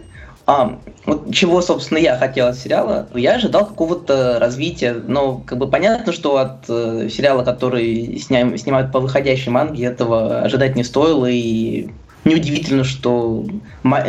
А, 0.48 0.80
вот 1.06 1.34
чего, 1.34 1.62
собственно, 1.62 1.98
я 1.98 2.18
хотел 2.18 2.48
от 2.48 2.56
сериала? 2.56 3.08
Я 3.16 3.36
ожидал 3.36 3.66
какого-то 3.66 4.38
развития, 4.40 4.94
но 4.94 5.42
как 5.46 5.58
бы 5.58 5.68
понятно, 5.68 6.14
что 6.14 6.38
от 6.38 6.66
э, 6.70 7.10
сериала, 7.10 7.44
который 7.44 8.20
сня... 8.20 8.56
снимают 8.56 8.92
по 8.92 9.00
выходящей 9.00 9.52
манге, 9.52 9.86
этого 9.86 10.42
ожидать 10.42 10.76
не 10.76 10.84
стоило, 10.84 11.26
и 11.26 11.90
неудивительно, 12.26 12.84
что, 12.84 13.46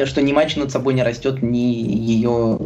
что 0.05 0.23
ни 0.23 0.33
матч 0.33 0.57
над 0.57 0.71
собой 0.71 0.93
не 0.93 1.03
растет, 1.03 1.43
ни 1.43 1.57
ее... 1.57 2.59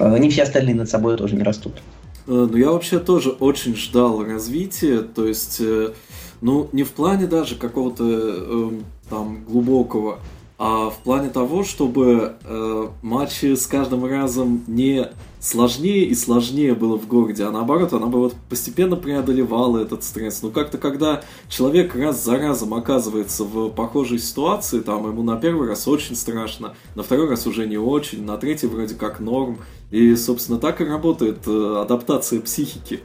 Э, 0.00 0.18
ни 0.18 0.28
все 0.28 0.42
остальные 0.42 0.74
над 0.74 0.90
собой 0.90 1.16
тоже 1.16 1.36
не 1.36 1.44
растут. 1.44 1.80
Э, 2.26 2.48
ну, 2.50 2.56
я 2.56 2.72
вообще 2.72 2.98
тоже 2.98 3.30
очень 3.30 3.76
ждал 3.76 4.24
развития, 4.24 5.02
то 5.02 5.24
есть, 5.24 5.58
э, 5.60 5.92
ну, 6.40 6.68
не 6.72 6.82
в 6.82 6.90
плане 6.90 7.28
даже 7.28 7.54
какого-то 7.54 8.04
э, 8.06 8.70
там 9.08 9.44
глубокого 9.44 10.18
а 10.62 10.90
в 10.90 10.98
плане 10.98 11.30
того, 11.30 11.64
чтобы 11.64 12.34
э, 12.44 12.88
матчи 13.00 13.54
с 13.54 13.66
каждым 13.66 14.04
разом 14.04 14.62
не 14.66 15.08
сложнее 15.40 16.04
и 16.04 16.14
сложнее 16.14 16.74
было 16.74 16.98
в 16.98 17.06
городе, 17.06 17.44
а 17.44 17.50
наоборот, 17.50 17.94
она 17.94 18.08
бы 18.08 18.18
вот 18.18 18.34
постепенно 18.50 18.94
преодолевала 18.94 19.78
этот 19.78 20.04
стресс. 20.04 20.42
Ну, 20.42 20.50
как-то, 20.50 20.76
когда 20.76 21.22
человек 21.48 21.94
раз 21.94 22.22
за 22.22 22.36
разом 22.36 22.74
оказывается 22.74 23.44
в 23.44 23.70
похожей 23.70 24.18
ситуации, 24.18 24.80
там, 24.80 25.06
ему 25.06 25.22
на 25.22 25.36
первый 25.36 25.66
раз 25.66 25.88
очень 25.88 26.14
страшно, 26.14 26.74
на 26.94 27.02
второй 27.02 27.30
раз 27.30 27.46
уже 27.46 27.66
не 27.66 27.78
очень, 27.78 28.22
на 28.26 28.36
третий 28.36 28.66
вроде 28.66 28.96
как 28.96 29.18
норм, 29.18 29.60
и, 29.90 30.14
собственно, 30.14 30.58
так 30.58 30.82
и 30.82 30.84
работает 30.84 31.38
э, 31.46 31.80
адаптация 31.80 32.38
психики. 32.38 33.00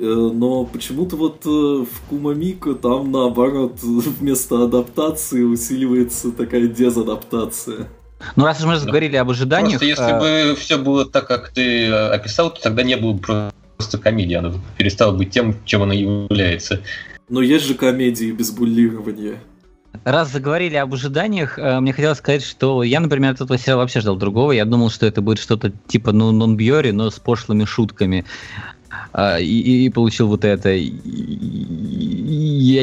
Э, 0.00 0.30
но 0.32 0.64
почему-то 0.64 1.16
вот 1.16 1.44
э, 1.44 1.48
в 1.48 2.08
Кумамико 2.08 2.74
там, 2.74 3.10
наоборот, 3.10 3.78
вместо 3.82 4.64
адаптации 4.64 5.42
усиливается 5.42 6.30
такая 6.30 6.68
дезадаптация. 6.68 7.88
Ну, 8.36 8.44
раз 8.44 8.60
уж 8.60 8.66
мы 8.66 8.76
заговорили 8.76 9.16
об 9.16 9.30
ожиданиях... 9.30 9.80
Просто 9.80 9.86
если 9.86 10.52
бы 10.52 10.56
все 10.56 10.76
было 10.78 11.04
так, 11.04 11.26
как 11.26 11.50
ты 11.50 11.86
описал, 11.88 12.52
то 12.52 12.60
тогда 12.60 12.82
не 12.82 12.96
было 12.96 13.12
бы 13.12 13.52
просто 13.76 13.98
комедии, 13.98 14.34
она 14.34 14.52
перестала 14.76 15.16
быть 15.16 15.30
тем, 15.30 15.54
чем 15.64 15.82
она 15.82 15.94
является. 15.94 16.80
Но 17.28 17.42
есть 17.42 17.66
же 17.66 17.74
комедии 17.74 18.32
без 18.32 18.50
буллирования. 18.50 19.38
Раз 20.04 20.30
заговорили 20.32 20.76
об 20.76 20.94
ожиданиях, 20.94 21.58
э, 21.58 21.80
мне 21.80 21.92
хотелось 21.92 22.18
сказать, 22.18 22.44
что 22.44 22.82
я, 22.82 23.00
например, 23.00 23.32
от 23.32 23.40
этого 23.40 23.58
сериала 23.58 23.80
вообще 23.80 24.00
ждал 24.00 24.16
другого. 24.16 24.52
Я 24.52 24.64
думал, 24.64 24.90
что 24.90 25.06
это 25.06 25.22
будет 25.22 25.38
что-то 25.38 25.72
типа 25.86 26.12
ну, 26.12 26.30
нон-бьори, 26.30 26.92
но 26.92 27.10
с 27.10 27.18
пошлыми 27.18 27.64
шутками. 27.64 28.24
А, 29.12 29.38
и, 29.38 29.84
и 29.86 29.88
получил 29.90 30.28
вот 30.28 30.44
это. 30.44 30.70
Я 30.70 30.84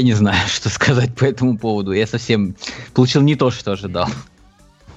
не 0.02 0.14
знаю, 0.14 0.48
что 0.48 0.70
сказать 0.70 1.14
по 1.16 1.26
этому 1.26 1.58
поводу. 1.58 1.92
Я 1.92 2.08
совсем 2.08 2.56
получил 2.94 3.22
не 3.22 3.36
то, 3.36 3.52
что 3.52 3.74
ожидал. 3.74 4.08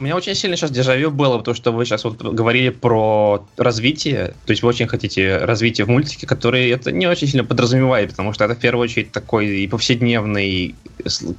У 0.00 0.04
меня 0.04 0.14
очень 0.14 0.34
сильно 0.36 0.56
сейчас 0.56 0.70
дежавю 0.70 1.10
было, 1.10 1.38
потому 1.38 1.56
что 1.56 1.72
вы 1.72 1.84
сейчас 1.84 2.04
вот 2.04 2.22
говорили 2.22 2.68
про 2.68 3.44
развитие, 3.56 4.28
то 4.46 4.50
есть 4.52 4.62
вы 4.62 4.68
очень 4.68 4.86
хотите 4.86 5.38
развитие 5.38 5.86
в 5.86 5.88
мультике, 5.88 6.24
который 6.24 6.70
это 6.70 6.92
не 6.92 7.08
очень 7.08 7.26
сильно 7.26 7.44
подразумевает, 7.44 8.10
потому 8.10 8.32
что 8.32 8.44
это 8.44 8.54
в 8.54 8.58
первую 8.58 8.84
очередь 8.84 9.10
такой 9.10 9.48
и 9.48 9.66
повседневный, 9.66 10.76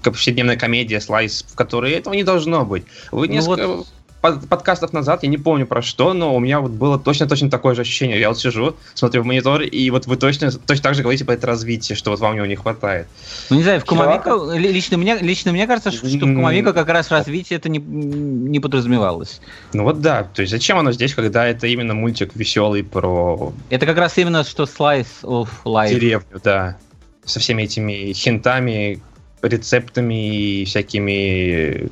повседневная 0.03 0.57
комедия, 0.57 0.99
слайс, 0.99 1.45
в 1.47 1.55
которой 1.55 1.93
этого 1.93 2.13
не 2.13 2.25
должно 2.25 2.65
быть. 2.65 2.83
Вы 3.13 3.27
ну 3.27 3.33
несколько... 3.35 3.67
Вот 3.67 3.87
подкастов 4.21 4.93
назад, 4.93 5.23
я 5.23 5.29
не 5.29 5.37
помню 5.37 5.65
про 5.65 5.81
что, 5.81 6.13
но 6.13 6.35
у 6.35 6.39
меня 6.39 6.59
вот 6.59 6.71
было 6.71 6.99
точно-точно 6.99 7.49
такое 7.49 7.75
же 7.75 7.81
ощущение. 7.81 8.19
Я 8.19 8.29
вот 8.29 8.39
сижу, 8.39 8.75
смотрю 8.93 9.23
в 9.23 9.25
монитор, 9.25 9.61
и 9.61 9.89
вот 9.89 10.07
вы 10.07 10.17
точно, 10.17 10.51
точно 10.51 10.83
так 10.83 10.95
же 10.95 11.01
говорите 11.01 11.25
про 11.25 11.35
это 11.35 11.47
развитие, 11.47 11.95
что 11.95 12.11
вот 12.11 12.19
вам 12.19 12.35
его 12.35 12.45
не 12.45 12.55
хватает. 12.55 13.07
Ну, 13.49 13.57
не 13.57 13.63
знаю, 13.63 13.79
в 13.79 13.85
Кумамико, 13.85 14.53
лично 14.55 14.97
мне, 14.97 15.17
лично 15.17 15.51
мне 15.51 15.67
кажется, 15.67 15.91
что, 15.91 16.07
что 16.07 16.25
в 16.25 16.35
Кумамико 16.35 16.73
как 16.73 16.89
раз 16.89 17.09
развитие 17.11 17.57
это 17.57 17.69
не, 17.69 17.79
не 17.79 18.59
подразумевалось. 18.59 19.41
Ну 19.73 19.83
вот 19.83 20.01
да, 20.01 20.23
то 20.23 20.41
есть 20.41 20.51
зачем 20.51 20.77
оно 20.77 20.91
здесь, 20.91 21.13
когда 21.13 21.47
это 21.47 21.67
именно 21.67 21.93
мультик 21.93 22.35
веселый 22.35 22.83
про... 22.83 23.53
Это 23.69 23.85
как 23.85 23.97
раз 23.97 24.17
именно 24.17 24.43
что 24.43 24.63
Slice 24.63 25.23
of 25.23 25.49
Life. 25.65 25.89
Деревню, 25.89 26.41
да. 26.43 26.77
Со 27.23 27.39
всеми 27.39 27.63
этими 27.63 28.11
хинтами, 28.13 29.01
рецептами 29.41 30.61
и 30.61 30.65
всякими 30.65 31.89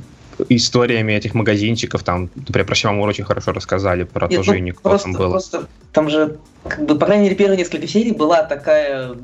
историями 0.49 1.13
этих 1.13 1.33
магазинчиков, 1.33 2.03
там, 2.03 2.29
например, 2.35 2.65
про 2.65 2.75
Симамуру 2.75 3.09
очень 3.09 3.23
хорошо 3.23 3.51
рассказали, 3.51 4.03
про 4.03 4.27
Нет, 4.27 4.45
то 4.45 4.53
ну, 4.53 4.71
кто 4.73 4.81
просто, 4.81 5.03
там 5.03 5.13
было. 5.13 5.31
Просто, 5.31 5.67
там 5.91 6.09
же, 6.09 6.37
как 6.67 6.85
бы, 6.85 6.97
по 6.97 7.05
крайней 7.05 7.25
мере, 7.25 7.35
первые 7.35 7.57
несколько 7.57 7.87
серий 7.87 8.11
была 8.11 8.43
такая, 8.43 9.15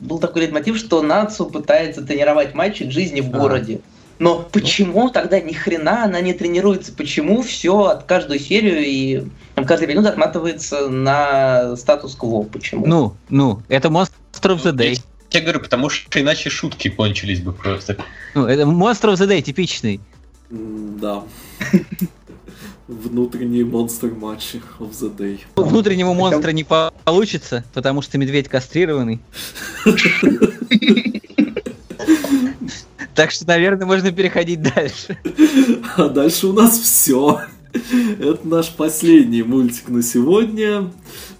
был 0.00 0.18
такой 0.18 0.42
лейтмотив, 0.42 0.76
что 0.76 1.02
Нацу 1.02 1.46
пытается 1.46 2.02
тренировать 2.02 2.54
мальчик 2.54 2.90
жизни 2.90 3.20
в 3.20 3.34
а. 3.34 3.38
городе. 3.38 3.80
Но 4.18 4.48
почему 4.50 5.10
тогда 5.10 5.40
ни 5.40 5.52
хрена 5.52 6.04
она 6.04 6.20
не 6.20 6.32
тренируется? 6.32 6.92
Почему 6.92 7.42
все 7.42 7.84
от 7.84 8.04
каждую 8.04 8.40
серию 8.40 8.82
и 8.82 9.24
там, 9.54 9.66
каждая 9.66 9.88
минута 9.90 10.08
отматывается 10.10 10.88
на 10.88 11.76
статус-кво? 11.76 12.44
Почему? 12.44 12.86
Ну, 12.86 13.14
ну, 13.28 13.62
это 13.68 13.88
Monster 13.88 14.08
of 14.42 14.62
the 14.62 14.72
Day. 14.72 15.02
Я 15.32 15.40
говорю, 15.42 15.60
потому 15.60 15.90
что 15.90 16.20
иначе 16.20 16.48
шутки 16.48 16.88
кончились 16.88 17.40
бы 17.40 17.52
просто. 17.52 17.98
Ну, 18.34 18.46
это 18.46 18.62
Monster 18.62 19.12
of 19.12 19.16
the 19.16 19.28
Day 19.28 19.42
типичный. 19.42 20.00
Да. 20.50 21.24
Внутренний 22.88 23.64
монстр 23.64 24.12
матчи 24.12 24.62
of 24.78 24.92
the 24.92 25.14
day. 25.14 25.40
Внутреннего 25.56 26.14
монстра 26.14 26.50
не 26.52 26.64
получится, 26.64 27.64
потому 27.74 28.00
что 28.00 28.16
медведь 28.18 28.48
кастрированный. 28.48 29.20
Так 33.14 33.30
что, 33.30 33.46
наверное, 33.46 33.86
можно 33.86 34.12
переходить 34.12 34.62
дальше. 34.62 35.18
А 35.96 36.08
дальше 36.08 36.48
у 36.48 36.52
нас 36.52 36.78
все. 36.78 37.40
Это 37.72 38.40
наш 38.44 38.70
последний 38.70 39.42
мультик 39.42 39.88
на 39.88 40.02
сегодня. 40.02 40.92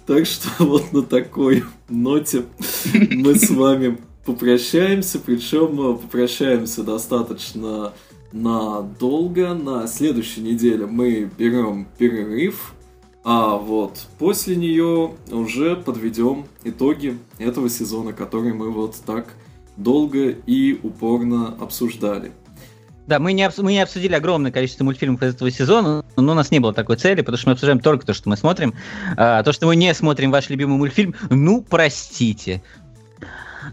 Так 0.05 0.25
что 0.25 0.49
вот 0.59 0.91
на 0.91 1.03
такой 1.03 1.63
ноте 1.87 2.45
мы 2.93 3.35
с 3.35 3.49
вами 3.49 3.97
попрощаемся. 4.25 5.19
Причем 5.19 5.97
попрощаемся 5.97 6.83
достаточно 6.83 7.93
надолго. 8.31 9.53
На 9.53 9.87
следующей 9.87 10.41
неделе 10.41 10.85
мы 10.85 11.29
берем 11.37 11.87
перерыв, 11.97 12.73
а 13.23 13.57
вот 13.57 14.07
после 14.19 14.55
нее 14.55 15.15
уже 15.31 15.75
подведем 15.75 16.45
итоги 16.63 17.17
этого 17.39 17.69
сезона, 17.69 18.13
который 18.13 18.53
мы 18.53 18.71
вот 18.71 18.95
так 19.05 19.27
долго 19.75 20.29
и 20.29 20.79
упорно 20.81 21.55
обсуждали. 21.59 22.31
Да, 23.07 23.19
мы 23.19 23.31
не, 23.31 23.43
обс- 23.43 23.61
мы 23.61 23.71
не 23.71 23.79
обсудили 23.79 24.13
огромное 24.13 24.51
количество 24.51 24.83
мультфильмов 24.83 25.23
из 25.23 25.33
этого 25.33 25.49
сезона, 25.49 26.03
но 26.17 26.31
у 26.33 26.35
нас 26.35 26.51
не 26.51 26.59
было 26.59 26.73
такой 26.73 26.97
цели, 26.97 27.21
потому 27.21 27.37
что 27.37 27.47
мы 27.47 27.53
обсуждаем 27.53 27.79
только 27.79 28.05
то, 28.05 28.13
что 28.13 28.27
мы 28.27 28.35
смотрим. 28.35 28.73
А, 29.15 29.43
то, 29.43 29.53
что 29.53 29.65
мы 29.65 29.77
не 29.77 29.93
смотрим 29.93 30.29
ваш 30.29 30.49
любимый 30.49 30.77
мультфильм, 30.77 31.15
ну, 31.29 31.61
простите. 31.61 32.61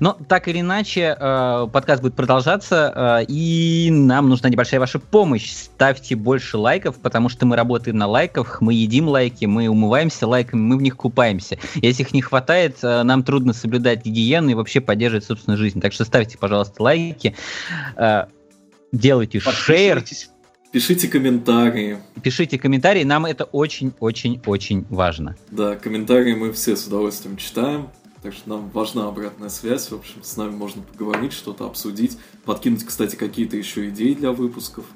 Но 0.01 0.17
так 0.29 0.49
или 0.49 0.61
иначе, 0.61 1.17
э, 1.19 1.69
подкаст 1.73 2.03
будет 2.03 2.15
продолжаться, 2.15 3.21
э, 3.23 3.25
и 3.29 3.89
нам 3.91 4.29
нужна 4.29 4.49
небольшая 4.49 4.81
ваша 4.81 4.99
помощь. 4.99 5.51
Ставьте 5.53 6.17
больше 6.17 6.59
лайков, 6.59 6.97
потому 6.97 7.29
что 7.29 7.47
мы 7.47 7.57
работаем 7.57 7.97
на 7.97 8.07
лайках, 8.07 8.61
мы 8.61 8.75
едим 8.75 9.09
лайки, 9.09 9.45
мы 9.45 9.69
умываемся 9.69 10.27
лайками, 10.27 10.61
мы 10.61 10.77
в 10.77 10.83
них 10.83 10.97
купаемся. 10.97 11.59
Если 11.75 12.03
их 12.03 12.13
не 12.13 12.23
хватает, 12.23 12.79
э, 12.83 13.03
нам 13.03 13.23
трудно 13.23 13.53
соблюдать 13.53 14.05
гигиену 14.05 14.51
и 14.51 14.55
вообще 14.55 14.81
поддерживать 14.81 15.25
собственную 15.25 15.59
жизнь. 15.59 15.81
Так 15.81 15.93
что 15.93 16.05
ставьте, 16.05 16.39
пожалуйста, 16.39 16.83
лайки, 16.83 17.35
э, 17.97 18.25
делайте 18.93 19.41
шейр. 19.41 20.05
Пишите 20.73 21.07
комментарии. 21.07 21.99
Пишите 22.21 22.59
комментарии, 22.59 23.05
нам 23.05 23.27
это 23.27 23.45
очень-очень-очень 23.45 24.87
важно. 24.91 25.37
Да, 25.53 25.77
комментарии 25.77 26.35
мы 26.35 26.53
все 26.53 26.75
с 26.75 26.87
удовольствием 26.89 27.37
читаем. 27.37 27.91
Так 28.25 28.33
что 28.33 28.49
нам 28.49 28.71
важна 28.71 29.07
обратная 29.07 29.51
связь. 29.51 29.91
В 29.91 29.95
общем, 29.95 30.25
с 30.25 30.39
нами 30.39 30.53
можно 30.53 30.81
поговорить, 30.81 31.35
что-то 31.35 31.67
обсудить. 31.67 32.17
Подкинуть, 32.47 32.87
кстати, 32.87 33.17
какие-то 33.17 33.59
еще 33.59 33.91
идеи 33.91 34.15
для 34.15 34.33
выпусков. 34.33 34.87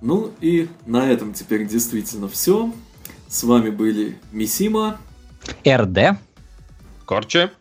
Ну 0.00 0.32
и 0.40 0.68
на 0.84 1.08
этом 1.08 1.34
теперь 1.34 1.68
действительно 1.68 2.26
все. 2.26 2.72
С 3.28 3.44
вами 3.44 3.70
были 3.70 4.18
Мисима. 4.32 4.98
РД. 5.64 6.18
Корче. 7.04 7.52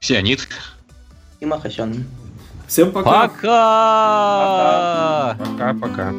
Сионит. 0.00 0.48
И 1.40 1.44
Махачан. 1.44 2.06
Всем 2.66 2.90
пока. 2.90 3.28
Пока. 3.28 5.36
Пока-пока. 5.38 6.14